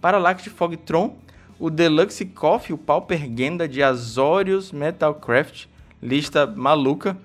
Parallax, 0.00 0.42
de 0.42 0.50
Fogtron 0.50 1.16
o 1.62 1.70
Deluxe 1.70 2.24
Coffee, 2.26 2.74
o 2.74 2.76
Pauper 2.76 3.20
Genda 3.36 3.68
de 3.68 3.84
Azorius 3.84 4.72
Metalcraft, 4.72 5.66
lista 6.02 6.44
maluca. 6.44 7.16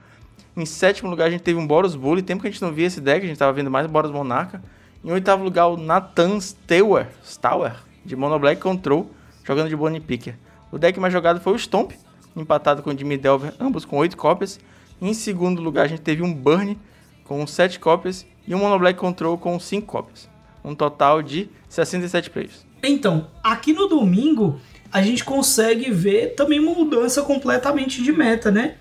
Em 0.56 0.63
sétimo 0.63 1.10
lugar 1.10 1.26
a 1.26 1.32
gente 1.32 1.41
teve 1.41 1.58
um 1.58 1.65
Boros 1.65 1.95
Bully, 1.95 2.21
tempo 2.21 2.43
que 2.43 2.47
a 2.47 2.52
gente 2.52 2.62
não 2.62 2.71
via 2.71 2.86
esse 2.86 3.02
deck, 3.02 3.26
a 3.26 3.28
gente 3.28 3.39
tava 3.39 3.52
vendo 3.52 3.71
mais 3.71 3.88
Boros 3.88 4.12
Monarca. 4.12 4.62
Em 5.04 5.12
oitavo 5.12 5.43
lugar 5.43 5.65
o 5.69 5.76
Nathan 5.76 6.39
Stower, 6.39 7.08
Stower 7.26 7.78
de 8.06 8.15
Mono 8.15 8.38
Black 8.38 8.62
Control, 8.62 9.10
jogando 9.43 9.69
de 9.69 9.76
Bonnie 9.76 10.00
Picker. 10.00 10.36
O 10.71 10.78
deck 10.78 11.00
mais 11.00 11.12
jogado 11.12 11.41
foi 11.41 11.54
o 11.54 11.58
Stomp, 11.58 11.93
empatado 12.36 12.84
com 12.84 12.91
o 12.91 12.95
Jimmy 12.95 13.17
Delver, 13.17 13.56
ambos 13.60 13.86
com 13.86 13.97
8 13.97 14.15
cópias. 14.15 14.60
Em 15.02 15.15
segundo 15.15 15.63
lugar 15.63 15.86
a 15.86 15.88
gente 15.88 16.04
teve 16.04 16.21
um 16.21 16.32
Burn 16.32 16.78
com 17.23 17.47
7 17.47 17.80
cópias 17.80 18.23
e 18.47 18.54
um 18.54 18.60
Mono 18.60 18.78
Black 18.78 19.00
Control 19.00 19.36
com 19.36 19.60
5 19.60 19.88
cópias. 19.88 20.30
Um 20.63 20.76
total 20.76 21.23
de 21.23 21.50
67 21.67 22.30
players. 22.30 22.66
Então, 22.82 23.28
aqui 23.44 23.74
no 23.74 23.88
domingo, 23.88 24.60
a 24.92 25.02
gente 25.02 25.24
consegue 25.24 25.92
ver 25.92 26.36
também 26.36 26.60
uma 26.60 26.74
mudança 26.74 27.22
completamente 27.22 28.02
de 28.02 28.12
meta, 28.12 28.52
né? 28.52 28.76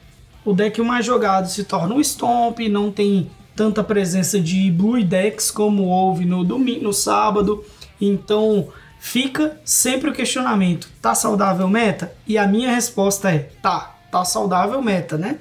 O 0.45 0.53
deck 0.53 0.81
mais 0.81 1.05
jogado 1.05 1.49
se 1.49 1.65
torna 1.65 1.95
o 1.95 2.05
Stomp, 2.05 2.61
não 2.69 2.91
tem 2.91 3.31
tanta 3.57 3.83
presença 3.83 4.39
de 4.39 4.71
Blue 4.71 5.03
Decks 5.03 5.51
como 5.51 5.85
houve 5.85 6.25
no 6.25 6.45
domingo, 6.45 6.85
no 6.85 6.93
sábado. 6.93 7.65
Então, 8.01 8.69
fica 8.99 9.59
sempre 9.65 10.11
o 10.11 10.13
questionamento: 10.13 10.89
tá 11.01 11.15
saudável 11.15 11.67
meta? 11.69 12.13
E 12.27 12.39
a 12.39 12.47
minha 12.47 12.71
resposta 12.71 13.31
é: 13.31 13.51
tá, 13.61 13.97
tá 14.11 14.25
saudável 14.25 14.81
meta, 14.83 15.17
né? 15.17 15.39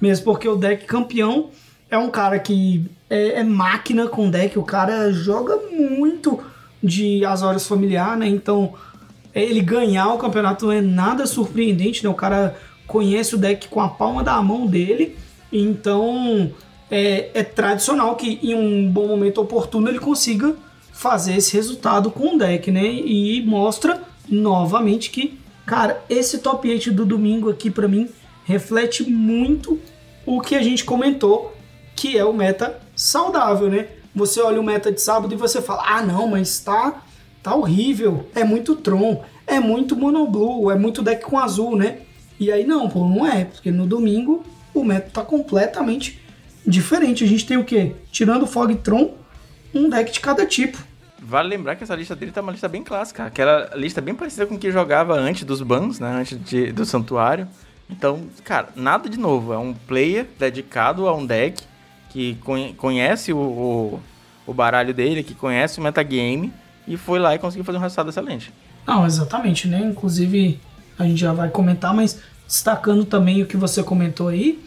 Mesmo 0.00 0.24
porque 0.24 0.48
o 0.48 0.56
deck 0.56 0.86
campeão 0.86 1.50
é 1.90 1.98
um 1.98 2.10
cara 2.10 2.38
que 2.38 2.88
é, 3.08 3.40
é 3.40 3.44
máquina 3.44 4.06
com 4.06 4.30
deck, 4.30 4.58
o 4.58 4.62
cara 4.62 5.12
joga 5.12 5.56
muito 5.70 6.37
de 6.82 7.24
Azores 7.24 7.66
familiar, 7.66 8.16
né? 8.16 8.28
Então, 8.28 8.74
ele 9.34 9.60
ganhar 9.60 10.12
o 10.12 10.18
campeonato 10.18 10.66
não 10.66 10.72
é 10.72 10.80
nada 10.80 11.26
surpreendente, 11.26 12.04
né? 12.04 12.10
O 12.10 12.14
cara 12.14 12.56
conhece 12.86 13.34
o 13.34 13.38
deck 13.38 13.68
com 13.68 13.80
a 13.80 13.88
palma 13.88 14.22
da 14.22 14.40
mão 14.42 14.66
dele, 14.66 15.16
então 15.52 16.50
é, 16.90 17.30
é 17.34 17.42
tradicional 17.42 18.16
que 18.16 18.38
em 18.42 18.54
um 18.54 18.90
bom 18.90 19.06
momento 19.06 19.40
oportuno 19.40 19.88
ele 19.88 19.98
consiga 19.98 20.56
fazer 20.92 21.36
esse 21.36 21.54
resultado 21.54 22.10
com 22.10 22.34
o 22.34 22.38
deck, 22.38 22.70
né? 22.70 22.84
E 22.84 23.44
mostra 23.46 24.02
novamente 24.28 25.10
que, 25.10 25.38
cara, 25.66 26.02
esse 26.08 26.38
top 26.38 26.68
8 26.68 26.92
do 26.92 27.04
domingo 27.04 27.50
aqui 27.50 27.70
para 27.70 27.86
mim 27.86 28.08
reflete 28.44 29.08
muito 29.08 29.78
o 30.24 30.40
que 30.40 30.54
a 30.54 30.62
gente 30.62 30.84
comentou, 30.84 31.54
que 31.94 32.16
é 32.16 32.24
o 32.24 32.32
meta 32.32 32.80
saudável, 32.96 33.68
né? 33.68 33.88
Você 34.18 34.40
olha 34.40 34.60
o 34.60 34.64
meta 34.64 34.90
de 34.90 35.00
sábado 35.00 35.32
e 35.32 35.36
você 35.36 35.62
fala: 35.62 35.84
ah, 35.86 36.02
não, 36.02 36.26
mas 36.26 36.58
tá, 36.58 37.02
tá 37.40 37.54
horrível. 37.54 38.28
É 38.34 38.42
muito 38.42 38.74
Tron, 38.74 39.22
é 39.46 39.60
muito 39.60 39.94
Monoblue, 39.94 40.72
é 40.72 40.74
muito 40.74 41.02
deck 41.02 41.24
com 41.24 41.38
azul, 41.38 41.76
né? 41.76 42.00
E 42.38 42.50
aí, 42.50 42.66
não, 42.66 42.88
pô, 42.88 43.06
não 43.06 43.24
é, 43.24 43.44
porque 43.44 43.70
no 43.70 43.86
domingo 43.86 44.44
o 44.74 44.84
meta 44.84 45.08
tá 45.12 45.22
completamente 45.22 46.20
diferente. 46.66 47.22
A 47.22 47.26
gente 47.28 47.46
tem 47.46 47.56
o 47.56 47.64
quê? 47.64 47.94
Tirando 48.10 48.42
o 48.42 48.46
Fog 48.46 48.74
Tron, 48.76 49.14
um 49.72 49.88
deck 49.88 50.10
de 50.10 50.20
cada 50.20 50.44
tipo. 50.44 50.78
Vale 51.20 51.48
lembrar 51.48 51.76
que 51.76 51.84
essa 51.84 51.94
lista 51.94 52.16
dele 52.16 52.32
tá 52.32 52.40
uma 52.40 52.52
lista 52.52 52.68
bem 52.68 52.82
clássica. 52.82 53.24
Aquela 53.24 53.70
lista 53.76 54.00
bem 54.00 54.14
parecida 54.14 54.46
com 54.46 54.58
que 54.58 54.70
jogava 54.72 55.14
antes 55.14 55.44
dos 55.44 55.62
bans, 55.62 56.00
né? 56.00 56.10
Antes 56.20 56.42
de, 56.44 56.72
do 56.72 56.84
Santuário. 56.84 57.46
Então, 57.88 58.26
cara, 58.44 58.68
nada 58.74 59.08
de 59.08 59.18
novo. 59.18 59.52
É 59.52 59.58
um 59.58 59.74
player 59.74 60.26
dedicado 60.38 61.06
a 61.06 61.14
um 61.14 61.24
deck 61.24 61.62
que 62.10 62.38
conhece 62.76 63.32
o, 63.32 63.38
o, 63.38 64.00
o 64.46 64.54
baralho 64.54 64.94
dele, 64.94 65.22
que 65.22 65.34
conhece 65.34 65.78
o 65.78 65.82
metagame 65.82 66.52
e 66.86 66.96
foi 66.96 67.18
lá 67.18 67.34
e 67.34 67.38
conseguiu 67.38 67.64
fazer 67.64 67.78
um 67.78 67.82
resultado 67.82 68.08
excelente. 68.08 68.52
Não, 68.86 69.04
exatamente, 69.06 69.68
né? 69.68 69.80
Inclusive, 69.80 70.58
a 70.98 71.04
gente 71.04 71.20
já 71.20 71.32
vai 71.32 71.50
comentar, 71.50 71.94
mas 71.94 72.18
destacando 72.46 73.04
também 73.04 73.42
o 73.42 73.46
que 73.46 73.56
você 73.56 73.82
comentou 73.82 74.28
aí, 74.28 74.58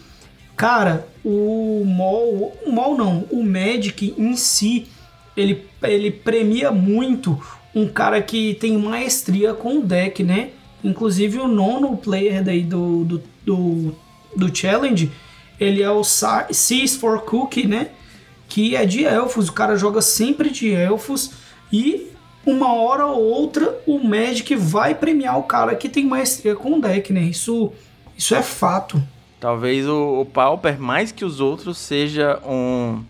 cara, 0.55 1.07
o 1.25 1.83
Mol, 1.85 2.55
o 2.63 2.71
Mol 2.71 2.95
não, 2.95 3.25
o 3.31 3.43
Magic 3.43 4.13
em 4.15 4.35
si, 4.35 4.87
ele, 5.35 5.65
ele 5.81 6.11
premia 6.11 6.71
muito 6.71 7.41
um 7.73 7.87
cara 7.87 8.21
que 8.21 8.53
tem 8.55 8.77
maestria 8.77 9.53
com 9.53 9.79
o 9.79 9.81
deck, 9.81 10.23
né? 10.23 10.49
Inclusive 10.83 11.39
o 11.39 11.47
nono 11.47 11.97
player 11.97 12.43
daí 12.43 12.61
do, 12.61 13.03
do, 13.05 13.23
do, 13.43 13.95
do 14.35 14.55
Challenge, 14.55 15.11
ele 15.61 15.83
é 15.83 15.91
o 15.91 16.03
Seas 16.03 16.95
for 16.95 17.21
Cookie, 17.21 17.67
né? 17.67 17.89
Que 18.49 18.75
é 18.75 18.83
de 18.83 19.05
elfos, 19.05 19.47
o 19.47 19.53
cara 19.53 19.77
joga 19.77 20.01
sempre 20.01 20.49
de 20.49 20.73
elfos 20.73 21.31
e 21.71 22.11
uma 22.43 22.73
hora 22.73 23.05
ou 23.05 23.21
outra 23.21 23.77
o 23.85 23.99
Magic 23.99 24.55
vai 24.55 24.95
premiar 24.95 25.37
o 25.37 25.43
cara 25.43 25.75
que 25.75 25.87
tem 25.87 26.03
maestria 26.03 26.55
com 26.55 26.79
o 26.79 26.81
deck, 26.81 27.13
né? 27.13 27.21
Isso, 27.21 27.71
isso 28.17 28.33
é 28.33 28.41
fato. 28.41 29.01
Talvez 29.39 29.87
o, 29.87 30.21
o 30.21 30.25
Pauper, 30.25 30.81
mais 30.81 31.11
que 31.11 31.23
os 31.23 31.39
outros, 31.39 31.77
seja 31.77 32.39
um, 32.43 33.03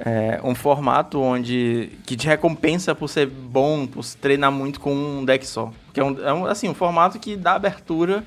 é, 0.00 0.40
um 0.42 0.56
formato 0.56 1.20
onde 1.20 1.90
que 2.04 2.16
te 2.16 2.26
recompensa 2.26 2.92
por 2.92 3.08
ser 3.08 3.28
bom, 3.28 3.86
por 3.86 4.04
treinar 4.20 4.50
muito 4.50 4.80
com 4.80 4.92
um 4.92 5.24
deck 5.24 5.46
só. 5.46 5.72
Que 5.94 6.00
é, 6.00 6.04
um, 6.04 6.26
é 6.26 6.32
um, 6.32 6.46
assim, 6.46 6.68
um 6.68 6.74
formato 6.74 7.20
que 7.20 7.36
dá 7.36 7.54
abertura 7.54 8.24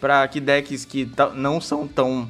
para 0.00 0.26
que 0.26 0.40
decks 0.40 0.86
que 0.86 1.06
não 1.34 1.60
são 1.60 1.86
tão 1.86 2.28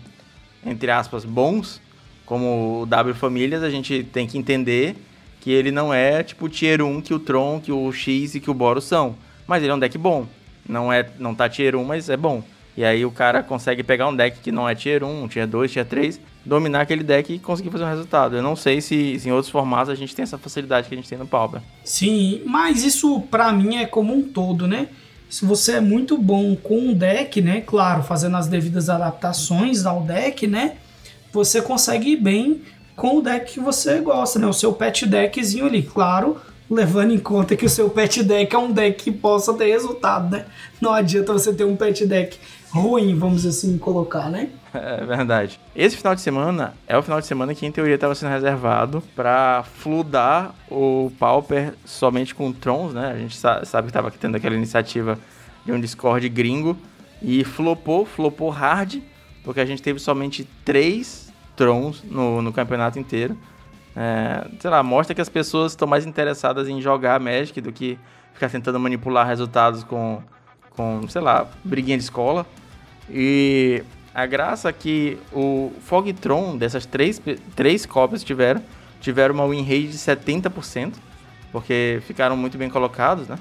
entre 0.65 0.91
aspas, 0.91 1.25
bons, 1.25 1.81
como 2.27 2.83
o 2.83 2.87
W 2.87 3.15
Famílias, 3.15 3.63
a 3.63 3.71
gente 3.71 4.05
tem 4.05 4.27
que 4.27 4.37
entender 4.37 4.97
que 5.41 5.51
ele 5.51 5.71
não 5.71 5.95
é 5.95 6.23
tipo 6.23 6.47
o 6.47 6.49
Tier 6.49 6.83
1 6.83 7.01
que 7.01 7.15
o 7.15 7.19
Tron, 7.19 7.61
que 7.61 7.73
o 7.73 7.91
X 7.93 8.35
e 8.35 8.41
que 8.41 8.51
o 8.51 8.55
Boros 8.55 8.85
são. 8.85 9.17
Mas 9.47 9.63
ele 9.63 9.73
é 9.73 9.75
um 9.75 9.79
deck 9.79 9.97
bom. 9.97 10.27
Não 10.69 10.93
é 10.93 11.09
não 11.19 11.35
tá 11.35 11.49
Tier 11.49 11.75
1, 11.75 11.85
mas 11.85 12.11
é 12.11 12.17
bom. 12.17 12.43
E 12.77 12.85
aí 12.85 13.05
o 13.05 13.11
cara 13.11 13.43
consegue 13.43 13.83
pegar 13.83 14.07
um 14.07 14.15
deck 14.15 14.39
que 14.41 14.53
não 14.53 14.69
é 14.69 14.75
Tier 14.75 15.03
1, 15.03 15.27
Tier 15.29 15.49
2, 15.49 15.73
Tier 15.73 15.87
3, 15.87 16.21
dominar 16.45 16.83
aquele 16.83 17.03
deck 17.03 17.33
e 17.33 17.39
conseguir 17.39 17.71
fazer 17.71 17.85
um 17.85 17.89
resultado. 17.89 18.37
Eu 18.37 18.43
não 18.43 18.55
sei 18.55 18.81
se, 18.81 19.19
se 19.19 19.29
em 19.29 19.33
outros 19.33 19.51
formatos 19.51 19.89
a 19.89 19.95
gente 19.95 20.15
tem 20.15 20.23
essa 20.23 20.39
facilidade 20.39 20.89
que 20.89 20.95
a 20.95 20.97
gente 20.97 21.09
tem 21.09 21.19
no 21.19 21.27
Pauper. 21.27 21.61
Sim, 21.83 22.43
mas 22.47 22.85
isso 22.85 23.21
para 23.23 23.51
mim 23.53 23.77
é 23.77 23.87
como 23.87 24.15
um 24.15 24.23
todo, 24.23 24.69
né? 24.69 24.89
Se 25.29 25.45
você 25.45 25.73
é 25.73 25.81
muito 25.81 26.17
bom 26.17 26.57
com 26.57 26.79
um 26.79 26.95
deck, 26.95 27.41
né? 27.43 27.61
Claro, 27.61 28.03
fazendo 28.03 28.37
as 28.37 28.47
devidas 28.47 28.89
adaptações 28.89 29.85
ao 29.85 30.03
deck, 30.03 30.47
né? 30.47 30.77
Você 31.33 31.61
consegue 31.61 32.13
ir 32.13 32.17
bem 32.17 32.63
com 32.97 33.19
o 33.19 33.23
deck 33.23 33.53
que 33.53 33.61
você 33.61 34.01
gosta, 34.01 34.39
né? 34.39 34.47
O 34.47 34.53
seu 34.53 34.73
pet 34.73 35.07
deckzinho 35.07 35.67
ali, 35.67 35.83
claro, 35.83 36.41
levando 36.71 37.13
em 37.13 37.19
conta 37.19 37.57
que 37.57 37.67
o 37.67 37.69
seu 37.69 37.91
pet 37.91 38.23
deck 38.23 38.55
é 38.55 38.59
um 38.59 38.73
deck 38.73 39.05
que 39.05 39.13
possa 39.13 39.53
ter 39.55 39.67
resultado, 39.67 40.35
né? 40.35 40.47
Não 40.81 40.93
adianta 40.93 41.33
você 41.33 41.53
ter 41.53 41.65
um 41.65 41.77
pet 41.77 42.07
deck 42.07 42.39
ruim, 42.71 43.17
vamos 43.17 43.47
assim 43.47 43.79
colocar, 43.79 44.29
né? 44.31 44.51
É 44.75 45.05
verdade. 45.05 45.59
Esse 45.75 45.97
final 45.97 46.15
de 46.15 46.21
semana 46.21 46.75
é 46.87 46.97
o 46.97 47.03
final 47.03 47.21
de 47.21 47.27
semana 47.27 47.55
que 47.55 47.65
em 47.65 47.73
teoria 47.73 47.95
estava 47.95 48.15
sendo 48.15 48.31
reservado 48.31 49.03
para 49.17 49.65
fludar 49.65 50.55
o 50.71 51.11
Pauper 51.19 51.75
somente 51.85 52.35
com 52.35 52.53
Trons, 52.53 52.93
né? 52.93 53.13
A 53.13 53.19
gente 53.19 53.37
sabe 53.37 53.63
que 53.63 53.89
estava 53.89 54.11
tendo 54.11 54.37
aquela 54.37 54.55
iniciativa 54.55 55.19
de 55.65 55.73
um 55.73 55.81
Discord 55.81 56.29
gringo 56.29 56.77
e 57.23 57.43
flopou, 57.45 58.05
flopou 58.05 58.51
hard, 58.51 59.01
porque 59.43 59.61
a 59.61 59.65
gente 59.65 59.83
teve 59.83 59.99
somente 59.99 60.47
três 60.65 61.33
Trons 61.57 62.03
no, 62.05 62.43
no 62.43 62.53
campeonato 62.53 62.99
inteiro. 62.99 63.37
É, 63.97 64.47
sei 64.61 64.71
lá, 64.71 64.83
mostra 64.83 65.15
que 65.15 65.21
as 65.21 65.29
pessoas 65.29 65.73
estão 65.73 65.89
mais 65.89 66.07
interessadas 66.07 66.69
em 66.69 66.81
jogar 66.81 67.19
Magic 67.19 67.61
do 67.61 67.73
que 67.73 67.99
ficar 68.33 68.49
tentando 68.49 68.79
manipular 68.79 69.27
resultados 69.27 69.83
com, 69.83 70.23
com 70.71 71.09
sei 71.09 71.21
lá, 71.21 71.49
briguinha 71.65 71.99
de 71.99 72.05
escola. 72.05 72.47
E 73.11 73.83
A 74.19 74.27
graça 74.27 74.69
é 74.69 74.73
que 74.73 75.17
o 75.33 75.71
Fogtron, 75.83 76.57
dessas 76.57 76.85
três, 76.85 77.23
três 77.55 77.87
cópias 77.87 78.25
tiveram, 78.25 78.61
tiveram 79.01 79.33
uma 79.33 79.47
win 79.47 79.63
rate 79.63 79.87
de 79.87 79.97
70%, 79.97 80.95
porque 81.53 82.03
ficaram 82.05 82.37
muito 82.37 82.59
bem 82.59 82.69
colocados, 82.69 83.29
né? 83.29 83.39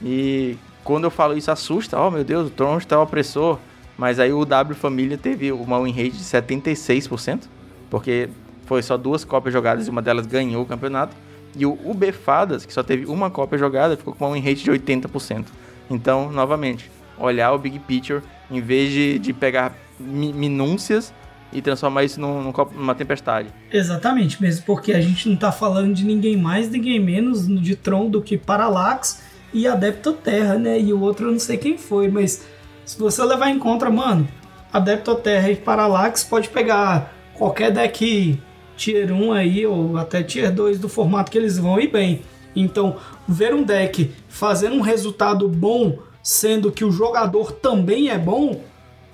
E 0.00 0.56
quando 0.84 1.02
eu 1.02 1.10
falo 1.10 1.36
isso 1.36 1.50
assusta, 1.50 1.98
oh 1.98 2.12
meu 2.12 2.22
Deus, 2.22 2.46
o 2.46 2.50
Tron 2.50 2.78
está 2.78 3.00
opressor. 3.02 3.58
Mas 3.98 4.20
aí 4.20 4.32
o 4.32 4.44
W 4.44 4.76
Família 4.76 5.18
teve 5.18 5.50
uma 5.50 5.82
win 5.82 5.90
rate 5.90 6.16
de 6.16 6.22
76%, 6.22 7.48
porque 7.90 8.28
foi 8.66 8.82
só 8.82 8.96
duas 8.96 9.24
cópias 9.24 9.52
jogadas 9.52 9.88
e 9.88 9.90
uma 9.90 10.00
delas 10.00 10.26
ganhou 10.26 10.62
o 10.62 10.66
campeonato. 10.66 11.16
E 11.56 11.66
o 11.66 11.72
UB 11.84 12.12
Fadas, 12.12 12.64
que 12.64 12.72
só 12.72 12.84
teve 12.84 13.06
uma 13.06 13.30
cópia 13.30 13.58
jogada, 13.58 13.96
ficou 13.96 14.14
com 14.14 14.26
uma 14.26 14.34
win 14.34 14.40
rate 14.40 14.62
de 14.62 14.70
80%. 14.70 15.46
Então, 15.90 16.30
novamente, 16.30 16.88
olhar 17.18 17.52
o 17.52 17.58
Big 17.58 17.78
Picture 17.78 18.22
em 18.50 18.60
vez 18.60 18.92
de, 18.92 19.18
de 19.18 19.32
pegar 19.32 19.74
mi 19.98 20.32
minúcias 20.32 21.12
e 21.52 21.62
transformar 21.62 22.02
isso 22.02 22.20
num, 22.20 22.52
numa 22.72 22.94
tempestade. 22.94 23.48
Exatamente, 23.72 24.42
mesmo 24.42 24.64
porque 24.66 24.92
a 24.92 25.00
gente 25.00 25.28
não 25.28 25.36
está 25.36 25.52
falando 25.52 25.94
de 25.94 26.04
ninguém 26.04 26.36
mais, 26.36 26.68
ninguém 26.68 26.98
menos 26.98 27.46
de 27.46 27.76
Tron 27.76 28.10
do 28.10 28.20
que 28.20 28.36
Parallax 28.36 29.22
e 29.52 29.68
Adepto 29.68 30.12
Terra, 30.12 30.56
né? 30.56 30.80
E 30.80 30.92
o 30.92 31.00
outro 31.00 31.28
eu 31.28 31.32
não 31.32 31.38
sei 31.38 31.56
quem 31.56 31.78
foi, 31.78 32.08
mas 32.08 32.44
se 32.84 32.98
você 32.98 33.22
levar 33.22 33.50
em 33.50 33.58
conta, 33.58 33.88
mano, 33.88 34.26
Adepto 34.72 35.14
Terra 35.14 35.50
e 35.50 35.56
Parallax 35.56 36.24
pode 36.24 36.48
pegar 36.48 37.14
qualquer 37.34 37.70
deck 37.70 38.40
Tier 38.76 39.12
1 39.12 39.32
aí, 39.32 39.64
ou 39.64 39.96
até 39.96 40.22
Tier 40.24 40.52
2 40.52 40.80
do 40.80 40.88
formato 40.88 41.30
que 41.30 41.38
eles 41.38 41.56
vão 41.56 41.78
ir 41.78 41.88
bem. 41.88 42.22
Então, 42.56 42.96
ver 43.28 43.54
um 43.54 43.62
deck 43.62 44.12
fazendo 44.28 44.76
um 44.76 44.80
resultado 44.80 45.48
bom, 45.48 45.98
sendo 46.24 46.72
que 46.72 46.86
o 46.86 46.90
jogador 46.90 47.52
também 47.52 48.08
é 48.08 48.16
bom, 48.16 48.62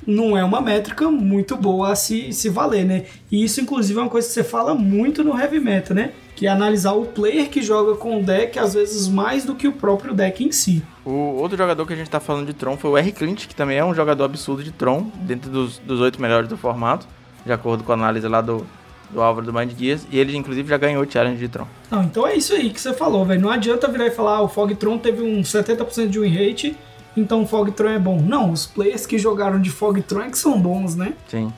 não 0.07 0.39
é 0.39 0.45
uma 0.45 0.61
métrica 0.61 1.11
muito 1.11 1.57
boa 1.57 1.91
a 1.91 1.97
se, 1.97 2.33
se 2.33 2.49
valer, 2.49 2.85
né? 2.85 3.05
E 3.31 3.43
isso, 3.43 3.61
inclusive, 3.61 3.99
é 3.99 4.03
uma 4.03 4.09
coisa 4.09 4.29
que 4.29 4.33
você 4.33 4.45
fala 4.45 4.77
muito 4.77 5.25
no 5.25 5.39
Heavy 5.39 5.59
Metal, 5.59 5.95
né? 5.95 6.13
Que 6.37 6.47
é 6.47 6.51
analisar 6.51 6.93
o 6.93 7.05
player 7.05 7.51
que 7.51 7.61
joga 7.63 7.97
com 7.97 8.21
o 8.21 8.23
deck, 8.23 8.59
às 8.59 8.75
vezes 8.75 9.09
mais 9.09 9.45
do 9.45 9.57
que 9.57 9.67
o 9.67 9.73
próprio 9.73 10.15
deck 10.15 10.43
em 10.43 10.53
si. 10.53 10.83
O 11.05 11.11
outro 11.11 11.59
jogador 11.59 11.85
que 11.85 11.93
a 11.93 11.97
gente 11.97 12.09
tá 12.09 12.21
falando 12.21 12.47
de 12.47 12.55
Tron 12.55 12.77
foi 12.77 12.91
o 12.91 12.97
R. 12.97 13.13
Clint, 13.13 13.49
que 13.49 13.55
também 13.55 13.77
é 13.77 13.85
um 13.85 13.95
jogador 13.95 14.25
absurdo 14.25 14.63
de 14.63 14.71
Tron, 14.71 15.11
dentro 15.23 15.51
dos 15.51 16.01
oito 16.01 16.23
melhores 16.23 16.49
do 16.49 16.57
formato, 16.57 17.07
de 17.45 17.53
acordo 17.53 17.83
com 17.83 17.91
a 17.91 17.95
análise 17.97 18.27
lá 18.27 18.41
do, 18.41 18.65
do 19.11 19.21
Álvaro 19.21 19.45
do 19.45 19.53
Mind 19.53 19.73
Gears, 19.77 20.07
e 20.11 20.19
ele 20.19 20.37
inclusive 20.37 20.69
já 20.69 20.79
ganhou 20.79 21.03
o 21.03 21.11
challenge 21.11 21.39
de 21.39 21.49
Tron. 21.49 21.67
Não, 21.91 22.05
então 22.05 22.27
é 22.27 22.37
isso 22.37 22.55
aí 22.55 22.71
que 22.71 22.81
você 22.81 22.95
falou, 22.95 23.25
velho. 23.27 23.41
Não 23.41 23.51
adianta 23.51 23.89
virar 23.89 24.07
e 24.07 24.11
falar, 24.11 24.37
ah, 24.37 24.43
o 24.43 24.49
Fog 24.49 24.75
Tron 24.77 24.97
teve 24.97 25.23
um 25.23 25.43
70% 25.43 26.09
de 26.09 26.21
win 26.21 26.29
rate, 26.29 26.77
então 27.17 27.43
o 27.43 27.47
Fog 27.47 27.71
Tron 27.73 27.91
é 27.91 27.99
bom. 27.99 28.21
Não, 28.21 28.51
os 28.51 28.67
players 28.67 29.07
que 29.07 29.19
jogaram 29.19 29.61
de 29.61 29.71
Fog 29.71 30.01
Tron 30.03 30.23
é 30.23 30.31
que 30.31 30.39
são 30.39 30.61
bons, 30.61 30.95
né? 30.95 31.15
Sim. 31.29 31.53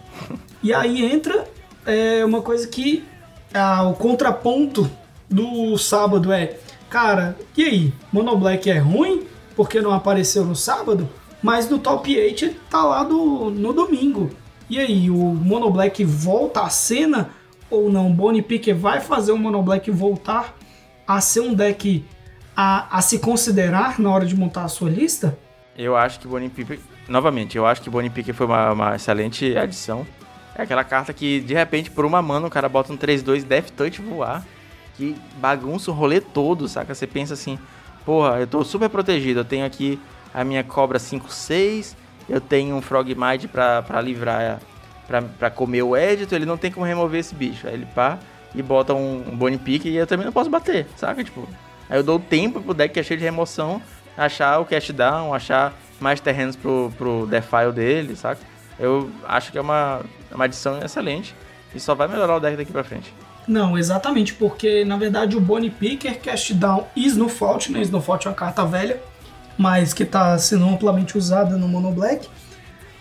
e 0.62 0.72
aí 0.72 1.05
entra 1.05 1.46
é, 1.86 2.24
uma 2.24 2.42
coisa 2.42 2.66
que 2.66 3.05
ah, 3.53 3.82
o 3.84 3.94
contraponto 3.94 4.90
do 5.28 5.76
sábado 5.78 6.32
é, 6.32 6.59
cara, 6.88 7.36
e 7.57 7.64
aí? 7.64 7.94
Mono 8.12 8.36
Black 8.36 8.70
é 8.70 8.78
ruim 8.78 9.26
porque 9.55 9.80
não 9.80 9.92
apareceu 9.92 10.44
no 10.44 10.57
sábado, 10.57 11.09
mas 11.42 11.68
no 11.68 11.78
top 11.78 12.16
8 12.16 12.50
tá 12.70 12.82
lá 12.84 13.05
do, 13.05 13.50
no 13.50 13.72
domingo. 13.72 14.30
E 14.70 14.78
aí, 14.78 15.11
o 15.11 15.16
Mono 15.16 15.70
Black 15.70 16.03
volta 16.05 16.62
à 16.62 16.70
cena 16.70 17.30
ou 17.70 17.90
não? 17.90 18.11
Bonnie 18.11 18.42
Picker 18.42 18.76
vai 18.76 19.00
fazer 19.00 19.32
o 19.32 19.38
Mono 19.38 19.62
Black 19.62 19.90
voltar 19.90 20.57
a 21.07 21.20
ser 21.20 21.40
um 21.40 21.53
deck 21.53 22.05
a, 22.57 22.96
a 22.96 23.03
se 23.03 23.18
considerar 23.18 23.98
na 23.98 24.11
hora 24.11 24.24
de 24.24 24.36
montar 24.36 24.64
a 24.64 24.68
sua 24.68 24.88
lista? 24.88 25.38
Eu 25.77 25.97
acho 25.97 26.20
que 26.20 26.29
Bonnie 26.29 26.51
Picker, 26.51 26.79
novamente, 27.09 27.57
eu 27.57 27.66
acho 27.66 27.81
que 27.81 28.11
Picker 28.11 28.35
foi 28.35 28.47
uma, 28.47 28.73
uma 28.73 28.97
excelente 28.97 29.57
adição. 29.57 30.07
É 30.55 30.62
aquela 30.62 30.85
carta 30.85 31.12
que 31.12 31.41
de 31.41 31.55
repente 31.55 31.91
por 31.91 32.05
uma 32.05 32.20
mana 32.20 32.47
o 32.47 32.51
cara 32.51 32.68
bota 32.68 32.93
um 32.93 32.97
3-2 32.97 33.45
Death 33.45 33.70
Touch 33.70 34.03
voar, 34.03 34.45
que 34.97 35.16
bagunça 35.39 35.91
o 35.91 35.95
rolê 35.95 36.20
todo, 36.20 36.68
saca? 36.68 36.95
Você 36.95 37.07
pensa 37.07 37.33
assim, 37.33 37.59
porra, 38.05 38.41
eu 38.41 38.47
tô 38.47 38.62
super 38.62 38.91
protegido, 38.91 39.41
eu 39.41 39.45
tenho 39.45 39.64
aqui 39.64 39.99
a 40.35 40.45
minha 40.45 40.62
cobra 40.62 40.99
5-6, 40.99 41.97
eu 42.29 42.41
tenho 42.41 42.77
um 42.77 42.83
Frogmite 42.83 43.49
pra, 43.49 43.83
pra 43.83 44.01
livrar, 44.01 44.61
pra, 45.07 45.23
pra 45.23 45.51
comer 45.51 45.83
o 45.83 45.97
Edito, 45.97 46.35
ele 46.35 46.45
não 46.45 46.59
tem 46.59 46.70
como 46.70 46.85
remover 46.85 47.20
esse 47.20 47.35
bicho. 47.35 47.66
Aí 47.66 47.75
ele 47.75 47.87
pá 47.87 48.18
e 48.55 48.62
bota 48.62 48.93
um, 48.93 49.25
um 49.33 49.37
Bone 49.37 49.57
Pick 49.57 49.87
e 49.87 49.97
eu 49.97 50.07
também 50.07 50.27
não 50.27 50.33
posso 50.33 50.51
bater, 50.51 50.87
saca? 50.97 51.25
Tipo, 51.25 51.49
aí 51.89 51.99
eu 51.99 52.03
dou 52.03 52.18
tempo 52.18 52.61
pro 52.61 52.75
deck 52.75 52.93
que 52.93 53.01
é 53.01 53.03
cheio 53.03 53.18
de 53.18 53.25
remoção 53.25 53.81
achar 54.16 54.58
o 54.58 54.64
cast 54.64 54.92
down, 54.92 55.32
achar 55.32 55.72
mais 56.00 56.20
terrenos 56.20 56.56
pro, 56.56 56.92
pro 56.96 57.26
defile 57.26 57.72
dele, 57.72 58.16
saca? 58.16 58.40
Eu 58.78 59.10
acho 59.26 59.52
que 59.52 59.58
é 59.58 59.60
uma, 59.60 60.00
uma 60.30 60.44
adição 60.44 60.82
excelente 60.82 61.34
e 61.74 61.80
só 61.80 61.94
vai 61.94 62.08
melhorar 62.08 62.36
o 62.36 62.40
deck 62.40 62.56
daqui 62.56 62.72
pra 62.72 62.84
frente. 62.84 63.12
Não, 63.46 63.76
exatamente, 63.76 64.34
porque 64.34 64.84
na 64.84 64.96
verdade 64.96 65.36
o 65.36 65.40
Bonnie 65.40 65.70
Picker, 65.70 66.20
Cast 66.20 66.54
Down 66.54 66.86
e 66.94 67.06
Snowfault, 67.06 67.72
né? 67.72 67.80
Snowfault 67.82 68.26
é 68.26 68.30
uma 68.30 68.36
carta 68.36 68.64
velha, 68.64 69.00
mas 69.58 69.92
que 69.92 70.04
está 70.04 70.38
sendo 70.38 70.68
amplamente 70.68 71.18
usada 71.18 71.56
no 71.56 71.66
Mono 71.66 71.90
Black. 71.90 72.28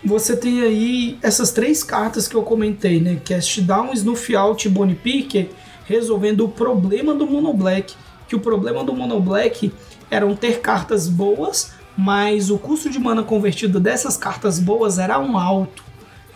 Você 0.04 0.36
tem 0.36 0.62
aí 0.62 1.18
essas 1.22 1.52
três 1.52 1.84
cartas 1.84 2.26
que 2.26 2.34
eu 2.34 2.42
comentei, 2.42 3.00
né? 3.00 3.20
Cast 3.24 3.60
Down, 3.60 3.92
Snowfault 3.92 4.66
e 4.66 4.70
Bonnie 4.70 4.96
Picker, 4.96 5.48
resolvendo 5.86 6.44
o 6.44 6.48
problema 6.48 7.14
do 7.14 7.24
Mono 7.24 7.52
Black. 7.52 7.94
Que 8.26 8.34
o 8.34 8.40
problema 8.40 8.82
do 8.82 8.92
Mono 8.92 9.20
Black 9.20 9.72
eram 10.12 10.36
ter 10.36 10.60
cartas 10.60 11.08
boas, 11.08 11.72
mas 11.96 12.50
o 12.50 12.58
custo 12.58 12.90
de 12.90 12.98
mana 12.98 13.22
convertido 13.22 13.80
dessas 13.80 14.14
cartas 14.14 14.58
boas 14.58 14.98
era 14.98 15.18
um 15.18 15.38
alto. 15.38 15.82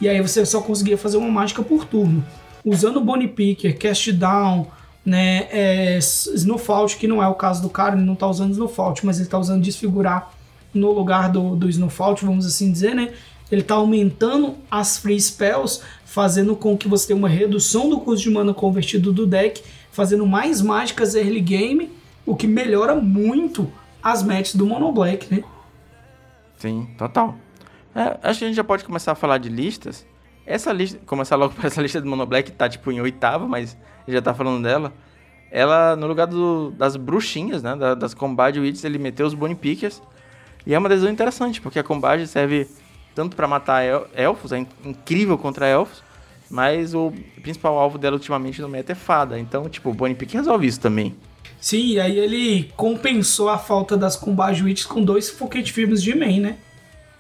E 0.00 0.08
aí 0.08 0.18
você 0.22 0.46
só 0.46 0.62
conseguia 0.62 0.96
fazer 0.96 1.18
uma 1.18 1.30
mágica 1.30 1.62
por 1.62 1.84
turno. 1.84 2.24
Usando 2.64 3.02
Bonnie 3.02 3.28
Picker, 3.28 3.76
Cast 3.76 4.10
Down, 4.14 4.66
né, 5.04 5.46
é, 5.50 5.98
Snowfault, 5.98 6.96
que 6.96 7.06
não 7.06 7.22
é 7.22 7.28
o 7.28 7.34
caso 7.34 7.60
do 7.60 7.68
cara, 7.68 7.96
ele 7.96 8.04
não 8.04 8.14
está 8.14 8.26
usando 8.26 8.52
Snowfault, 8.52 9.04
mas 9.04 9.16
ele 9.18 9.26
está 9.26 9.38
usando 9.38 9.62
Desfigurar 9.62 10.32
no 10.72 10.90
lugar 10.90 11.30
do, 11.30 11.54
do 11.54 11.68
Snowfault, 11.68 12.24
vamos 12.24 12.46
assim 12.46 12.72
dizer, 12.72 12.94
né? 12.94 13.12
Ele 13.52 13.60
está 13.60 13.74
aumentando 13.74 14.54
as 14.70 14.96
free 14.96 15.20
spells, 15.20 15.82
fazendo 16.06 16.56
com 16.56 16.78
que 16.78 16.88
você 16.88 17.08
tenha 17.08 17.18
uma 17.18 17.28
redução 17.28 17.90
do 17.90 18.00
custo 18.00 18.26
de 18.26 18.34
mana 18.34 18.54
convertido 18.54 19.12
do 19.12 19.26
deck, 19.26 19.62
fazendo 19.92 20.26
mais 20.26 20.62
mágicas 20.62 21.14
early 21.14 21.40
game 21.40 21.90
o 22.26 22.34
que 22.34 22.46
melhora 22.46 22.94
muito 22.94 23.72
as 24.02 24.22
matches 24.22 24.56
do 24.56 24.66
Mono 24.66 24.92
Black, 24.92 25.32
né? 25.32 25.42
Sim, 26.58 26.88
total. 26.98 27.36
É, 27.94 28.18
acho 28.22 28.40
que 28.40 28.44
a 28.44 28.48
gente 28.48 28.56
já 28.56 28.64
pode 28.64 28.84
começar 28.84 29.12
a 29.12 29.14
falar 29.14 29.38
de 29.38 29.48
listas. 29.48 30.06
Essa 30.44 30.72
lista, 30.72 30.98
começar 31.06 31.36
logo 31.36 31.54
por 31.56 31.64
essa 31.64 31.80
lista 31.80 32.00
do 32.00 32.08
Mono 32.08 32.26
Black, 32.26 32.52
tá 32.52 32.68
tipo 32.68 32.90
em 32.92 33.00
oitava, 33.00 33.46
mas 33.46 33.76
já 34.06 34.20
tá 34.20 34.34
falando 34.34 34.62
dela. 34.62 34.92
Ela, 35.50 35.94
no 35.96 36.06
lugar 36.06 36.26
do, 36.26 36.72
das 36.72 36.96
bruxinhas, 36.96 37.62
né, 37.62 37.76
das 37.96 38.12
Combate 38.12 38.58
Witches, 38.58 38.84
ele 38.84 38.98
meteu 38.98 39.26
os 39.26 39.34
Bone 39.34 39.54
Pickers. 39.54 40.02
E 40.66 40.74
é 40.74 40.78
uma 40.78 40.88
decisão 40.88 41.10
interessante, 41.10 41.60
porque 41.60 41.78
a 41.78 41.84
Combate 41.84 42.26
serve 42.26 42.68
tanto 43.14 43.34
para 43.36 43.48
matar 43.48 43.82
el 43.82 44.06
elfos, 44.14 44.52
é 44.52 44.58
incrível 44.84 45.38
contra 45.38 45.66
elfos, 45.66 46.02
mas 46.50 46.92
o 46.94 47.12
principal 47.40 47.78
alvo 47.78 47.96
dela 47.96 48.16
ultimamente 48.16 48.60
no 48.60 48.68
meta 48.68 48.92
é 48.92 48.94
fada. 48.94 49.38
Então, 49.38 49.68
tipo, 49.68 49.90
o 49.90 49.94
Bonnie 49.94 50.14
Pick 50.14 50.34
resolve 50.34 50.66
isso 50.66 50.80
também. 50.80 51.16
Sim, 51.66 51.98
aí 51.98 52.16
ele 52.16 52.72
compensou 52.76 53.48
a 53.48 53.58
falta 53.58 53.96
das 53.96 54.14
Combat 54.14 54.86
com 54.86 55.02
dois 55.02 55.32
Pocket 55.32 55.68
Films 55.72 56.00
de 56.00 56.14
main, 56.14 56.38
né? 56.38 56.58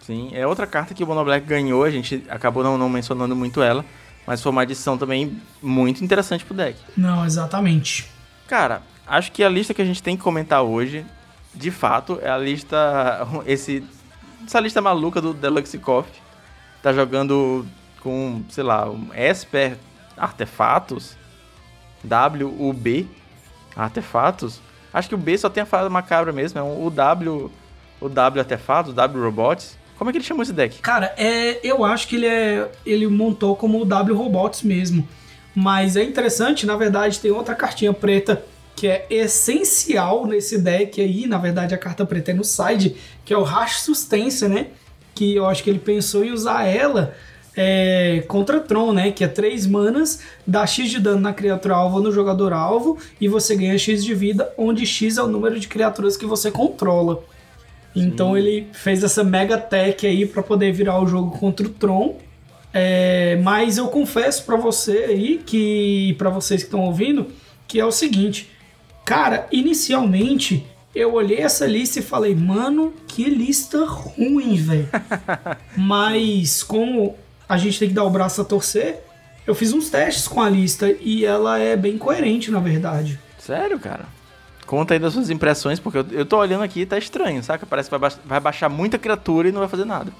Sim, 0.00 0.30
é 0.32 0.46
outra 0.46 0.68
carta 0.68 0.94
que 0.94 1.02
o 1.02 1.06
Mono 1.08 1.24
Black 1.24 1.44
ganhou, 1.44 1.82
a 1.82 1.90
gente 1.90 2.22
acabou 2.28 2.62
não, 2.62 2.78
não 2.78 2.88
mencionando 2.88 3.34
muito 3.34 3.60
ela, 3.60 3.84
mas 4.24 4.40
foi 4.40 4.52
uma 4.52 4.62
adição 4.62 4.96
também 4.96 5.42
muito 5.60 6.04
interessante 6.04 6.44
pro 6.44 6.54
deck. 6.54 6.78
Não, 6.96 7.24
exatamente. 7.26 8.08
Cara, 8.46 8.82
acho 9.04 9.32
que 9.32 9.42
a 9.42 9.48
lista 9.48 9.74
que 9.74 9.82
a 9.82 9.84
gente 9.84 10.00
tem 10.00 10.16
que 10.16 10.22
comentar 10.22 10.62
hoje, 10.62 11.04
de 11.52 11.72
fato, 11.72 12.20
é 12.22 12.30
a 12.30 12.38
lista. 12.38 13.26
Esse, 13.46 13.82
essa 14.46 14.60
lista 14.60 14.80
maluca 14.80 15.20
do 15.20 15.34
Deluxe 15.34 15.76
Coffee. 15.76 16.22
Tá 16.80 16.92
jogando 16.92 17.66
com, 18.00 18.44
sei 18.48 18.62
lá, 18.62 18.88
um 18.88 19.08
Esper 19.12 19.76
Artefatos, 20.16 21.16
WUB, 22.04 23.08
artefatos. 23.76 24.60
Acho 24.92 25.08
que 25.08 25.14
o 25.14 25.18
B 25.18 25.36
só 25.36 25.50
tem 25.50 25.62
a 25.62 25.66
fada 25.66 25.90
macabra 25.90 26.32
mesmo, 26.32 26.58
é 26.58 26.62
um, 26.62 26.86
o 26.86 26.90
W, 26.90 27.50
o 28.00 28.08
W 28.08 28.40
artefatos, 28.40 28.92
o 28.92 28.94
W 28.94 29.22
robots. 29.22 29.76
Como 29.98 30.10
é 30.10 30.12
que 30.12 30.18
ele 30.18 30.24
chamou 30.24 30.42
esse 30.42 30.52
deck? 30.52 30.80
Cara, 30.80 31.14
é, 31.16 31.60
eu 31.62 31.84
acho 31.84 32.08
que 32.08 32.16
ele 32.16 32.26
é, 32.26 32.70
ele 32.84 33.06
montou 33.06 33.56
como 33.56 33.80
o 33.80 33.84
W 33.84 34.16
robots 34.16 34.62
mesmo. 34.62 35.06
Mas 35.54 35.96
é 35.96 36.04
interessante, 36.04 36.66
na 36.66 36.76
verdade, 36.76 37.18
tem 37.18 37.30
outra 37.30 37.54
cartinha 37.54 37.92
preta 37.92 38.42
que 38.76 38.86
é 38.86 39.06
essencial 39.08 40.26
nesse 40.26 40.58
deck 40.58 41.00
aí, 41.00 41.26
na 41.26 41.38
verdade 41.38 41.74
a 41.74 41.78
carta 41.78 42.04
preta 42.04 42.30
é 42.30 42.34
no 42.34 42.44
side, 42.44 42.94
que 43.24 43.32
é 43.32 43.38
o 43.38 43.42
Rash 43.42 43.80
Sustância, 43.80 44.50
né? 44.50 44.66
Que 45.14 45.34
eu 45.34 45.46
acho 45.46 45.64
que 45.64 45.70
ele 45.70 45.78
pensou 45.78 46.22
em 46.22 46.30
usar 46.30 46.64
ela 46.64 47.14
é, 47.56 48.22
contra 48.28 48.60
Tron, 48.60 48.92
né? 48.92 49.10
Que 49.10 49.24
é 49.24 49.28
3 49.28 49.66
manas, 49.66 50.20
dá 50.46 50.66
X 50.66 50.90
de 50.90 51.00
dano 51.00 51.20
na 51.20 51.32
criatura 51.32 51.74
alvo 51.74 52.00
no 52.00 52.12
jogador 52.12 52.52
alvo 52.52 52.98
e 53.20 53.26
você 53.26 53.56
ganha 53.56 53.78
X 53.78 54.04
de 54.04 54.14
vida, 54.14 54.52
onde 54.58 54.84
X 54.84 55.16
é 55.16 55.22
o 55.22 55.28
número 55.28 55.58
de 55.58 55.66
criaturas 55.66 56.16
que 56.16 56.26
você 56.26 56.50
controla. 56.50 57.22
Sim. 57.94 58.06
Então 58.06 58.36
ele 58.36 58.68
fez 58.72 59.02
essa 59.02 59.24
mega 59.24 59.56
tech 59.56 60.06
aí 60.06 60.26
para 60.26 60.42
poder 60.42 60.70
virar 60.72 61.00
o 61.00 61.06
jogo 61.06 61.38
contra 61.38 61.66
o 61.66 61.70
Tron. 61.70 62.18
É, 62.74 63.36
mas 63.42 63.78
eu 63.78 63.88
confesso 63.88 64.44
para 64.44 64.56
você 64.56 65.06
aí 65.08 65.40
que 65.44 66.14
para 66.18 66.28
vocês 66.28 66.62
que 66.62 66.66
estão 66.66 66.80
ouvindo 66.80 67.26
que 67.66 67.80
é 67.80 67.84
o 67.84 67.90
seguinte, 67.90 68.50
cara, 69.04 69.46
inicialmente 69.50 70.66
eu 70.94 71.14
olhei 71.14 71.38
essa 71.38 71.66
lista 71.66 71.98
e 71.98 72.02
falei, 72.02 72.34
mano, 72.34 72.92
que 73.06 73.24
lista 73.24 73.84
ruim, 73.84 74.56
velho. 74.56 74.88
mas 75.76 76.62
como 76.62 77.16
a 77.48 77.56
gente 77.56 77.78
tem 77.78 77.88
que 77.88 77.94
dar 77.94 78.04
o 78.04 78.10
braço 78.10 78.40
a 78.40 78.44
torcer, 78.44 79.02
eu 79.46 79.54
fiz 79.54 79.72
uns 79.72 79.88
testes 79.88 80.26
com 80.26 80.40
a 80.40 80.50
lista 80.50 80.90
e 81.00 81.24
ela 81.24 81.58
é 81.58 81.76
bem 81.76 81.96
coerente, 81.96 82.50
na 82.50 82.58
verdade. 82.58 83.20
Sério, 83.38 83.78
cara? 83.78 84.06
Conta 84.66 84.94
aí 84.94 84.98
das 84.98 85.12
suas 85.12 85.30
impressões, 85.30 85.78
porque 85.78 85.98
eu, 85.98 86.06
eu 86.10 86.26
tô 86.26 86.38
olhando 86.38 86.64
aqui 86.64 86.80
e 86.80 86.86
tá 86.86 86.98
estranho, 86.98 87.42
saca? 87.42 87.64
Parece 87.64 87.88
que 87.88 87.96
vai, 87.96 88.10
ba 88.10 88.16
vai 88.24 88.40
baixar 88.40 88.68
muita 88.68 88.98
criatura 88.98 89.48
e 89.48 89.52
não 89.52 89.60
vai 89.60 89.68
fazer 89.68 89.84
nada. 89.84 90.12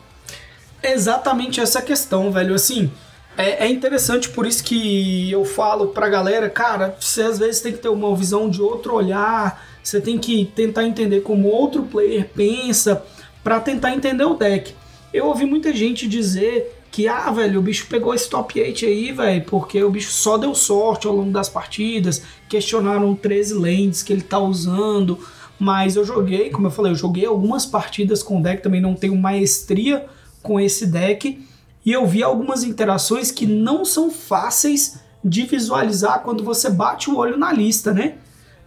Exatamente 0.81 1.61
essa 1.61 1.83
questão, 1.83 2.31
velho. 2.31 2.55
Assim, 2.55 2.91
é, 3.37 3.67
é, 3.67 3.69
interessante 3.69 4.29
por 4.29 4.47
isso 4.47 4.63
que 4.63 5.31
eu 5.31 5.45
falo 5.45 5.89
pra 5.89 6.09
galera, 6.09 6.49
cara, 6.49 6.97
você 7.01 7.23
às 7.23 7.39
vezes 7.39 7.61
tem 7.61 7.73
que 7.73 7.79
ter 7.79 7.89
uma 7.89 8.15
visão 8.15 8.49
de 8.49 8.63
outro 8.63 8.95
olhar, 8.95 9.67
você 9.83 10.01
tem 10.01 10.17
que 10.17 10.47
tentar 10.55 10.85
entender 10.85 11.21
como 11.21 11.49
outro 11.49 11.83
player 11.83 12.29
pensa 12.35 13.05
para 13.43 13.59
tentar 13.59 13.93
entender 13.93 14.25
o 14.25 14.35
deck. 14.35 14.75
Eu 15.13 15.27
ouvi 15.27 15.45
muita 15.45 15.73
gente 15.73 16.07
dizer 16.07 16.76
que, 16.91 17.09
ah, 17.09 17.31
velho, 17.31 17.61
o 17.61 17.63
bicho 17.63 17.87
pegou 17.89 18.15
esse 18.15 18.29
top 18.29 18.61
8 18.61 18.87
aí, 18.87 19.13
velho, 19.13 19.45
porque 19.45 19.83
o 19.83 19.91
bicho 19.91 20.11
só 20.11 20.39
deu 20.39 20.55
sorte 20.55 21.07
ao 21.07 21.15
longo 21.15 21.31
das 21.31 21.49
partidas, 21.49 22.23
questionaram 22.49 23.15
13 23.15 23.55
lands 23.55 24.03
que 24.03 24.13
ele 24.13 24.23
tá 24.23 24.39
usando, 24.39 25.19
mas 25.59 25.97
eu 25.97 26.05
joguei, 26.05 26.51
como 26.51 26.67
eu 26.67 26.71
falei, 26.71 26.93
eu 26.93 26.97
joguei 26.97 27.27
algumas 27.27 27.67
partidas 27.67 28.23
com 28.23 28.39
o 28.39 28.43
deck, 28.43 28.63
também 28.63 28.81
não 28.81 28.95
tenho 28.95 29.17
maestria 29.17 30.07
com 30.43 30.61
esse 30.61 30.87
deck, 30.87 31.45
e 31.85 31.93
eu 31.93 32.07
vi 32.07 32.23
algumas 32.23 32.65
interações 32.65 33.31
que 33.31 33.47
não 33.47 33.85
são 33.85 34.11
fáceis 34.11 35.01
de 35.25 35.43
visualizar 35.43 36.23
quando 36.23 36.45
você 36.45 36.71
bate 36.71 37.11
o 37.11 37.17
olho 37.17 37.37
na 37.37 37.53
lista, 37.53 37.93
né? 37.93 38.15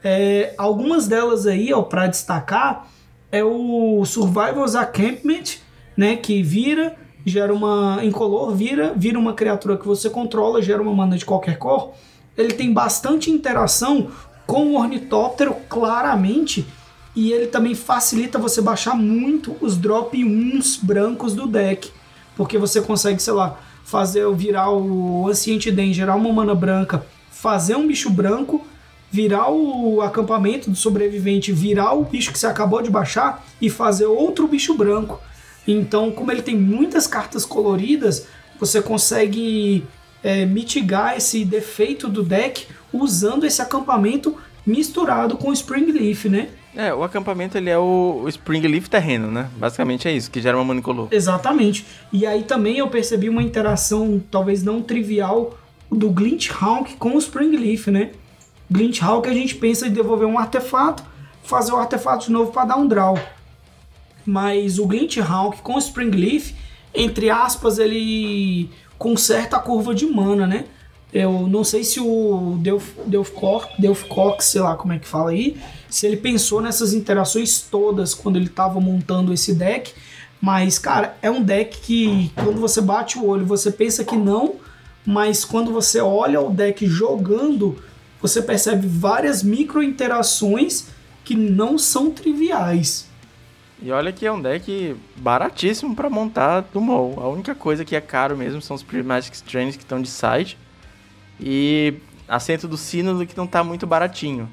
É, 0.04 0.54
algumas 0.58 1.08
delas 1.08 1.46
aí, 1.46 1.74
ó, 1.74 1.82
para 1.82 2.08
destacar, 2.08 2.88
é 3.32 3.44
o 3.44 4.04
Survival's 4.06 4.76
Acampment, 4.76 5.58
né, 5.96 6.16
que 6.16 6.42
vira 6.42 6.96
gera 7.30 7.54
uma 7.54 8.00
incolor, 8.04 8.54
vira, 8.54 8.94
vira 8.96 9.18
uma 9.18 9.34
criatura 9.34 9.78
que 9.78 9.88
você 9.88 10.10
controla, 10.10 10.62
gera 10.62 10.82
uma 10.82 10.94
mana 10.94 11.18
de 11.18 11.26
qualquer 11.26 11.58
cor. 11.58 11.94
Ele 12.38 12.54
tem 12.54 12.74
bastante 12.74 13.30
interação 13.32 14.10
com 14.46 14.68
o 14.68 14.78
ornitóptero, 14.78 15.56
claramente, 15.70 16.66
e 17.16 17.32
ele 17.32 17.48
também 17.48 17.76
facilita 17.76 18.40
você 18.40 18.62
baixar 18.62 18.96
muito 18.96 19.56
os 19.62 19.78
drop 19.78 20.18
1 20.24 20.60
brancos 20.82 21.34
do 21.34 21.46
deck, 21.46 21.92
porque 22.36 22.58
você 22.58 22.82
consegue, 22.82 23.22
sei 23.22 23.34
lá, 23.34 23.60
fazer 23.84 24.30
virar 24.34 24.72
o 24.72 25.28
Ancient 25.28 25.68
Den, 25.72 25.94
gerar 25.94 26.16
uma 26.16 26.32
mana 26.32 26.56
branca, 26.56 27.06
fazer 27.32 27.76
um 27.76 27.88
bicho 27.88 28.10
branco, 28.10 28.66
virar 29.12 29.52
o 29.52 30.02
acampamento 30.02 30.70
do 30.70 30.76
sobrevivente, 30.76 31.52
virar 31.52 31.94
o 31.94 32.04
bicho 32.04 32.32
que 32.32 32.40
você 32.40 32.48
acabou 32.48 32.82
de 32.82 32.92
baixar 32.92 33.44
e 33.60 33.70
fazer 33.70 34.06
outro 34.06 34.48
bicho 34.48 34.76
branco. 34.76 35.20
Então, 35.68 36.12
como 36.12 36.32
ele 36.32 36.42
tem 36.42 36.56
muitas 36.56 37.06
cartas 37.08 37.46
coloridas, 37.46 38.28
você 38.60 38.82
consegue 38.82 39.86
é, 40.24 40.46
mitigar 40.46 41.16
esse 41.16 41.46
defeito 41.46 42.08
do 42.08 42.24
deck 42.24 42.68
usando 42.92 43.46
esse 43.46 43.62
acampamento 43.62 44.36
misturado 44.66 45.38
com 45.38 45.50
o 45.50 45.54
Spring 45.54 45.92
Leaf, 45.92 46.26
né? 46.26 46.50
É, 46.76 46.94
o 46.94 47.04
acampamento 47.04 47.58
ele 47.58 47.70
é 47.70 47.78
o, 47.78 48.26
Spring 48.28 48.62
Leaf 48.62 48.88
terreno, 48.88 49.32
né? 49.32 49.50
Basicamente 49.58 50.08
é 50.08 50.12
isso, 50.12 50.30
que 50.30 50.42
gera 50.42 50.58
uma 50.58 50.64
manicolor. 50.64 51.08
Exatamente. 51.12 51.86
E 52.12 52.26
aí 52.26 52.44
também 52.44 52.78
eu 52.78 52.88
percebi 52.88 53.28
uma 53.28 53.42
interação, 53.42 54.22
talvez 54.30 54.64
não 54.64 54.82
trivial, 54.82 55.58
do 55.92 56.10
Glint 56.10 56.52
Hawk 56.52 56.96
com 56.98 57.16
o 57.16 57.18
Spring 57.18 57.58
Leaf, 57.58 57.88
né? 57.88 58.12
Glint 58.70 59.02
Hawk 59.02 59.28
a 59.28 59.34
gente 59.34 59.56
pensa 59.56 59.88
em 59.88 59.92
devolver 59.92 60.28
um 60.28 60.38
artefato, 60.38 61.04
fazer 61.44 61.72
o 61.72 61.78
artefato 61.78 62.28
de 62.28 62.32
novo 62.32 62.52
para 62.52 62.66
dar 62.66 62.78
um 62.78 62.88
draw 62.88 63.18
mas 64.30 64.78
o 64.78 64.86
Glint 64.86 65.18
Hawk 65.18 65.62
com 65.64 65.74
o 65.74 65.80
Spring 65.80 66.12
Leaf, 66.12 66.54
entre 66.94 67.32
aspas, 67.32 67.80
ele 67.80 68.70
conserta 68.98 69.58
a 69.58 69.60
curva 69.60 69.96
de 69.96 70.06
mana, 70.06 70.46
né? 70.46 70.66
Eu 71.12 71.48
não 71.48 71.64
sei 71.64 71.84
se 71.84 72.00
o 72.00 72.60
Delf, 72.60 73.32
Cox, 74.08 74.46
sei 74.46 74.62
lá 74.62 74.76
como 74.76 74.94
é 74.94 75.00
que 75.00 75.08
fala 75.08 75.32
aí, 75.32 75.58
se 75.90 76.06
ele 76.06 76.18
pensou 76.18 76.62
nessas 76.62 76.94
interações 76.94 77.62
todas 77.62 78.14
quando 78.14 78.36
ele 78.36 78.46
estava 78.46 78.80
montando 78.80 79.34
esse 79.34 79.56
deck, 79.56 79.92
mas 80.40 80.78
cara, 80.78 81.18
é 81.24 81.32
um 81.32 81.42
deck 81.42 81.80
que 81.82 82.32
quando 82.36 82.62
você 82.62 82.80
bate 82.80 83.18
o 83.18 83.26
olho 83.26 83.48
você 83.48 83.72
pensa 83.72 84.04
que 84.04 84.16
não, 84.16 84.58
mas 85.04 85.44
quando 85.44 85.74
você 85.74 86.00
olha 86.00 86.40
o 86.40 86.52
deck 86.52 86.86
jogando, 86.86 87.82
você 88.22 88.44
percebe 88.44 88.86
várias 88.86 89.42
micro 89.42 89.82
interações 89.82 90.86
que 91.26 91.34
não 91.34 91.80
são 91.80 92.12
triviais. 92.12 93.09
E 93.82 93.92
olha 93.92 94.12
que 94.12 94.26
é 94.26 94.32
um 94.32 94.42
deck 94.42 94.96
baratíssimo 95.16 95.96
para 95.96 96.10
montar 96.10 96.62
do 96.62 96.82
Mol. 96.82 97.18
A 97.18 97.28
única 97.30 97.56
coisa 97.56 97.86
que 97.86 97.96
é 97.96 98.02
caro 98.02 98.36
mesmo 98.36 98.62
são 98.62 98.76
os 98.76 98.84
Prismatic 98.84 99.34
Strands 99.34 99.78
que 99.78 99.84
estão 99.84 100.02
de 100.02 100.10
side. 100.10 100.58
E 101.40 101.94
assento 102.28 102.68
do 102.68 102.76
Sino 102.76 103.26
que 103.26 103.38
não 103.38 103.48
tá 103.48 103.64
muito 103.64 103.88
baratinho. 103.88 104.50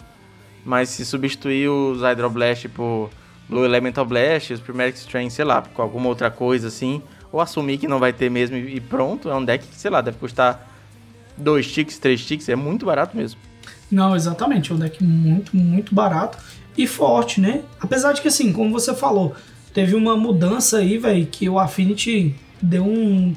Mas 0.64 0.90
se 0.90 1.04
substituir 1.04 1.68
os 1.68 2.02
Hydroblast 2.02 2.68
por 2.68 3.10
Blue 3.48 3.64
Elemental 3.64 4.04
Blast, 4.04 4.52
os 4.52 4.60
Prismatic 4.60 4.96
Strands, 4.96 5.32
sei 5.32 5.44
lá, 5.44 5.62
com 5.62 5.82
alguma 5.82 6.08
outra 6.08 6.30
coisa 6.30 6.68
assim, 6.68 7.02
ou 7.30 7.40
assumir 7.40 7.78
que 7.78 7.88
não 7.88 7.98
vai 7.98 8.12
ter 8.12 8.30
mesmo 8.30 8.56
e 8.56 8.80
pronto, 8.80 9.28
é 9.28 9.34
um 9.34 9.44
deck 9.44 9.66
que, 9.66 9.76
sei 9.76 9.90
lá, 9.90 10.00
deve 10.00 10.18
custar 10.18 10.68
2 11.36 11.72
ticks, 11.72 11.98
3 11.98 12.24
ticks, 12.24 12.48
é 12.48 12.56
muito 12.56 12.86
barato 12.86 13.16
mesmo. 13.16 13.40
Não, 13.90 14.16
exatamente, 14.16 14.72
é 14.72 14.74
um 14.74 14.78
deck 14.78 15.02
muito, 15.02 15.56
muito 15.56 15.94
barato 15.94 16.38
e 16.76 16.86
forte, 16.86 17.40
né? 17.40 17.62
Apesar 17.80 18.12
de 18.12 18.20
que, 18.20 18.28
assim, 18.28 18.52
como 18.52 18.70
você 18.70 18.94
falou, 18.94 19.34
teve 19.72 19.94
uma 19.94 20.16
mudança 20.16 20.78
aí, 20.78 20.98
velho, 20.98 21.26
que 21.26 21.48
o 21.48 21.58
Affinity 21.58 22.34
deu 22.60 22.84
um, 22.84 23.34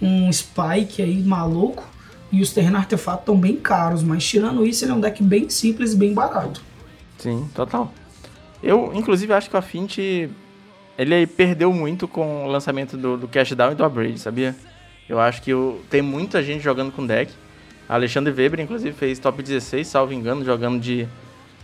um 0.00 0.32
spike 0.32 1.02
aí 1.02 1.22
maluco 1.22 1.84
e 2.30 2.42
os 2.42 2.50
terrenos 2.50 2.80
artefatos 2.80 3.20
estão 3.20 3.36
bem 3.36 3.56
caros, 3.56 4.02
mas 4.02 4.24
tirando 4.26 4.66
isso, 4.66 4.84
ele 4.84 4.92
é 4.92 4.94
um 4.94 5.00
deck 5.00 5.22
bem 5.22 5.48
simples 5.48 5.92
e 5.92 5.96
bem 5.96 6.12
barato. 6.12 6.62
Sim, 7.16 7.48
total. 7.54 7.92
Eu, 8.62 8.92
inclusive, 8.94 9.32
acho 9.32 9.48
que 9.48 9.56
o 9.56 9.58
Affinity 9.58 10.30
ele 10.98 11.26
perdeu 11.26 11.72
muito 11.72 12.08
com 12.08 12.44
o 12.44 12.48
lançamento 12.48 12.96
do, 12.96 13.16
do 13.16 13.28
Cash 13.28 13.52
Down 13.52 13.72
e 13.72 13.74
do 13.74 13.84
Upgrade, 13.84 14.18
sabia? 14.18 14.54
Eu 15.08 15.18
acho 15.20 15.40
que 15.40 15.54
o, 15.54 15.80
tem 15.88 16.02
muita 16.02 16.42
gente 16.42 16.62
jogando 16.62 16.92
com 16.92 17.06
deck. 17.06 17.32
Alexandre 17.88 18.32
Weber, 18.32 18.60
inclusive, 18.60 18.92
fez 18.92 19.18
top 19.18 19.42
16, 19.42 19.86
salvo 19.86 20.12
engano, 20.12 20.44
jogando 20.44 20.78
de 20.78 21.08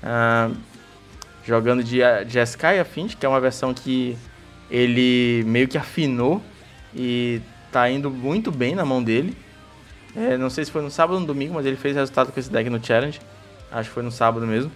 uh, 0.03 0.57
jogando 1.47 1.83
de, 1.83 2.01
de 2.27 2.39
Sky 2.41 2.79
Affinity, 2.81 3.17
que 3.17 3.27
é 3.27 3.29
uma 3.29 3.41
versão 3.41 3.75
que 3.75 4.17
ele 4.71 5.45
meio 5.47 5.69
que 5.69 5.77
afinou 5.77 6.43
e 6.95 7.41
tá 7.71 7.89
indo 7.91 8.11
muito 8.11 8.51
bem 8.51 8.75
na 8.75 8.85
mão 8.85 9.03
dele. 9.03 9.37
É, 10.17 10.37
não 10.37 10.49
sei 10.49 10.65
se 10.65 10.71
foi 10.71 10.83
no 10.83 10.91
sábado 10.91 11.15
ou 11.15 11.21
no 11.21 11.27
domingo, 11.27 11.55
mas 11.55 11.67
ele 11.67 11.77
fez 11.77 11.97
resultado 11.97 12.33
com 12.33 12.39
esse 12.39 12.51
deck 12.51 12.71
no 12.71 12.85
Challenge. 12.85 13.21
Acho 13.71 13.89
que 13.89 13.95
foi 13.95 14.03
no 14.03 14.13
sábado 14.13 14.47
mesmo. 14.47 14.71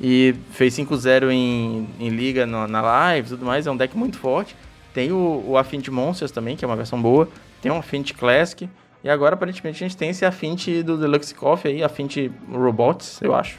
E 0.00 0.34
fez 0.52 0.74
5-0 0.76 1.30
em, 1.30 1.88
em 1.98 2.08
liga 2.08 2.46
no, 2.46 2.66
na 2.66 2.80
live 2.80 3.26
e 3.26 3.30
tudo 3.30 3.44
mais. 3.44 3.66
É 3.66 3.70
um 3.70 3.76
deck 3.76 3.96
muito 3.96 4.18
forte. 4.18 4.56
Tem 4.92 5.10
o, 5.10 5.44
o 5.46 5.58
Affinity 5.58 5.90
Monsters 5.90 6.30
também, 6.30 6.56
que 6.56 6.64
é 6.64 6.68
uma 6.68 6.76
versão 6.76 7.00
boa. 7.00 7.28
Tem 7.60 7.70
o 7.70 7.76
Affinity 7.76 8.14
Classic. 8.14 8.68
E 9.02 9.10
agora, 9.10 9.34
aparentemente, 9.34 9.84
a 9.84 9.88
gente 9.88 9.96
tem 9.96 10.10
esse 10.10 10.24
Affinity 10.24 10.82
do 10.82 10.96
Deluxe 10.96 11.34
Coffee 11.34 11.72
aí, 11.72 11.82
Affinity 11.82 12.32
Robots, 12.50 13.20
eu 13.20 13.34
acho. 13.34 13.58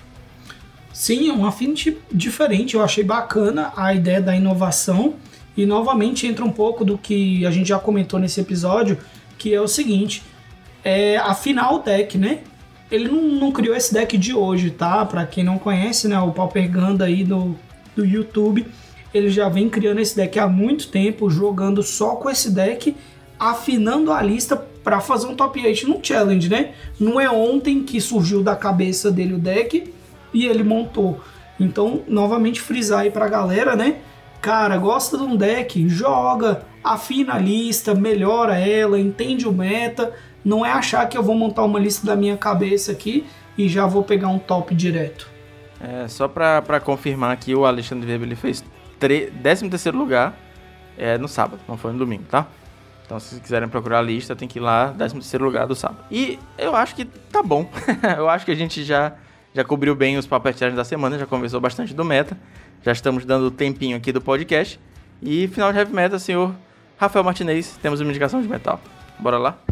Sim, 0.95 1.29
é 1.29 1.33
um 1.33 1.45
Affinity 1.45 1.97
diferente. 2.09 2.75
Eu 2.75 2.81
achei 2.81 3.03
bacana 3.03 3.73
a 3.75 3.93
ideia 3.93 4.21
da 4.21 4.33
inovação. 4.33 5.15
E 5.57 5.65
novamente 5.65 6.25
entra 6.25 6.45
um 6.45 6.51
pouco 6.51 6.85
do 6.85 6.97
que 6.97 7.45
a 7.45 7.51
gente 7.51 7.67
já 7.67 7.77
comentou 7.77 8.17
nesse 8.17 8.39
episódio, 8.39 8.97
que 9.37 9.53
é 9.53 9.59
o 9.59 9.67
seguinte: 9.67 10.23
é, 10.85 11.17
afinal 11.17 11.75
o 11.75 11.79
deck, 11.79 12.17
né? 12.17 12.39
Ele 12.89 13.09
não, 13.09 13.21
não, 13.21 13.51
criou 13.51 13.75
esse 13.75 13.93
deck 13.93 14.17
de 14.17 14.33
hoje, 14.33 14.71
tá? 14.71 15.05
Para 15.05 15.25
quem 15.25 15.43
não 15.43 15.57
conhece, 15.57 16.07
né? 16.07 16.17
O 16.17 16.31
Pauper 16.31 16.71
Ganda 16.71 17.03
aí 17.03 17.25
do, 17.25 17.57
do 17.93 18.05
YouTube, 18.05 18.65
ele 19.13 19.29
já 19.29 19.49
vem 19.49 19.67
criando 19.67 19.99
esse 19.99 20.15
deck 20.15 20.39
há 20.39 20.47
muito 20.47 20.87
tempo, 20.87 21.29
jogando 21.29 21.83
só 21.83 22.15
com 22.15 22.29
esse 22.29 22.49
deck, 22.49 22.95
afinando 23.37 24.13
a 24.13 24.21
lista 24.21 24.55
para 24.55 25.01
fazer 25.01 25.27
um 25.27 25.35
top 25.35 25.59
8 25.59 25.89
no 25.89 25.99
challenge, 26.01 26.47
né? 26.47 26.71
Não 26.97 27.19
é 27.19 27.29
ontem 27.29 27.83
que 27.83 27.99
surgiu 27.99 28.41
da 28.41 28.55
cabeça 28.55 29.11
dele 29.11 29.33
o 29.33 29.39
deck 29.39 29.93
e 30.35 30.45
ele 30.45 30.63
montou. 30.63 31.19
Então, 31.59 32.03
novamente 32.07 32.61
frisar 32.61 32.99
aí 32.99 33.09
pra 33.09 33.27
galera, 33.27 33.75
né? 33.75 33.97
Cara, 34.41 34.77
gosta 34.77 35.17
de 35.17 35.23
um 35.23 35.35
deck, 35.35 35.87
joga, 35.89 36.63
afina 36.83 37.33
a 37.33 37.39
lista, 37.39 37.95
melhora 37.95 38.59
ela, 38.59 38.99
entende 38.99 39.47
o 39.47 39.51
meta. 39.51 40.13
Não 40.43 40.63
é 40.63 40.71
achar 40.71 41.07
que 41.09 41.17
eu 41.17 41.23
vou 41.23 41.35
montar 41.35 41.63
uma 41.63 41.79
lista 41.79 42.05
da 42.05 42.15
minha 42.15 42.37
cabeça 42.37 42.91
aqui 42.91 43.25
e 43.57 43.67
já 43.67 43.87
vou 43.87 44.03
pegar 44.03 44.27
um 44.27 44.37
top 44.37 44.75
direto. 44.75 45.27
É, 45.81 46.07
só 46.07 46.27
pra 46.27 46.79
confirmar 46.79 47.31
aqui, 47.31 47.55
o 47.55 47.65
Alexandre 47.65 48.11
Weber 48.11 48.27
ele 48.27 48.35
fez 48.35 48.63
13 48.99 49.91
lugar 49.91 50.37
é, 50.97 51.17
no 51.17 51.27
sábado, 51.27 51.61
não 51.67 51.77
foi 51.77 51.91
no 51.91 51.99
domingo, 51.99 52.23
tá? 52.29 52.47
Então, 53.05 53.19
se 53.19 53.39
quiserem 53.39 53.67
procurar 53.67 53.99
a 53.99 54.01
lista, 54.01 54.35
tem 54.35 54.47
que 54.47 54.57
ir 54.57 54.61
lá, 54.61 54.93
13 54.97 55.37
lugar 55.37 55.67
do 55.67 55.75
sábado. 55.75 55.99
E 56.09 56.39
eu 56.57 56.75
acho 56.75 56.95
que 56.95 57.05
tá 57.05 57.43
bom. 57.43 57.69
eu 58.17 58.27
acho 58.27 58.45
que 58.45 58.51
a 58.51 58.55
gente 58.55 58.83
já, 58.83 59.13
já 59.55 59.63
cobriu 59.63 59.95
bem 59.95 60.17
os 60.17 60.27
papéis 60.27 60.59
da 60.59 60.83
semana, 60.83 61.17
já 61.17 61.25
conversou 61.25 61.61
bastante 61.61 61.93
do 61.93 62.03
meta. 62.03 62.37
Já 62.83 62.91
estamos 62.91 63.23
dando 63.23 63.49
tempinho 63.49 63.95
aqui 63.95 64.11
do 64.11 64.19
podcast. 64.19 64.77
E 65.23 65.47
final 65.47 65.71
de 65.71 65.79
Heavy 65.79 65.93
Metal, 65.93 66.19
senhor 66.19 66.53
Rafael 66.97 67.23
Martinez, 67.23 67.79
temos 67.81 68.01
uma 68.01 68.09
indicação 68.09 68.41
de 68.41 68.49
metal. 68.49 68.81
Bora 69.17 69.37
lá? 69.37 69.64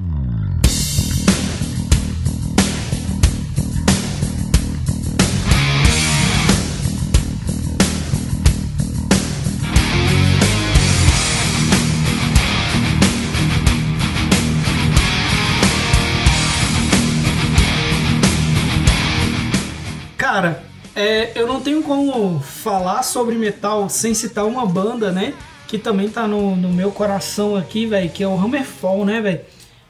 É, 20.96 21.32
eu 21.40 21.48
não 21.48 21.60
tenho 21.60 21.82
como 21.84 22.40
falar 22.40 23.04
sobre 23.04 23.36
metal 23.36 23.90
sem 23.90 24.14
citar 24.14 24.46
uma 24.46 24.66
banda, 24.66 25.12
né? 25.12 25.34
Que 25.68 25.78
também 25.78 26.10
tá 26.10 26.28
no, 26.28 26.56
no 26.56 26.70
meu 26.70 26.92
coração 26.92 27.56
aqui, 27.56 27.86
velho, 27.86 28.10
que 28.10 28.24
é 28.24 28.28
o 28.28 28.38
Hammerfall, 28.38 29.04
né, 29.06 29.20
velho? 29.22 29.42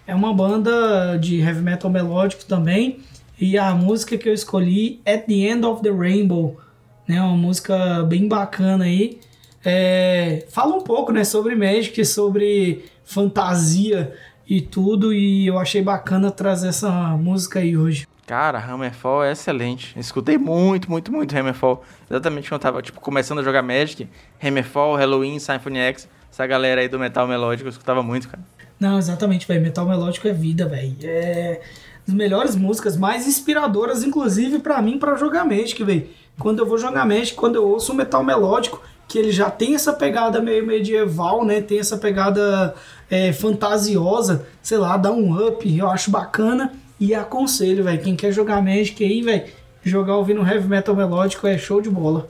É 0.08 0.16
uma 0.16 0.34
banda 0.34 1.18
de 1.18 1.40
heavy 1.40 1.62
metal 1.62 1.90
melódico 1.92 2.46
também. 2.46 3.00
E 3.40 3.58
a 3.58 3.74
música 3.74 4.18
que 4.18 4.30
eu 4.30 4.34
escolhi 4.34 5.02
é 5.04 5.18
The 5.18 5.34
End 5.34 5.66
of 5.66 5.82
the 5.82 5.90
Rainbow, 5.90 6.60
né? 7.08 7.22
Uma 7.22 7.36
música 7.36 8.04
bem 8.04 8.28
bacana 8.28 8.86
aí. 8.86 9.20
É, 9.66 10.46
fala 10.50 10.76
um 10.76 10.82
pouco, 10.82 11.12
né, 11.12 11.24
sobre 11.24 11.56
Magic, 11.56 12.06
sobre 12.06 12.86
fantasia 13.04 14.14
e 14.48 14.62
tudo. 14.62 15.14
E 15.14 15.48
eu 15.48 15.58
achei 15.60 15.82
bacana 15.82 16.32
trazer 16.32 16.70
essa 16.70 16.90
música 17.18 17.60
aí 17.60 17.76
hoje. 17.76 18.08
Cara, 18.26 18.58
Hammerfall 18.58 19.24
é 19.24 19.32
excelente. 19.32 19.98
Escutei 20.00 20.38
muito, 20.38 20.90
muito, 20.90 21.12
muito 21.12 21.38
Hammerfall. 21.38 21.84
Exatamente 22.10 22.50
quando 22.50 22.60
eu 22.60 22.64
tava, 22.64 22.82
tipo, 22.82 23.00
começando 23.02 23.40
a 23.40 23.44
jogar 23.44 23.62
Magic. 23.62 24.08
Hammerfall, 24.42 24.96
Halloween, 24.96 25.40
Symphony 25.40 25.80
X. 25.80 26.08
Essa 26.32 26.48
galera 26.48 26.82
aí 26.82 26.88
do 26.88 26.98
metal 26.98 27.28
melódico 27.28 27.68
eu 27.68 27.72
escutava 27.72 28.02
muito, 28.02 28.30
cara. 28.30 28.44
Não, 28.80 28.98
exatamente, 28.98 29.48
velho. 29.48 29.62
Metal 29.62 29.86
melódico 29.86 30.28
é 30.28 30.34
vida, 30.34 30.68
velho. 30.68 30.96
É 31.04 31.62
as 32.08 32.14
melhores 32.14 32.56
músicas, 32.56 32.98
mais 32.98 33.28
inspiradoras, 33.28 34.04
inclusive, 34.04 34.60
para 34.60 34.82
mim, 34.82 34.98
para 34.98 35.16
jogar 35.16 35.46
Magic, 35.46 35.82
velho. 35.84 36.08
Quando 36.38 36.60
eu 36.60 36.66
vou 36.66 36.78
jogar 36.78 37.06
Magic, 37.06 37.34
quando 37.34 37.56
eu 37.56 37.68
ouço 37.68 37.94
um 37.94 37.96
metal 37.96 38.24
melódico, 38.24 38.82
que 39.08 39.18
ele 39.18 39.32
já 39.32 39.50
tem 39.50 39.76
essa 39.76 39.94
pegada 39.94 40.42
meio 40.42 40.66
medieval, 40.66 41.46
né? 41.46 41.62
Tem 41.62 41.80
essa 41.80 41.98
pegada 41.98 42.74
é, 43.10 43.32
fantasiosa, 43.32 44.46
sei 44.62 44.78
lá, 44.78 44.98
dá 44.98 45.12
um 45.12 45.48
up, 45.48 45.78
eu 45.78 45.90
acho 45.90 46.12
bacana. 46.12 46.74
E 47.04 47.14
aconselho, 47.14 47.84
velho, 47.84 48.02
quem 48.02 48.16
quer 48.16 48.32
jogar 48.32 48.64
Magic 48.64 49.04
aí, 49.04 49.22
velho, 49.22 49.44
jogar 49.84 50.16
ouvindo 50.16 50.42
heavy 50.48 50.70
metal 50.70 50.96
melódico 50.96 51.46
é 51.46 51.58
show 51.58 51.82
de 51.82 51.90
bola. 51.90 52.30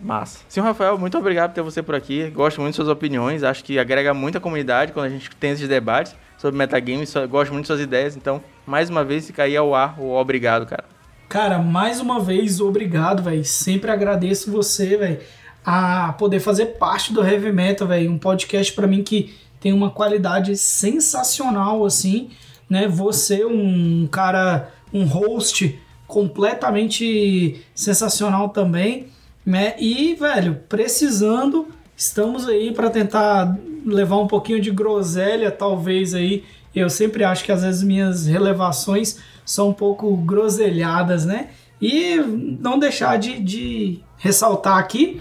Massa. 0.00 0.40
Senhor 0.48 0.66
Rafael, 0.66 0.98
muito 0.98 1.16
obrigado 1.16 1.50
por 1.50 1.54
ter 1.54 1.62
você 1.62 1.84
por 1.84 1.94
aqui. 1.94 2.28
Gosto 2.30 2.60
muito 2.60 2.72
de 2.72 2.76
suas 2.78 2.88
opiniões. 2.88 3.44
Acho 3.44 3.62
que 3.62 3.78
agrega 3.78 4.12
muita 4.12 4.40
comunidade 4.40 4.90
quando 4.90 5.06
a 5.06 5.08
gente 5.08 5.30
tem 5.36 5.52
esses 5.52 5.68
debates 5.68 6.16
sobre 6.36 6.58
metagames. 6.58 7.14
Gosto 7.30 7.52
muito 7.52 7.62
de 7.62 7.66
suas 7.68 7.80
ideias. 7.80 8.16
Então, 8.16 8.42
mais 8.66 8.90
uma 8.90 9.04
vez, 9.04 9.24
fica 9.24 9.44
aí 9.44 9.56
ao 9.56 9.72
ar 9.72 9.94
o 10.00 10.10
obrigado, 10.14 10.66
cara. 10.66 10.84
Cara, 11.28 11.60
mais 11.60 12.00
uma 12.00 12.18
vez, 12.18 12.60
obrigado, 12.60 13.22
velho. 13.22 13.44
Sempre 13.44 13.92
agradeço 13.92 14.50
você, 14.50 14.96
velho, 14.96 15.20
a 15.64 16.12
poder 16.14 16.40
fazer 16.40 16.66
parte 16.76 17.12
do 17.12 17.24
Heavy 17.24 17.52
Metal, 17.52 17.86
velho. 17.86 18.10
Um 18.10 18.18
podcast 18.18 18.72
para 18.72 18.88
mim 18.88 19.04
que 19.04 19.32
tem 19.60 19.72
uma 19.72 19.90
qualidade 19.90 20.56
sensacional, 20.56 21.84
assim 21.84 22.32
né? 22.72 22.88
Você 22.88 23.44
um 23.44 24.08
cara, 24.10 24.70
um 24.94 25.04
host 25.04 25.78
completamente 26.06 27.62
sensacional 27.74 28.48
também, 28.48 29.08
né? 29.44 29.74
E, 29.78 30.14
velho, 30.14 30.58
precisando, 30.70 31.68
estamos 31.94 32.48
aí 32.48 32.72
para 32.72 32.88
tentar 32.88 33.58
levar 33.84 34.16
um 34.16 34.26
pouquinho 34.26 34.58
de 34.58 34.70
groselha, 34.70 35.50
talvez 35.50 36.14
aí. 36.14 36.44
Eu 36.74 36.88
sempre 36.88 37.24
acho 37.24 37.44
que 37.44 37.52
às 37.52 37.62
vezes 37.62 37.82
minhas 37.82 38.24
relevações 38.24 39.18
são 39.44 39.68
um 39.68 39.74
pouco 39.74 40.16
groselhadas, 40.16 41.26
né? 41.26 41.50
E 41.78 42.16
não 42.58 42.78
deixar 42.78 43.18
de, 43.18 43.38
de 43.38 44.00
ressaltar 44.16 44.78
aqui, 44.78 45.20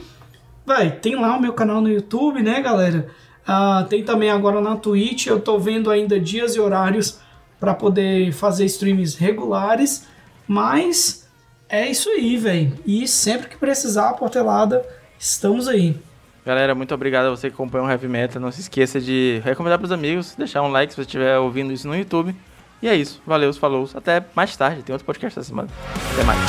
vai, 0.65 0.89
tem 0.89 1.15
lá 1.19 1.35
o 1.35 1.41
meu 1.41 1.51
canal 1.51 1.81
no 1.81 1.91
YouTube, 1.91 2.41
né, 2.41 2.61
galera? 2.61 3.07
Uh, 3.45 3.85
tem 3.89 4.05
também 4.05 4.29
agora 4.29 4.61
na 4.61 4.77
Twitch, 4.77 5.27
eu 5.27 5.41
tô 5.41 5.59
vendo 5.59 5.91
ainda 5.91 6.17
dias 6.17 6.55
e 6.55 6.59
horários 6.61 7.19
para 7.61 7.75
poder 7.75 8.33
fazer 8.33 8.65
streams 8.65 9.15
regulares, 9.15 10.07
mas 10.47 11.29
é 11.69 11.87
isso 11.87 12.09
aí, 12.09 12.35
velho. 12.35 12.73
E 12.87 13.07
sempre 13.07 13.47
que 13.47 13.55
precisar, 13.55 14.09
a 14.09 14.13
Portelada, 14.13 14.83
estamos 15.19 15.67
aí. 15.67 15.95
Galera, 16.43 16.73
muito 16.73 16.91
obrigado 16.95 17.27
a 17.27 17.29
você 17.29 17.49
que 17.49 17.53
acompanha 17.53 17.83
o 17.83 17.89
Heavy 17.89 18.07
Metal. 18.07 18.41
Não 18.41 18.51
se 18.51 18.61
esqueça 18.61 18.99
de 18.99 19.39
recomendar 19.45 19.77
para 19.77 19.85
os 19.85 19.91
amigos, 19.91 20.33
deixar 20.35 20.63
um 20.63 20.71
like 20.71 20.91
se 20.91 20.97
você 20.97 21.03
estiver 21.03 21.37
ouvindo 21.37 21.71
isso 21.71 21.87
no 21.87 21.95
YouTube. 21.95 22.35
E 22.81 22.87
é 22.89 22.95
isso. 22.95 23.21
Valeu, 23.27 23.53
falou. 23.53 23.87
Até 23.93 24.25
mais 24.35 24.57
tarde. 24.57 24.81
Tem 24.81 24.91
outro 24.91 25.05
podcast 25.05 25.37
essa 25.37 25.47
semana. 25.47 25.69
Até 26.13 26.23
mais. 26.23 26.39